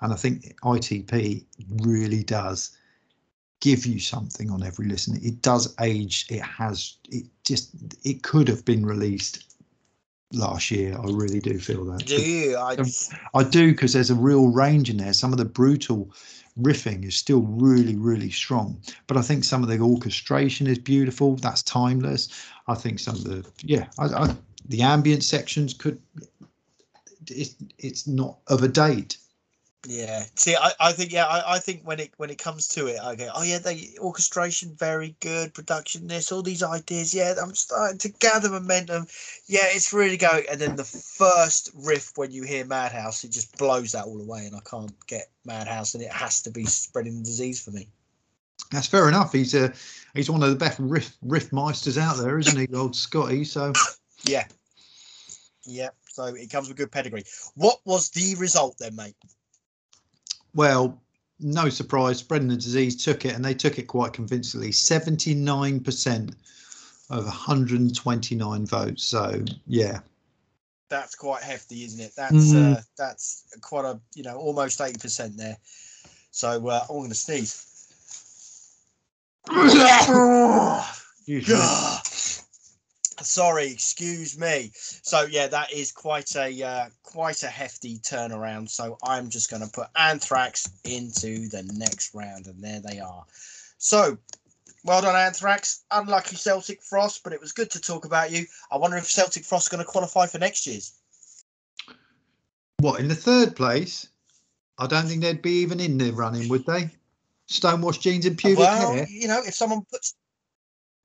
[0.00, 1.44] and I think ITP
[1.82, 2.76] really does
[3.60, 5.18] give you something on every listen.
[5.22, 6.26] It does age.
[6.30, 6.96] It has.
[7.10, 7.74] It just.
[8.04, 9.51] It could have been released
[10.32, 10.96] last year.
[10.96, 12.06] I really do feel that.
[12.06, 12.56] Do you?
[12.56, 12.86] I, um,
[13.34, 15.12] I do because there's a real range in there.
[15.12, 16.12] Some of the brutal
[16.60, 18.80] riffing is still really, really strong.
[19.06, 21.36] But I think some of the orchestration is beautiful.
[21.36, 22.28] That's timeless.
[22.68, 24.36] I think some of the yeah, I, I,
[24.66, 26.00] the ambient sections could.
[27.28, 29.16] It's it's not of a date.
[29.86, 30.24] Yeah.
[30.36, 33.00] See, I, I think yeah, I, I think when it when it comes to it,
[33.02, 37.12] I go, oh yeah, the orchestration very good, production this, all these ideas.
[37.12, 39.06] Yeah, I'm starting to gather momentum.
[39.46, 40.44] Yeah, it's really going.
[40.50, 44.46] And then the first riff when you hear Madhouse, it just blows that all away,
[44.46, 47.88] and I can't get Madhouse, and it has to be spreading the disease for me.
[48.70, 49.32] That's fair enough.
[49.32, 49.72] He's a
[50.14, 53.42] he's one of the best riff riff meisters out there, isn't he, old Scotty?
[53.42, 53.72] So
[54.24, 54.44] yeah,
[55.64, 55.88] yeah.
[56.08, 57.24] So it comes with good pedigree.
[57.56, 59.16] What was the result then, mate?
[60.54, 61.00] Well,
[61.40, 64.72] no surprise, spreading the disease took it, and they took it quite convincingly.
[64.72, 66.34] Seventy-nine percent
[67.10, 69.04] of 129 votes.
[69.04, 70.00] So yeah,
[70.88, 72.12] that's quite hefty, isn't it?
[72.16, 72.76] That's mm.
[72.76, 75.56] uh, that's quite a you know almost eighty percent there.
[76.30, 77.68] So uh, I'm going to sneeze.
[83.20, 84.70] Sorry, excuse me.
[84.74, 88.68] So yeah, that is quite a uh, quite a hefty turnaround.
[88.68, 93.24] So I'm just going to put Anthrax into the next round, and there they are.
[93.78, 94.18] So
[94.84, 95.84] well done, Anthrax.
[95.90, 98.46] Unlucky Celtic Frost, but it was good to talk about you.
[98.70, 100.92] I wonder if Celtic Frost going to qualify for next year's.
[102.78, 104.08] What in the third place?
[104.78, 106.90] I don't think they'd be even in the running, would they?
[107.46, 109.06] Stonewashed jeans and pubic well, hair.
[109.08, 110.16] You know, if someone puts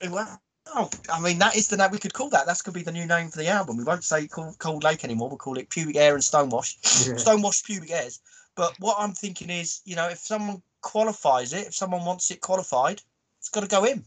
[0.10, 0.42] well,
[0.76, 2.46] Oh, I mean, that is the name we could call that.
[2.46, 3.78] That's going to be the new name for the album.
[3.78, 5.30] We won't say Cold, Cold Lake anymore.
[5.30, 7.08] We'll call it Pubic Air and Stonewash.
[7.08, 7.16] Yeah.
[7.16, 8.20] Stonewash Pubic Hairs.
[8.56, 12.42] But what I'm thinking is, you know, if someone qualifies it, if someone wants it
[12.42, 13.02] qualified,
[13.40, 14.04] it's got to go in.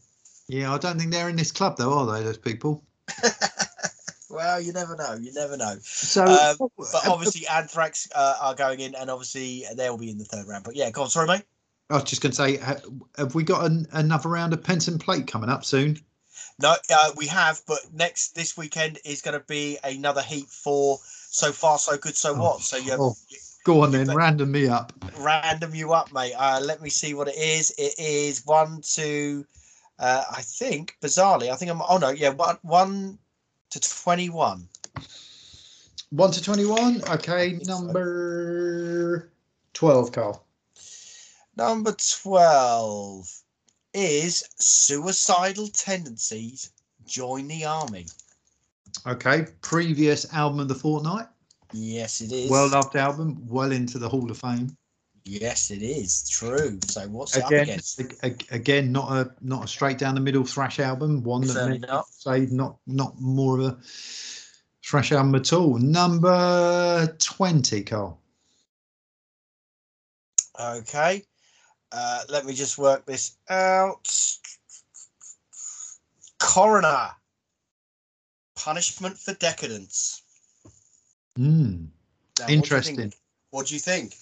[0.49, 2.82] Yeah, I don't think they're in this club, though, are they, those people?
[4.31, 5.15] well, you never know.
[5.15, 5.77] You never know.
[5.82, 10.24] So, um, but obviously, Anthrax uh, are going in, and obviously they'll be in the
[10.24, 10.65] third round.
[10.65, 11.11] But yeah, go on.
[11.11, 11.43] Sorry, mate.
[11.89, 12.57] I was just going to say,
[13.16, 15.99] have we got an, another round of Pence and Plate coming up soon?
[16.59, 20.99] No, uh, we have, but next this weekend is going to be another heat for
[21.03, 22.61] so far so good so oh, what.
[22.61, 23.15] So you, oh,
[23.65, 24.93] go on then, random me up.
[25.19, 26.35] Random you up, mate.
[26.37, 27.71] Uh, let me see what it is.
[27.79, 29.47] It is one to,
[29.99, 31.81] uh, I think bizarrely, I think I'm.
[31.89, 33.19] Oh no, yeah, one one
[33.71, 34.69] to twenty one.
[36.11, 37.03] One to twenty one.
[37.09, 39.31] Okay, number
[39.73, 40.45] twelve, Carl.
[41.57, 43.40] Number twelve
[43.95, 46.71] is suicidal tendencies
[47.07, 48.07] join the army.
[49.07, 51.27] Okay, previous album of the fortnight.
[51.73, 52.51] Yes, it is.
[52.51, 54.77] Well loved album, well into the Hall of Fame.
[55.25, 56.79] Yes, it is true.
[56.87, 57.79] So what's up again,
[58.51, 61.23] again, not a not a straight down the middle thrash album.
[61.23, 62.07] One that not.
[62.09, 63.79] say not not more of a
[64.85, 65.79] thrash album at all.
[65.79, 68.19] Number twenty, Carl.
[70.59, 71.23] Okay,
[71.93, 74.09] uh, let me just work this out.
[76.39, 77.11] Coroner.
[78.57, 80.23] Punishment for decadence.
[81.37, 81.87] Hmm.
[82.49, 83.12] Interesting.
[83.51, 84.15] What do you think?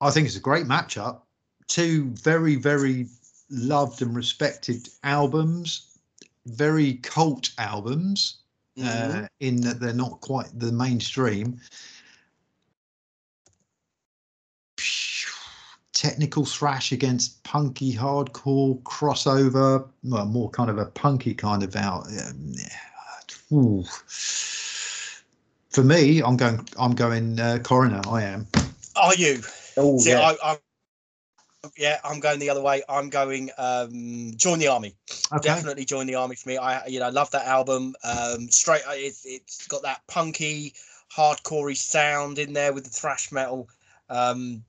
[0.00, 1.22] I think it's a great matchup.
[1.66, 3.06] Two very, very
[3.50, 5.98] loved and respected albums,
[6.46, 8.38] very cult albums,
[8.78, 9.24] mm-hmm.
[9.24, 11.60] uh, in that they're not quite the mainstream.
[15.98, 22.06] Technical thrash against punky hardcore crossover, well, more kind of a punky kind of out.
[23.50, 23.84] Um,
[25.70, 26.66] For me, I'm going.
[26.78, 28.00] I'm going uh, coroner.
[28.08, 28.46] I am.
[28.94, 29.42] Are you?
[29.76, 30.34] Oh, See, yeah.
[30.42, 30.58] I, I,
[31.76, 32.82] yeah, I'm going the other way.
[32.88, 34.94] I'm going um, join the army.
[35.32, 35.48] Okay.
[35.48, 36.58] Definitely join the army for me.
[36.58, 37.96] I you know love that album.
[38.04, 40.74] Um, straight, it, it's got that punky,
[41.12, 43.68] hardcorey sound in there with the thrash metal.
[44.08, 44.62] Um,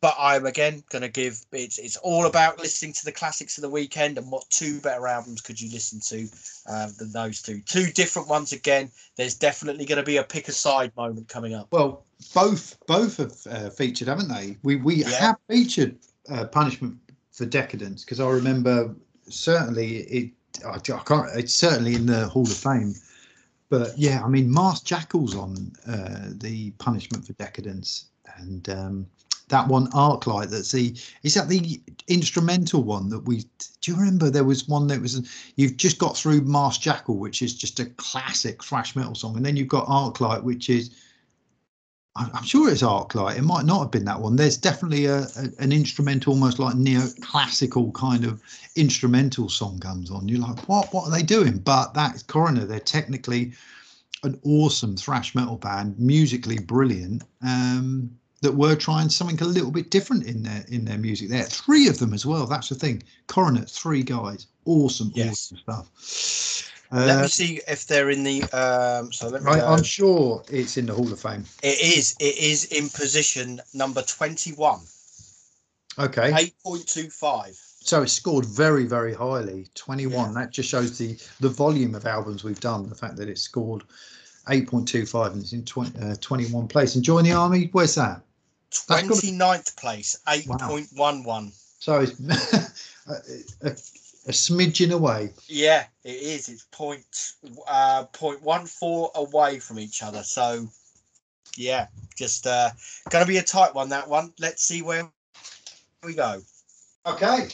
[0.00, 3.62] but I'm again going to give it's it's all about listening to the classics of
[3.62, 6.28] the weekend and what two better albums could you listen to
[6.68, 7.60] uh, than those two.
[7.62, 8.90] Two different ones again.
[9.16, 11.68] There's definitely going to be a pick a side moment coming up.
[11.70, 12.04] Well
[12.34, 14.56] both both have uh, featured haven't they?
[14.62, 15.10] We we yeah.
[15.10, 15.96] have featured
[16.28, 16.96] uh, punishment
[17.32, 18.94] for decadence because I remember
[19.28, 20.30] certainly it
[20.64, 22.94] I, I, can't it's certainly in the Hall of Fame.
[23.70, 28.06] But yeah I mean Masked Jackal's on uh, the punishment for decadence.
[28.38, 29.06] And um,
[29.48, 33.44] that one Arc-Lite that's the is that the instrumental one that we
[33.80, 37.42] do you remember there was one that was you've just got through Masked Jackal which
[37.42, 40.90] is just a classic thrash metal song and then you've got Arc-Lite which is
[42.16, 43.36] I'm sure it's Arc-Lite.
[43.36, 44.36] It might not have been that one.
[44.36, 48.42] There's definitely a, a an instrumental, almost like neo-classical kind of
[48.74, 50.26] instrumental song comes on.
[50.26, 50.92] You're like, what?
[50.94, 51.58] What are they doing?
[51.58, 52.64] But that's Coroner.
[52.64, 53.52] They're technically
[54.22, 57.22] an awesome thrash metal band, musically brilliant.
[57.42, 58.10] Um,
[58.42, 61.28] that were trying something a little bit different in their in their music.
[61.28, 62.46] There, three of them as well.
[62.46, 63.02] That's the thing.
[63.26, 65.52] Coroner, three guys, awesome, yes.
[65.52, 66.72] awesome stuff.
[66.92, 68.42] let Uh, me see if they're in the.
[68.52, 69.54] Um, so let me.
[69.54, 69.66] Go.
[69.66, 71.44] I'm sure it's in the Hall of Fame.
[71.62, 72.14] It is.
[72.20, 74.80] It is in position number twenty-one.
[75.98, 76.32] Okay.
[76.36, 77.56] Eight point two five.
[77.80, 79.68] So it scored very, very highly.
[79.76, 80.34] 21.
[80.34, 82.88] That just shows the the volume of albums we've done.
[82.88, 83.84] The fact that it scored
[84.48, 86.94] 8.25 and it's in 20, uh, 21 place.
[86.96, 88.22] And Join the Army, where's that?
[88.84, 90.18] Gotta- 29th place.
[90.28, 91.52] Eight point one one.
[91.78, 92.18] So it's
[93.06, 93.12] a,
[93.68, 95.30] a, a smidgen away.
[95.46, 96.48] Yeah, it is.
[96.48, 97.32] It's point
[97.68, 100.22] uh point one four away from each other.
[100.22, 100.66] So
[101.56, 101.86] yeah,
[102.16, 102.70] just uh
[103.10, 104.32] gonna be a tight one that one.
[104.38, 105.08] Let's see where
[106.02, 106.42] we go.
[107.06, 107.48] Okay.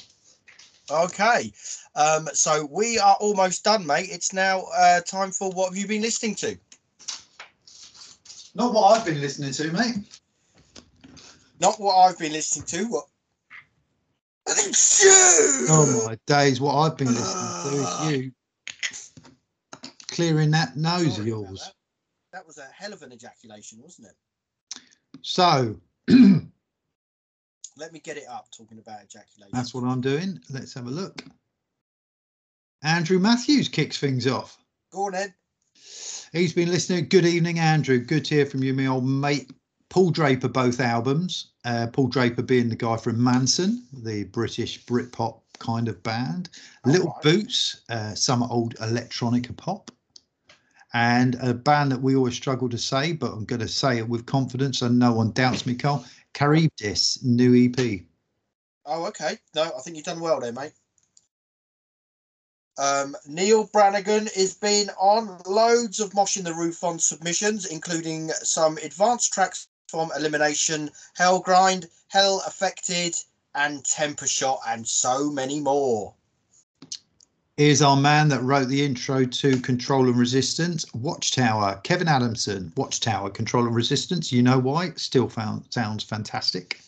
[0.90, 1.52] Okay.
[1.94, 4.08] Um so we are almost done, mate.
[4.10, 6.56] It's now uh time for what have you been listening to?
[8.54, 10.20] Not what I've been listening to, mate.
[11.62, 13.04] Not what I've been listening to, what
[14.48, 18.08] oh Oh my days, what I've been listening to is ah.
[18.10, 18.32] you
[20.08, 21.60] clearing that nose of yours.
[21.60, 22.38] That.
[22.38, 24.80] that was a hell of an ejaculation, wasn't it?
[25.22, 25.76] So
[27.76, 29.50] Let me get it up talking about ejaculation.
[29.52, 30.40] that's what I'm doing.
[30.50, 31.22] Let's have a look.
[32.82, 34.58] Andrew Matthews kicks things off.
[34.90, 35.32] Go on, Ed.
[36.32, 37.08] He's been listening.
[37.08, 37.98] Good evening, Andrew.
[37.98, 39.52] Good to hear from you, my old mate.
[39.92, 41.48] Paul Draper, both albums.
[41.66, 46.48] Uh, Paul Draper being the guy from Mansun, the British Britpop kind of band.
[46.86, 47.22] Little Alright.
[47.22, 49.90] Boots, uh, some old electronica pop.
[50.94, 54.08] And a band that we always struggle to say, but I'm going to say it
[54.08, 56.06] with confidence and no one doubts me, Carl.
[56.34, 58.00] Charybdis, new EP.
[58.86, 59.38] Oh, okay.
[59.54, 60.72] No, I think you've done well there, mate.
[62.78, 68.30] Um, Neil Brannigan has been on loads of Mosh in the Roof on submissions, including
[68.30, 73.22] some advanced tracks from Elimination, Hell Grind, Hellfekted,
[73.54, 76.14] and Temper Shot, and so many more.
[77.58, 83.28] Here's our man that wrote the intro to Control and Resistance, Watchtower, Kevin Adamson, Watchtower,
[83.28, 84.32] Control and Resistance.
[84.32, 84.92] You know why?
[84.96, 86.80] Still found sounds fantastic.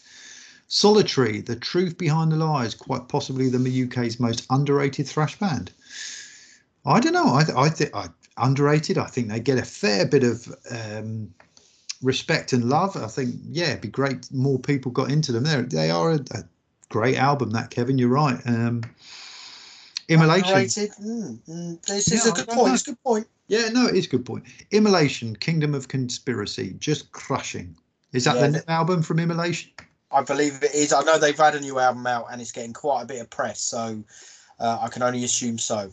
[0.69, 5.73] Solitary, The Truth Behind the Lies, quite possibly the UK's most underrated thrash band.
[6.87, 7.27] I don't know.
[7.27, 7.93] I, I think
[8.39, 8.97] underrated.
[8.97, 11.35] I think they get a fair bit of um,
[12.03, 12.97] respect and love.
[12.97, 14.31] I think yeah, it'd be great.
[14.33, 15.45] More people got into them.
[15.45, 16.45] There, they are a, a
[16.89, 17.51] great album.
[17.51, 18.41] That Kevin, you're right.
[18.47, 18.83] Um,
[20.09, 20.55] Immolation.
[20.55, 22.69] Mm, mm, this is Yeah, a good point.
[22.69, 22.75] know.
[22.75, 23.27] It's a good point.
[23.49, 24.45] Yeah, no, it is a good point.
[24.71, 27.77] Immolation, Kingdom of Conspiracy, just crushing.
[28.13, 29.71] Is that Yeah, the new album from Immolation?
[30.11, 30.93] I believe it is.
[30.93, 33.29] I know they've had a new album out and it's getting quite a bit of
[33.31, 34.03] press, so
[34.61, 35.93] uh, I can only assume so.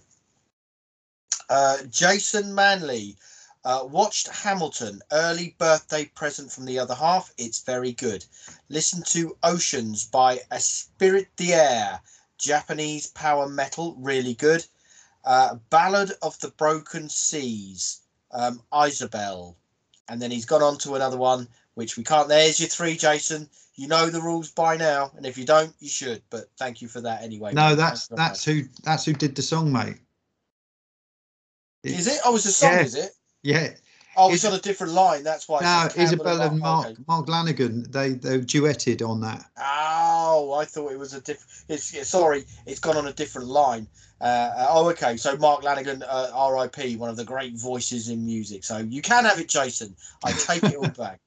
[1.49, 3.15] Uh, Jason Manley
[3.63, 7.33] uh, watched Hamilton, early birthday present from the other half.
[7.37, 8.25] It's very good.
[8.69, 12.01] Listen to Oceans by Spirit the Air,
[12.37, 14.65] Japanese power metal, really good.
[15.23, 18.01] Uh, Ballad of the Broken Seas,
[18.31, 19.55] um, Isobel.
[20.09, 22.27] And then he's gone on to another one, which we can't.
[22.27, 25.89] There's your three, Jason you know the rules by now, and if you don't, you
[25.89, 26.21] should.
[26.29, 27.53] But thank you for that anyway.
[27.53, 27.77] No, mate.
[27.77, 29.97] that's that's who that's who did the song, mate.
[31.83, 31.93] much.
[31.93, 32.19] Is it?
[32.23, 32.81] Oh, it's a song, Yeah.
[32.81, 33.11] is it?
[33.43, 33.73] Yeah.
[34.17, 35.23] Oh, it's on a different line.
[35.23, 35.61] That's why.
[35.61, 36.95] No, Isobel and Mark okay.
[37.07, 39.45] Mark Lanegan, they they duetted on that.
[39.57, 41.49] Oh, I thought it was a different.
[41.69, 43.87] It's sorry, it's gone on a different line.
[44.21, 45.17] Uh, uh, oh, okay.
[45.17, 48.63] So Mark Lanegan, uh, R.I.P., one of the great voices in music.
[48.63, 49.95] So you can have it, Jason.
[50.23, 51.19] I take it all back.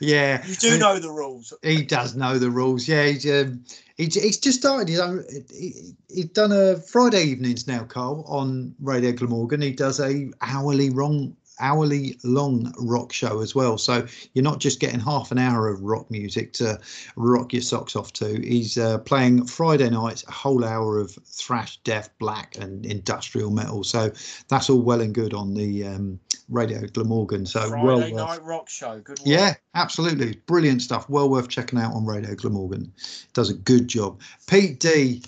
[0.00, 0.44] yeah.
[0.46, 1.54] You do know the rules.
[1.62, 2.88] He does know the rules.
[2.88, 3.64] Yeah, he's um,
[3.96, 5.24] he's, he's just started his own.
[5.48, 9.62] He, he's done a Friday evenings now, Carl, on Radio Glamorgan.
[9.62, 13.78] He does a hourly wrong hourly long rock show as well.
[13.78, 16.78] So you're not just getting half an hour of rock music to
[17.16, 18.40] rock your socks off to.
[18.40, 23.84] He's uh, playing Friday nights a whole hour of thrash, death, black, and industrial metal.
[23.84, 24.12] So
[24.48, 27.46] that's all well and good on the um, Radio Glamorgan.
[27.46, 29.00] So Friday well worth night rock show.
[29.00, 29.18] Good.
[29.18, 29.26] Work.
[29.26, 30.36] yeah, absolutely.
[30.46, 31.08] Brilliant stuff.
[31.08, 32.92] Well worth checking out on Radio Glamorgan.
[33.32, 34.20] Does a good job.
[34.46, 35.22] Pete D.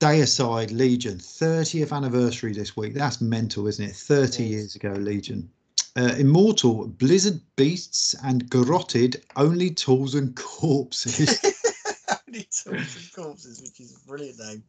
[0.00, 2.94] Deicide Legion, 30th anniversary this week.
[2.94, 3.96] That's mental, isn't it?
[3.96, 4.50] 30 It is.
[4.50, 5.50] years ago, Legion.
[5.96, 11.40] Uh, Immortal, Blizzard Beasts, and Garroted, Only Tools and Corpses.
[12.28, 14.62] Only Tools and Corpses, which is a brilliant name.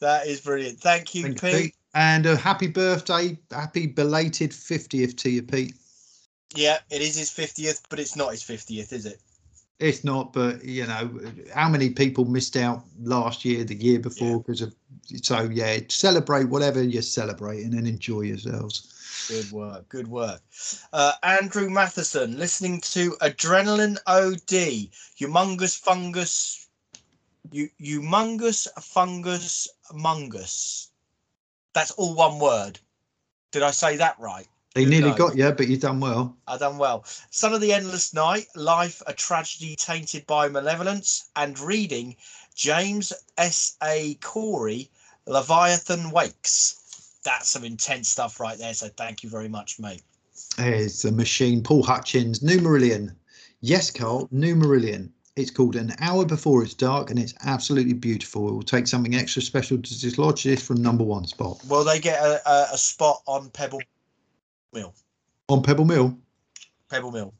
[0.00, 0.80] That is brilliant.
[0.80, 1.54] Thank you, Thank Pete.
[1.54, 1.74] Pete.
[1.94, 5.74] And a happy birthday, happy belated 50th to you, Pete.
[6.54, 9.20] Yeah, it is his 50th, but it's not his 50th, is it?
[9.82, 11.20] It's not, but you know,
[11.52, 14.72] how many people missed out last year, the year before, because of
[15.22, 19.26] so yeah, celebrate whatever you're celebrating and enjoy yourselves.
[19.28, 19.88] Good work.
[19.88, 20.40] Good work.
[20.92, 24.88] Uh, Andrew Matheson, listening to Adrenaline OD,
[25.18, 26.68] Humongous Fungus,
[27.50, 30.90] you, Humongous Fungus Mungus.
[31.74, 32.78] That's all one word.
[33.50, 34.46] Did I say that right?
[34.74, 36.34] He Who nearly got you, but you've done well.
[36.48, 37.04] I've done well.
[37.30, 42.16] Son of the Endless Night, Life a Tragedy Tainted by Malevolence, and reading
[42.54, 43.76] James S.
[43.82, 44.14] A.
[44.22, 44.90] Corey,
[45.26, 47.20] Leviathan Wakes.
[47.22, 48.72] That's some intense stuff right there.
[48.72, 50.02] So thank you very much, mate.
[50.58, 51.62] It's the machine.
[51.62, 53.14] Paul Hutchins, New Marillion.
[53.60, 55.10] Yes, Carl, New Marillion.
[55.36, 58.48] It's called An Hour Before It's Dark and it's absolutely beautiful.
[58.48, 61.58] It will take something extra special to dislodge this from number one spot.
[61.68, 63.80] Will they get a, a, a spot on Pebble
[64.72, 64.94] Mill?
[65.48, 66.16] On Pebble Mill,
[66.90, 67.34] Pebble Mill.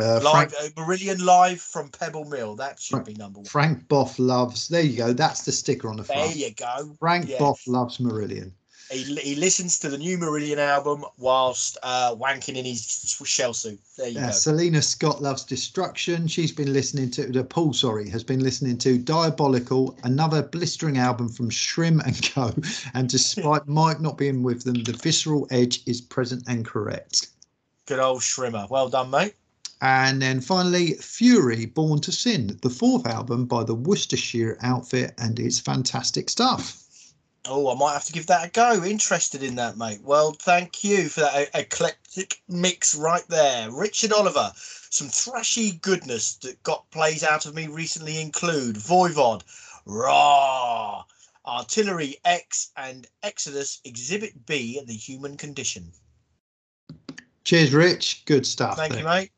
[0.00, 2.56] uh, Live, Frank, uh, Marillion live from Pebble Mill.
[2.56, 3.46] That should be number one.
[3.46, 6.94] Frank Boff loves, there you go, that's the sticker on the There you go.
[6.98, 7.38] Frank yeah.
[7.38, 8.52] Boff loves Marillion.
[8.90, 12.80] He, he listens to the new Marillion album whilst uh, wanking in his
[13.24, 13.80] shell suit.
[13.96, 14.32] There you Yeah, go.
[14.32, 16.28] Selina Scott loves Destruction.
[16.28, 21.28] She's been listening to the Paul, sorry, has been listening to Diabolical, another blistering album
[21.28, 22.54] from Schmier and Co.
[22.94, 27.28] And despite Mike not being with them, the visceral edge is present and correct.
[27.86, 28.66] Good old Shrimmer.
[28.70, 29.34] Well done, mate.
[29.80, 35.38] And then finally, Fury, Born to Sin, the fourth album by the Worcestershire outfit, and
[35.38, 36.85] it's fantastic stuff.
[37.48, 38.84] Oh, I might have to give that a go.
[38.84, 40.00] Interested in that, mate.
[40.02, 43.70] Well, thank you for that eclectic mix right there.
[43.70, 49.42] Richard Oliver, some thrashy goodness that got plays out of me recently include Voivod,
[49.84, 51.04] Raw,
[51.46, 55.92] Artillery X, and Exodus Exhibit B, The Human Condition.
[57.44, 58.24] Cheers, Rich.
[58.24, 58.76] Good stuff.
[58.76, 59.02] Thank there.
[59.02, 59.30] you, mate.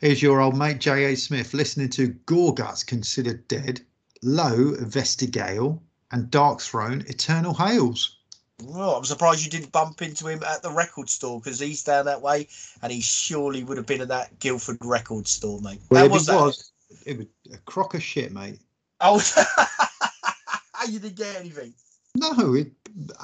[0.00, 1.16] Here's your old mate J.A.
[1.16, 3.80] Smith listening to Gorguts Considered Dead,
[4.22, 5.78] Low Vestigale,
[6.12, 8.18] and Darkthrone Eternal Hails.
[8.64, 12.04] Well, I'm surprised you didn't bump into him at the record store because he's down
[12.04, 12.46] that way,
[12.82, 15.80] and he surely would have been at that Guildford record store, mate.
[15.90, 16.40] Well, if was it that?
[16.40, 16.72] was,
[17.04, 18.60] it was a crock of shit, mate.
[19.00, 19.20] Oh,
[20.88, 21.74] you didn't get anything.
[22.14, 22.70] No, it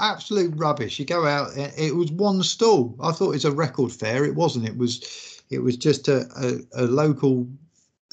[0.00, 0.98] absolute rubbish.
[0.98, 2.96] You go out, it, it was one stall.
[3.00, 4.24] I thought it was a record fair.
[4.24, 4.66] It wasn't.
[4.66, 7.46] It was, it was just a a, a local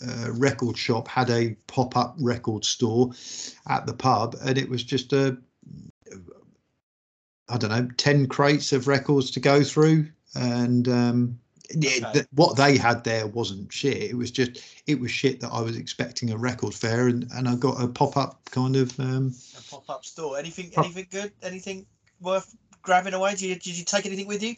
[0.08, 3.12] uh, record shop had a pop up record store
[3.70, 5.38] at the pub, and it was just a
[7.48, 10.08] I don't know, 10 crates of records to go through.
[10.34, 11.40] And um,
[11.76, 12.00] Okay.
[12.14, 13.98] th- what they had there wasn't shit.
[13.98, 17.08] It was just, it was shit that I was expecting a record fair.
[17.08, 20.38] And, and I got a pop up kind of, um, A pop up store.
[20.40, 20.72] Anything?
[20.72, 21.32] Pop- Anything good?
[21.44, 21.86] Anything
[22.20, 23.32] worth grabbing away?
[23.32, 24.56] Did you, did you take anything with you?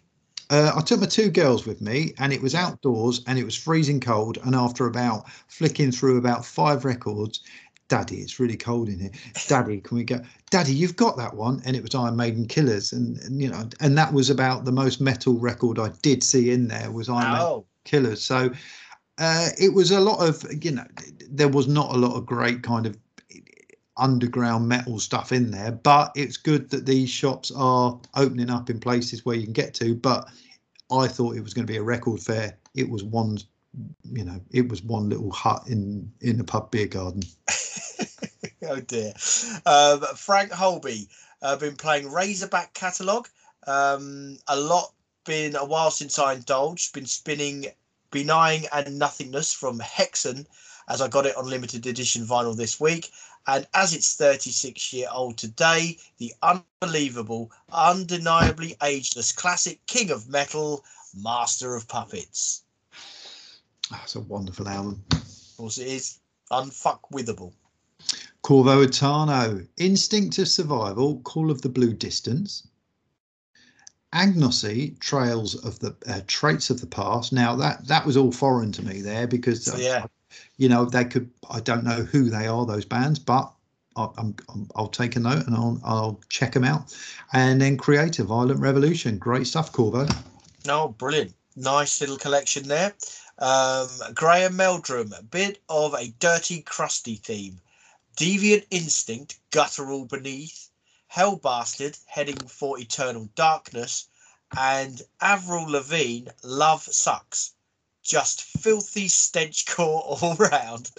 [0.50, 3.56] Uh, I took my two girls with me and it was outdoors and it was
[3.56, 4.38] freezing cold.
[4.44, 7.42] And after about flicking through about five records,
[7.90, 9.12] Daddy, it's really cold in here.
[9.48, 10.20] Daddy, can we go?
[10.50, 13.70] Daddy, you've got that one, and it was Iron Maiden Killers, and, and you know,
[13.80, 17.32] and that was about the most metal record I did see in there was Iron
[17.32, 18.22] Maiden Oh, killers.
[18.22, 18.52] So
[19.18, 20.86] uh, it was a lot of, you know,
[21.30, 22.98] there was not a lot of great kind of
[23.98, 28.80] underground metal stuff in there, but it's good that these shops are opening up in
[28.80, 29.96] places where you can get to.
[29.96, 30.28] But
[30.92, 32.58] I thought it was going to be a record fair.
[32.76, 33.38] It was one,
[34.04, 37.24] you know, it was one little hut in in a pub beer garden.
[38.64, 39.14] oh dear.
[39.66, 41.10] Um, Frank Holby,
[41.42, 43.28] uh, been playing Razorback catalogue.
[43.66, 44.94] Um, a lot.
[45.26, 46.94] Been a while since I indulged.
[46.94, 47.66] Been spinning
[48.12, 50.46] Being and Nothingness from Hexen,
[50.88, 53.12] as I got it on limited edition vinyl this week.
[53.48, 60.84] And as it's 36 year old today, the unbelievable, undeniably ageless classic King of Metal,
[61.16, 62.64] Master of Puppets.
[63.90, 65.04] That's a wonderful album.
[65.12, 66.20] Of course, it is
[66.52, 67.54] unfuckwithable.
[68.42, 72.68] Corvo Etano, Instinct of Survival, Call of the Blue Distance.
[74.14, 77.34] Agnosy, Trails of the uh, Traits of the Past.
[77.34, 80.06] Now that that was all foreign to me there because So, yeah.
[80.58, 81.30] You know they could.
[81.50, 83.52] I don't know who they are those bands, but
[83.96, 86.96] I, I'm, I'm I'll take a note and I'll I'll check them out.
[87.34, 90.08] And then Creative Violent Revolution, great stuff, Corvo.
[90.66, 91.34] No, brilliant.
[91.56, 92.94] Nice little collection there.
[93.40, 97.62] Um, Graham Meldrum, a bit of a dirty, crusty theme.
[98.16, 100.70] Deviant Instinct, Guttural Beneath.
[101.14, 104.08] Hellbastard, Heading for Eternal Darkness.
[104.58, 107.54] And Avril Lavigne, Love Sucks.
[108.08, 110.92] Just filthy stench core all round.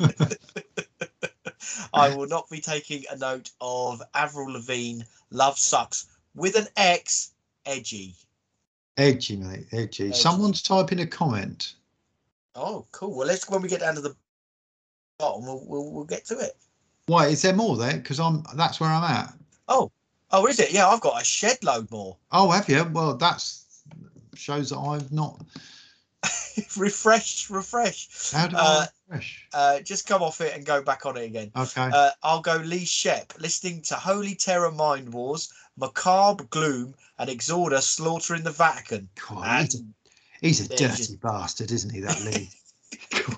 [1.92, 7.32] I will not be taking a note of Avril Lavigne, Love Sucks with an X,
[7.66, 8.14] edgy.
[8.96, 10.04] Edgy, mate, edgy.
[10.04, 10.12] Edgy.
[10.14, 11.74] Someone's typing a comment.
[12.54, 13.14] Oh, cool.
[13.14, 14.16] Well, let's when we get down to the
[15.18, 16.52] bottom, we'll we'll, we'll get to it.
[17.04, 17.98] Why is there more there?
[17.98, 19.34] Because I'm that's where I'm at.
[19.68, 19.92] Oh,
[20.30, 20.72] oh, is it?
[20.72, 22.16] Yeah, I've got a shed load more.
[22.32, 22.82] Oh, have you?
[22.84, 23.82] Well, that's
[24.34, 25.40] shows that I've not
[26.76, 28.32] refresh, refresh.
[28.32, 29.48] How do Uh, I refresh?
[29.52, 31.50] Uh, just come off it and go back on it again.
[31.56, 31.90] Okay.
[31.92, 37.80] Uh, I'll go Lee Shep, listening to Holy Terror Mind Wars, Macabre Gloom, and Exhorder
[37.80, 39.08] Slaughtering the Vatican.
[39.28, 39.84] God, he's, a,
[40.40, 42.00] he's a dirty bastard, isn't he?
[42.00, 42.50] That Lee.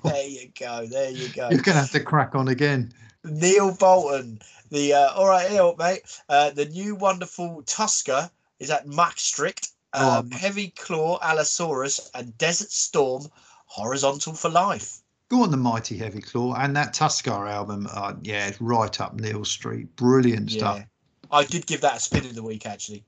[0.03, 1.49] There you go, there you go.
[1.49, 2.93] You're gonna have to crack on again.
[3.23, 4.39] Neil Bolton,
[4.69, 6.01] the uh, all right, here, mate.
[6.29, 8.29] Uh, the new wonderful Tuskar
[8.59, 9.69] is at Maastricht.
[9.93, 13.27] Oh, Um, Heavy Claw, Allosaurus, and Desert Storm,
[13.65, 14.99] Horizontal for Life.
[15.29, 17.87] Go on the Mighty Heavy Claw and that Tuskar album.
[17.91, 19.95] Uh, yeah, it's right up Neil Street.
[19.95, 20.83] Brilliant stuff.
[21.31, 23.03] I did give that a spin in the week, actually.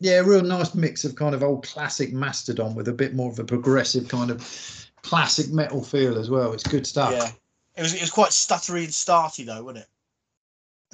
[0.00, 3.38] Yeah, real nice mix of kind of old classic Mastodon with a bit more of
[3.38, 6.52] a progressive kind of classic metal feel as well.
[6.52, 7.12] It's good stuff.
[7.12, 7.30] Yeah.
[7.76, 9.88] It was, it was quite stuttery and starty, though, wasn't it?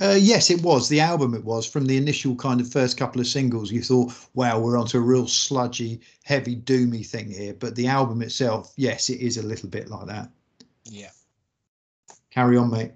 [0.01, 1.35] Uh, yes, it was the album.
[1.35, 3.71] It was from the initial kind of first couple of singles.
[3.71, 8.21] You thought, "Wow, we're onto a real sludgy, heavy, doomy thing here." But the album
[8.21, 10.31] itself, yes, it is a little bit like that.
[10.85, 11.11] Yeah.
[12.31, 12.93] Carry on, mate.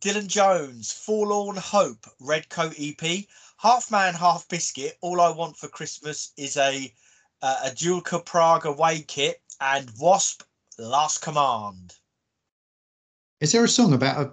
[0.00, 3.26] Dylan Jones, Forlorn Hope, Red Coat EP,
[3.58, 4.96] Half Man, Half Biscuit.
[5.00, 6.92] All I want for Christmas is a
[7.42, 10.42] uh, a Dukla Prague away kit and Wasp
[10.78, 11.94] Last Command.
[13.40, 14.32] Is there a song about a,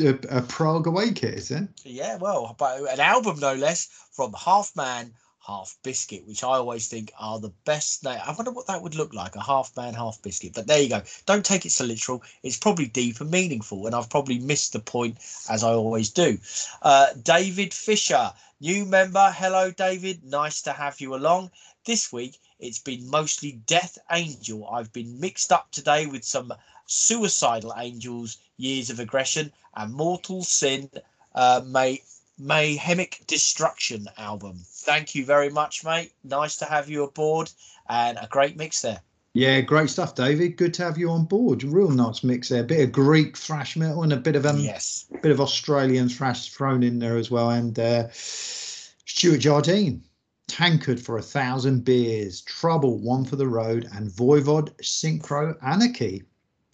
[0.00, 1.34] a, a Prague away kit?
[1.34, 1.68] Is it?
[1.84, 5.12] Yeah, well, but an album no less from Half Man,
[5.46, 8.04] Half Biscuit, which I always think are the best.
[8.04, 8.18] Name.
[8.24, 10.52] I wonder what that would look like a Half Man, Half Biscuit.
[10.54, 11.02] But there you go.
[11.26, 12.22] Don't take it so literal.
[12.42, 15.18] It's probably deep and meaningful, and I've probably missed the point
[15.48, 16.38] as I always do.
[16.82, 19.32] Uh, David Fisher, new member.
[19.36, 20.24] Hello, David.
[20.24, 21.50] Nice to have you along.
[21.84, 24.66] This week it's been mostly Death Angel.
[24.68, 26.52] I've been mixed up today with some
[26.86, 30.90] suicidal angels, years of aggression, and mortal sin.
[31.34, 32.00] Uh, may
[32.40, 34.60] Mayhemic Destruction album.
[34.64, 36.12] Thank you very much, mate.
[36.24, 37.50] Nice to have you aboard
[37.88, 39.00] and a great mix there.
[39.34, 40.56] Yeah, great stuff, David.
[40.56, 41.64] Good to have you on board.
[41.64, 42.60] Real nice mix there.
[42.60, 45.06] A bit of Greek thrash metal and a bit of um, yes.
[45.22, 47.50] bit of Australian thrash thrown in there as well.
[47.50, 50.04] And uh, Stuart Jardine,
[50.46, 56.22] Tankard for a Thousand Beers, Trouble, One for the Road, and Voivod Synchro Anarchy.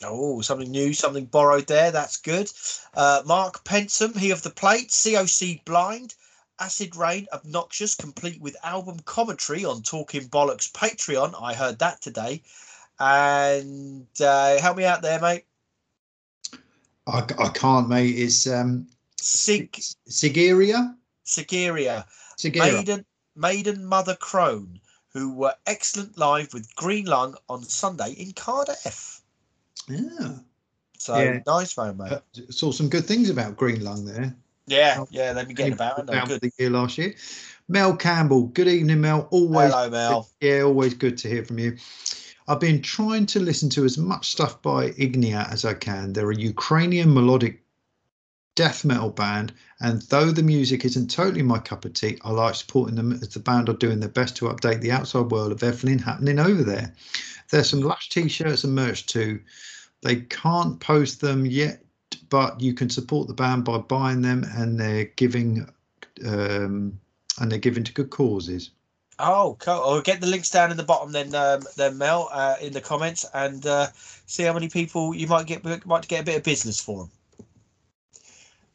[0.02, 1.90] Oh, something new, something borrowed there.
[1.90, 2.50] That's good.
[2.94, 6.14] Uh, Mark Pensome, he of the plate, COC Blind,
[6.58, 11.34] Acid Reign, Obnoxious, complete with album commentary on Talking Bollocks Patreon.
[11.40, 12.42] I heard that today.
[12.98, 15.44] And uh, help me out there, mate.
[17.06, 18.18] I, I can't, mate.
[18.18, 18.86] It's um,
[19.16, 20.96] Sig Sigeria.
[21.24, 22.06] Sigeria.
[22.36, 22.72] Sigeria.
[22.72, 23.04] Maiden,
[23.36, 24.80] Maiden Mother Crone,
[25.12, 29.19] who were excellent live with Green Lung on Sunday in Cardiff.
[29.90, 30.38] Yeah.
[30.98, 31.40] So Yeah.
[31.46, 32.12] nice, man, mate.
[32.12, 34.34] Uh, saw some good things about Green Lung there.
[34.66, 36.10] Yeah, yeah, they've been getting about, haven't?
[36.10, 36.40] About Good.
[36.42, 37.14] the year last year.
[37.68, 38.44] Mel Campbell.
[38.48, 39.26] Good evening, Mel.
[39.30, 40.28] Always Hello, Mel.
[40.40, 41.76] Yeah, always good to hear from you.
[42.46, 46.12] I've been trying to listen to as much stuff by Ignea as I can.
[46.12, 47.62] They're a Ukrainian melodic
[48.56, 52.54] death metal band, and though the music isn't totally my cup of tea, I like
[52.54, 55.62] supporting them as the band are doing their best to update the outside world of
[55.62, 56.92] everything happening over there.
[57.50, 59.40] There's some Lush t-shirts and merch too.
[60.02, 61.82] They can't post them yet,
[62.28, 65.68] but you can support the band by buying them, and they're giving
[66.24, 66.98] um,
[67.38, 68.70] and they're giving to good causes.
[69.18, 69.82] Oh, cool.
[69.84, 72.80] I'll get the links down in the bottom then, um, then Mel, uh, in the
[72.80, 73.88] comments, and uh,
[74.26, 77.10] see how many people you might get might get a bit of business for them.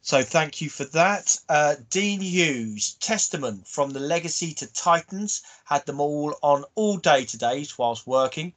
[0.02, 2.94] So thank you for that, uh, Dean Hughes.
[3.00, 8.52] Testament from the Legacy to Titans had them all on all day today whilst working.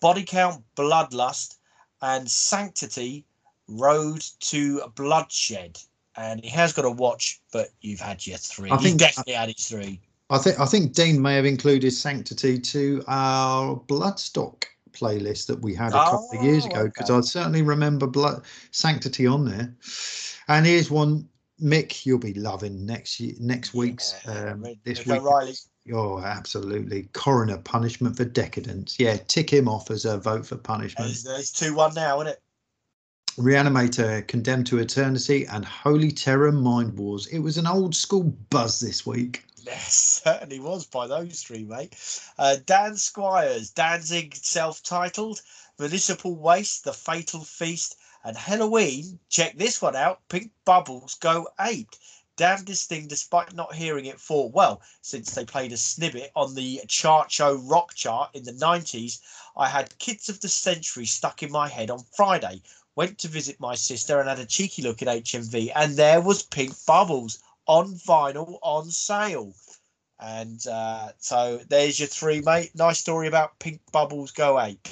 [0.00, 1.56] Body count, bloodlust,
[2.04, 3.24] and sanctity.
[3.66, 5.78] Road to bloodshed.
[6.16, 8.70] And he has got a watch, but you've had your three.
[8.70, 10.00] I He's think- definitely had his three.
[10.30, 15.74] I think I think Dean may have included Sanctity to our Bloodstock playlist that we
[15.74, 17.18] had a couple of years Oh, ago because okay.
[17.18, 19.74] I certainly remember Blood Sanctity on there.
[20.48, 21.28] And here's one,
[21.60, 25.20] Mick, you'll be loving next year, next week's Yeah, um, this week.
[25.20, 25.54] O'Reilly.
[25.92, 27.08] Oh, absolutely!
[27.12, 28.98] Coroner punishment for decadence.
[28.98, 31.10] Yeah, tick him off as a vote for punishment.
[31.10, 32.42] It's, it's 2 1 now, isn't it?
[33.36, 37.26] Reanimator, Condemned to Eternity, and Holy Terror Mind Wars.
[37.26, 39.44] It was an old school buzz this week.
[39.58, 39.94] Yes,
[40.24, 41.96] certainly was by those three, mate.
[42.38, 45.42] Uh, Dan Squires, Danzig self titled,
[45.78, 49.18] Municipal Waste, The Fatal Feast, and Helloween.
[49.28, 51.98] Check this one out Pink Bubbles Go Aped.
[52.36, 56.80] Damnedest thing, despite not hearing it for, well, since they played a snippet on the
[56.88, 59.20] chart show rock chart in the 90s,
[59.56, 62.62] I had Kids of the Century stuck in my head on Friday.
[62.96, 66.42] Went to visit my sister and had a cheeky look at HMV, and there was
[66.42, 69.54] Pink Bubbles on vinyl on sale.
[70.18, 72.74] And uh, so there's your three, mate.
[72.74, 74.88] Nice story about Pink Bubbles Go Ape.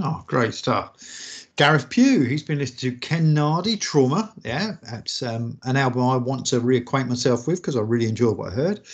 [0.00, 1.46] Oh, great stuff.
[1.56, 4.32] Gareth Pugh, he's been listening to Ken Nardi, Trauma.
[4.44, 8.36] Yeah, that's um, an album I want to reacquaint myself with because I really enjoyed
[8.36, 8.84] what I heard.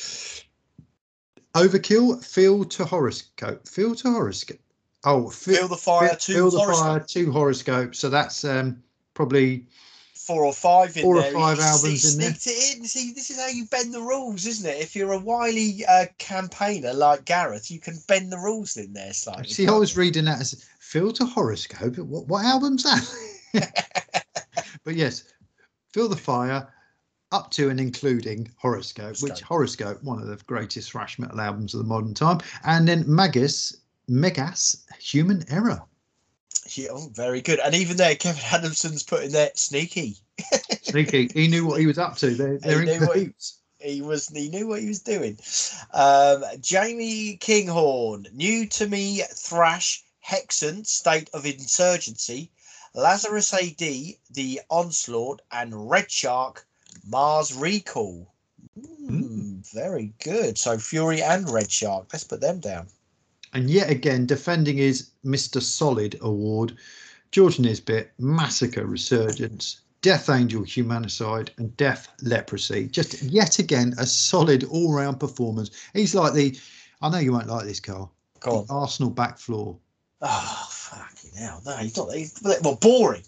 [1.54, 3.66] Overkill, Feel to Horoscope.
[3.66, 4.60] Feel to Horoscope.
[5.04, 6.86] Oh, Feel the Fire Feel, to Feel the Horoscope.
[6.86, 7.94] Fire to Horoscope.
[7.94, 8.82] So that's um,
[9.14, 9.66] probably
[10.14, 12.32] four or five in Four or five albums in there.
[12.32, 12.84] sneaked it in.
[12.84, 14.80] See, this is how you bend the rules, isn't it?
[14.80, 19.12] If you're a wily uh, campaigner like Gareth, you can bend the rules in there
[19.12, 19.48] slightly.
[19.48, 21.96] See, I was reading that as Phil to Horoscope.
[21.96, 23.08] What, what album's that?
[24.84, 25.24] but yes,
[25.94, 26.68] Feel the Fire,
[27.32, 30.04] up to and including Horoscope, which Horoscope.
[30.04, 32.40] One of the greatest thrash metal albums of the modern time.
[32.66, 33.74] And then Magus,
[34.06, 35.80] Megas, Human Error.
[36.74, 37.58] Yeah, oh, very good.
[37.60, 40.18] And even there, Kevin Adamson's putting in there sneaky.
[40.82, 41.30] Sneaky.
[41.32, 42.34] he knew what he was up to.
[42.34, 43.34] They're, they're knew in what he-
[43.80, 45.38] He was he knew what he was doing.
[45.94, 52.50] Um, Jamie Kinghorn, new to me thrash, Hexen, State of Insurgency,
[52.94, 56.66] Lazarus AD, The Onslaught, and Red Shark,
[57.06, 58.32] Mars Recall.
[58.80, 60.58] Hmm, very good.
[60.58, 62.08] So Fury and Red Shark.
[62.12, 62.88] Let's put them down.
[63.52, 65.60] And yet again, defending his Mr.
[65.60, 66.76] Solid award,
[67.30, 72.88] George Nisbet, Massacre Resurgence, Death Angel Humanicide, and Death Leprosy.
[72.88, 75.70] Just yet again, a solid all round performance.
[75.92, 76.58] He's like the,
[77.00, 79.78] I know you won't like this, Carl, Go Arsenal back floor.
[80.22, 81.60] Oh, fucking hell.
[81.66, 82.12] No, he's not.
[82.14, 83.24] He's, well, boring.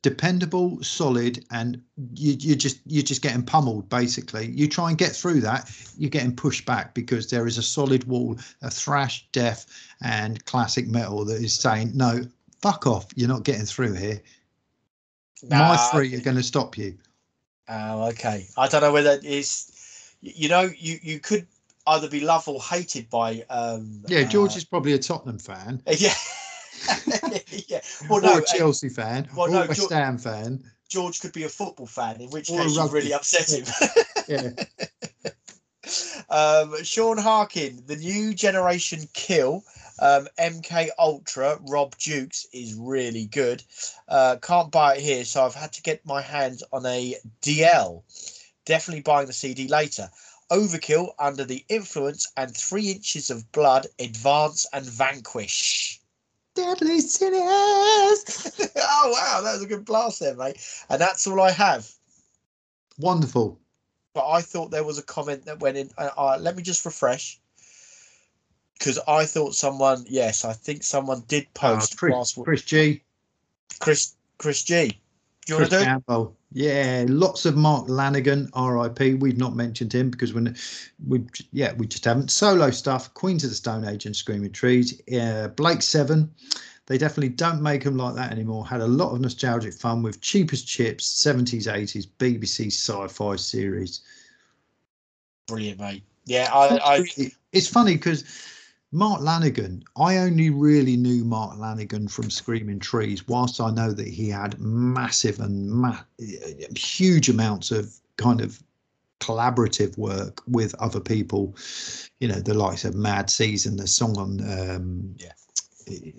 [0.00, 1.82] Dependable, solid, and
[2.14, 3.88] you, you're just you're just getting pummeled.
[3.90, 7.62] Basically, you try and get through that, you're getting pushed back because there is a
[7.62, 9.66] solid wall of thrash, death,
[10.00, 12.22] and classic metal that is saying no,
[12.62, 13.06] fuck off.
[13.16, 14.22] You're not getting through here.
[15.50, 16.96] My three are going to stop you.
[17.68, 18.46] Oh, okay.
[18.56, 20.14] I don't know whether it is.
[20.22, 21.46] You know, you you could
[21.88, 23.44] either be loved or hated by.
[23.50, 26.14] um Yeah, George uh, is probably a Tottenham fan, Yeah.
[27.68, 27.80] yeah.
[28.08, 28.32] Well, or no.
[28.34, 30.62] a uh, Chelsea fan, well, or no, a West Ham fan.
[30.88, 33.66] George could be a football fan, in which Or case you really upset him.
[34.28, 34.50] Yeah,
[36.30, 39.64] um, Sean Harkin, the new generation kill.
[40.00, 43.62] Um, MK Ultra, Rob Dukes is really good.
[44.06, 48.02] Uh, can't buy it here, so I've had to get my hands on a DL.
[48.64, 50.10] Definitely buying the CD later.
[50.50, 56.00] Overkill, Under the Influence, and Three Inches of Blood, Advance and Vanquish.
[56.54, 57.40] deadly sinners.
[58.76, 60.56] oh wow, that was a good blast there, mate.
[60.88, 61.88] And that's all I have.
[62.98, 63.60] Wonderful.
[64.14, 65.90] but I thought there was a comment that went in.
[65.98, 67.38] Uh, uh, let me just refresh,
[68.78, 70.04] because I thought someone.
[70.08, 71.96] Yes, I think someone did Uh, post.
[71.98, 73.02] Chris, whilst- Chris G.
[73.80, 74.98] Chris Chris G.
[75.46, 75.84] Do you want to do it?
[75.84, 76.36] Campbell.
[76.52, 79.14] Yeah, lots of Mark Lanegan, R.I.P.
[79.14, 80.56] We've not mentioned him because when
[81.06, 81.22] we,
[81.52, 82.30] yeah, we just haven't.
[82.30, 86.32] Solo stuff, Queens of the Stone Age and Screaming Trees, uh, Blake Seven.
[86.86, 88.66] They definitely don't make them like that anymore.
[88.66, 94.00] Had a lot of nostalgic fun with cheapest Chips, 70s, 80s, BBC sci-fi series.
[95.48, 96.02] Brilliant, mate.
[96.24, 98.24] Yeah, I, I it's funny because
[98.90, 104.08] Mark Lanegan, I only really knew Mark Lanegan from Screaming Trees, whilst I know that
[104.08, 106.00] he had massive and ma-
[106.74, 108.62] huge amounts of kind of
[109.20, 111.54] collaborative work with other people,
[112.20, 115.32] you know, the likes of Mad Season, the song on um, Yeah.
[115.86, 116.12] the,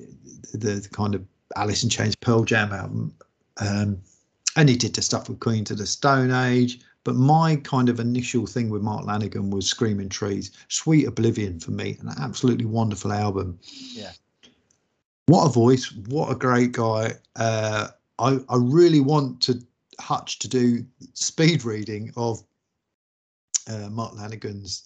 [0.54, 1.26] the kind of
[1.56, 3.16] Alice in Chains Pearl Jam album.
[3.58, 3.98] Um,
[4.56, 6.80] and he did the stuff with Queens of the Stone Age.
[7.10, 11.72] But my kind of initial thing with Mark Lanegan was Screaming Trees, Sweet Oblivion for
[11.72, 13.60] me, an absolutely wonderful album.
[13.94, 14.12] Yeah.
[15.26, 15.92] What a voice!
[15.92, 17.16] What a great guy!
[17.36, 17.88] Uh,
[18.20, 19.60] I I really want to
[20.00, 22.44] Hutch to do speed reading of
[23.68, 24.84] uh, Mark Lanegan's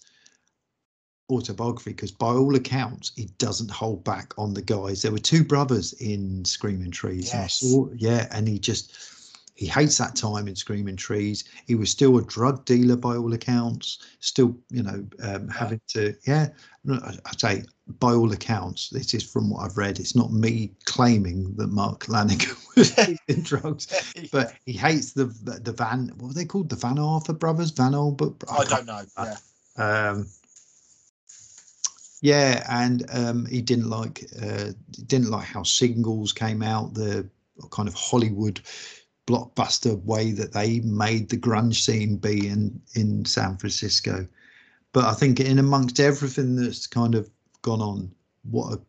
[1.28, 5.44] autobiography because by all accounts he doesn't hold back on the guys there were two
[5.44, 7.60] brothers in screaming trees and Yes.
[7.60, 8.94] saw, yeah and he just
[9.54, 11.44] he hates that time in screaming trees.
[11.66, 16.14] He was still a drug dealer by all accounts still you know um, having to
[16.26, 16.48] yeah.
[16.90, 17.62] I, I say
[17.98, 20.00] by all accounts this is from what i've read.
[20.00, 22.98] It's not me claiming that mark lanegan was
[23.28, 23.86] in drugs
[24.32, 25.26] but he hates the
[25.62, 26.68] the van what were they called?
[26.68, 27.70] The van arthur brothers?
[27.70, 28.16] Van Al-
[28.50, 29.02] I don't know.
[29.18, 30.10] Yeah.
[30.10, 30.26] um
[32.22, 34.72] yeah and um he didn't like uh
[35.06, 37.28] didn't like how singles came out the
[37.70, 38.60] kind of hollywood
[39.26, 44.26] blockbuster way that they made the grunge scene be in in san francisco
[44.92, 47.30] but i think in amongst everything that's kind of
[47.62, 48.10] gone on
[48.50, 48.80] what a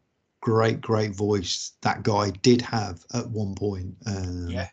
[0.41, 4.67] great great voice that guy did have at one point um, Yeah.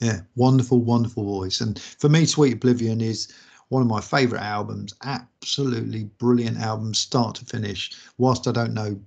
[0.00, 3.32] yeah wonderful wonderful voice and for me sweet oblivion is
[3.70, 4.94] one of my favourite albums.
[5.04, 7.92] Absolutely brilliant album, start to finish.
[8.18, 9.00] Whilst I don't know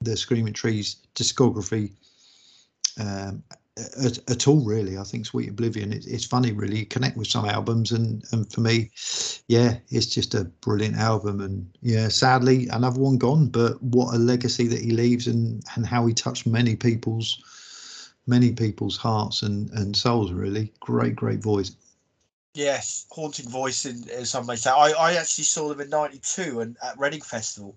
[0.00, 1.92] the Screaming Trees discography
[3.00, 3.42] um,
[3.76, 4.98] at, at, all really.
[4.98, 6.80] I think sweet oblivion it, it's funny really.
[6.80, 8.90] You connect with some albums and and for me
[9.48, 11.40] yeah it's just a brilliant album.
[11.40, 15.86] And yeah sadly another one gone but what a legacy that he leaves and and
[15.86, 17.42] how he touched many people's
[18.26, 20.72] many people's hearts and and souls really.
[20.80, 21.74] Great great voice.
[22.54, 24.66] Yes haunting voice in, in some ways.
[24.66, 27.76] I, I actually saw them in 92 and at reading festival.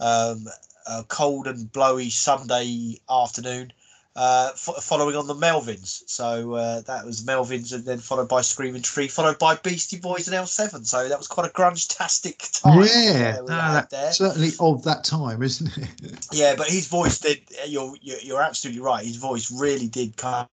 [0.00, 0.46] Um
[0.86, 3.70] a cold and blowy sunday afternoon
[4.18, 6.02] uh, f- following on the Melvins.
[6.06, 10.26] So uh, that was Melvins, and then followed by Screaming Tree, followed by Beastie Boys
[10.26, 10.84] and L7.
[10.84, 12.80] So that was quite a grunge-tastic time.
[12.92, 16.26] Yeah, no, that, certainly of that time, isn't it?
[16.32, 17.42] yeah, but his voice did.
[17.68, 19.04] You're, you're you're absolutely right.
[19.04, 20.48] His voice really did kind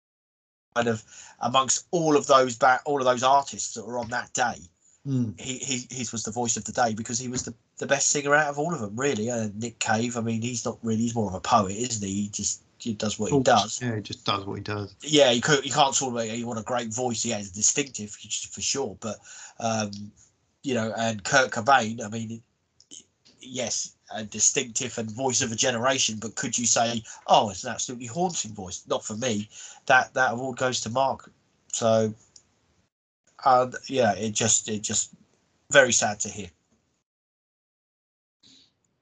[0.76, 1.04] of
[1.40, 4.62] amongst all of those back, all of those artists that were on that day.
[5.08, 5.40] Mm.
[5.42, 8.12] He, he his was the voice of the day because he was the, the best
[8.12, 9.32] singer out of all of them, really.
[9.32, 12.14] Uh, Nick Cave, I mean, he's not really, he's more of a poet, isn't he?
[12.14, 13.82] He just he does what he does.
[13.82, 14.96] Yeah, he just does what he does.
[15.02, 18.12] Yeah, you, could, you can't sort of he what a great voice he has, distinctive
[18.12, 18.96] for sure.
[19.00, 19.18] But
[19.60, 19.92] um,
[20.64, 22.42] you know, and Kurt Cobain, I mean,
[23.42, 26.18] yes, a distinctive and voice of a generation.
[26.20, 28.84] But could you say, oh, it's an absolutely haunting voice?
[28.88, 29.50] Not for me.
[29.88, 31.32] That that award goes to Mark.
[31.74, 32.14] So,
[33.44, 35.10] uh, yeah, it just it just
[35.72, 36.50] very sad to hear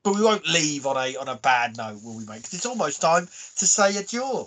[0.03, 2.37] but we won't leave on a on a bad note, will we, mate?
[2.37, 4.45] Because it's almost time to say adieu.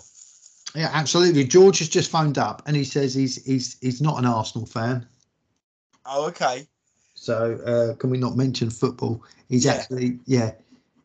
[0.75, 1.43] Yeah, absolutely.
[1.43, 5.05] George has just phoned up and he says he's he's he's not an Arsenal fan.
[6.05, 6.67] Oh, okay.
[7.15, 9.23] So uh, can we not mention football?
[9.49, 9.73] He's yeah.
[9.73, 10.51] actually yeah.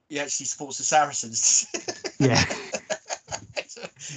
[0.09, 1.67] He actually supports the Saracens.
[2.19, 2.45] yeah.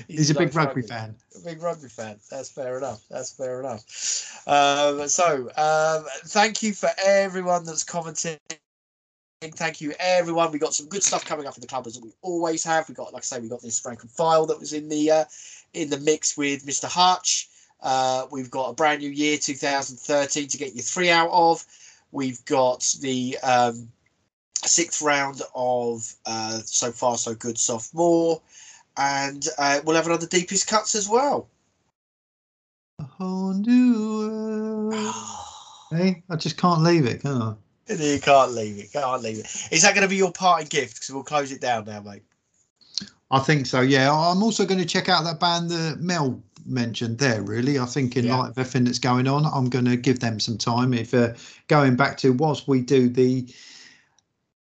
[0.07, 1.16] he's, he's a big rugby, rugby, fan.
[1.38, 2.20] A big rugby fan.
[2.30, 3.02] That's fair enough.
[3.10, 3.86] That's fair enough.
[4.45, 8.40] Um, so um, thank you for everyone that's commented
[9.51, 10.51] Thank you, everyone.
[10.51, 12.88] We got some good stuff coming up in the club as we always have.
[12.88, 15.11] We got, like I say, we got this rank and file that was in the
[15.11, 15.26] uh,
[15.73, 16.85] in the mix with Mr.
[16.85, 17.49] Hutch.
[17.81, 21.65] Uh, we've got a brand new year, 2013, to get you three out of.
[22.11, 23.89] We've got the um,
[24.63, 28.41] sixth round of uh, so far so good sophomore,
[28.97, 31.49] and uh, we'll have another deepest cuts as well.
[32.99, 34.95] A whole new world.
[35.91, 37.55] hey, I just can't leave it, can I?
[37.99, 38.91] You can't leave it.
[38.91, 39.45] Can't leave it.
[39.72, 40.95] Is that going to be your parting gift?
[40.95, 42.24] Because we'll close it down now, mate.
[43.32, 43.82] I think so.
[43.82, 47.41] Yeah, I'm also going to check out that band that Mel mentioned there.
[47.41, 48.38] Really, I think in yeah.
[48.38, 50.94] light of everything that's going on, I'm going to give them some time.
[50.94, 51.34] If uh,
[51.68, 53.48] going back to whilst we do the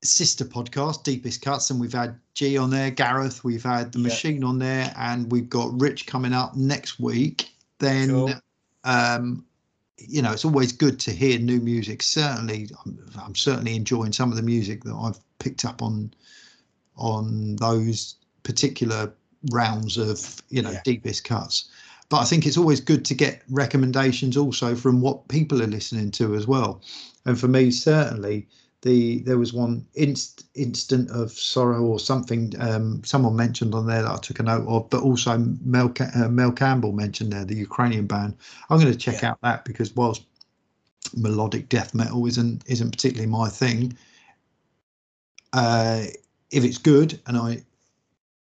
[0.03, 4.05] sister podcast, Deepest Cuts, and we've had G on there, Gareth, we've had the yeah.
[4.05, 7.51] Machine on there, and we've got Rich coming up next week.
[7.79, 8.41] Then
[8.85, 9.45] um,
[9.99, 12.03] you know, it's always good to hear new music.
[12.03, 16.13] Certainly, I'm, I'm, certainly enjoying some of the music that I've picked up on
[16.97, 19.13] on those particular
[19.53, 20.81] rounds of you know yeah.
[20.85, 21.69] deepest cuts.
[22.09, 26.11] But I think it's always good to get recommendations also from what people are listening
[26.13, 26.81] to as well.
[27.27, 28.49] And for me, certainly,
[28.83, 34.03] the there was one inst, instant of sorrow or something um, someone mentioned on there
[34.03, 37.57] that I took a note of, but also Mel uh, Mel Campbell mentioned there the
[37.57, 38.37] Ukrainian band.
[38.71, 39.31] I'm going to check yeah.
[39.31, 40.25] out that because whilst
[41.17, 43.97] melodic death metal isn't isn't particularly my thing,
[45.53, 46.05] uh,
[46.51, 47.65] if it's good and I,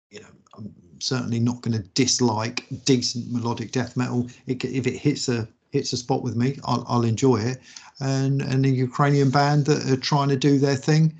[0.09, 4.27] you know, I'm certainly not going to dislike decent melodic death metal.
[4.47, 7.57] It, if it hits a hits a spot with me, I'll, I'll enjoy it
[7.99, 11.13] and and a Ukrainian band that are trying to do their thing.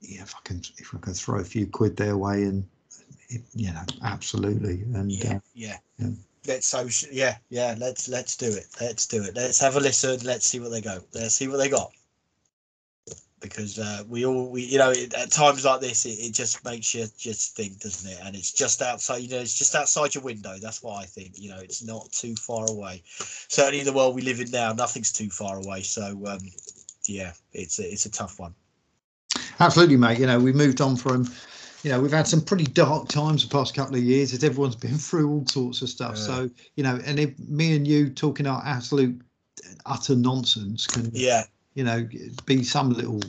[0.00, 2.66] Yeah, if I can if I can throw a few quid their way and
[3.54, 4.82] you know, absolutely.
[4.94, 5.76] And yeah, uh, yeah.
[5.98, 6.08] yeah.
[6.46, 7.74] Let's so yeah, yeah.
[7.78, 8.66] Let's let's do it.
[8.80, 9.34] Let's do it.
[9.36, 10.20] Let's have a listen.
[10.24, 11.00] Let's see what they go.
[11.14, 11.92] Let's see what they got
[13.42, 16.94] because uh, we all we you know at times like this it, it, just makes
[16.94, 18.18] you just think doesn't it?
[18.24, 20.56] And it's just outside you know it's just outside your window.
[20.60, 23.02] That's what i think you know it's not too far away.
[23.04, 25.82] Certainly in the world we live in now nothing's too far away.
[25.82, 26.38] So um,
[27.06, 28.54] yeah it's a, it's a tough one.
[29.60, 30.18] Absolutely mate.
[30.18, 31.28] You know we moved on from
[31.82, 34.76] you know we've had some pretty dark times the past couple of years as everyone's
[34.86, 36.16] been through all sorts of stuff.
[36.16, 39.20] So you know and if me and you talking our absolute
[39.86, 42.08] utter nonsense can yeah you know,
[42.46, 43.20] be some little.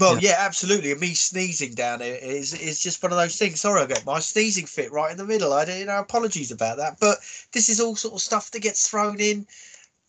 [0.00, 0.30] Well, yeah.
[0.30, 0.90] yeah, absolutely.
[0.90, 3.60] And me sneezing down here is is just one of those things.
[3.60, 5.52] Sorry, I got my sneezing fit right in the middle.
[5.52, 7.18] I you know apologies about that, but
[7.52, 9.46] this is all sort of stuff that gets thrown in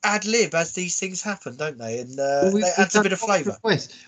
[0.03, 1.99] ad lib as these things happen, don't they?
[1.99, 3.57] And uh, Well, we- they we've adds a bit of flavour.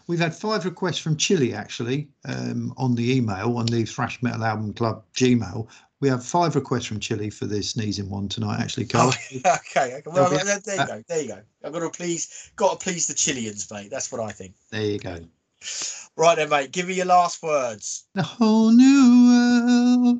[0.08, 4.44] We've had five requests from Chile actually um, on the email on the Thrash Metal
[4.44, 5.68] Album Club Gmail.
[6.02, 8.60] We have five requests from Chile for the sneezing one tonight.
[8.60, 9.14] Actually, Carl.
[9.14, 10.02] Oh, okay, okay.
[10.06, 11.04] Well, be- there, you go.
[11.08, 11.42] There you go.
[11.64, 13.90] I've got to please, got to please the Chileans, mate.
[13.90, 14.54] That's what I think.
[14.72, 15.20] There you go.
[16.18, 16.72] Right then, mate.
[16.72, 18.06] Give me your last words.
[18.14, 19.28] The whole new
[20.06, 20.20] world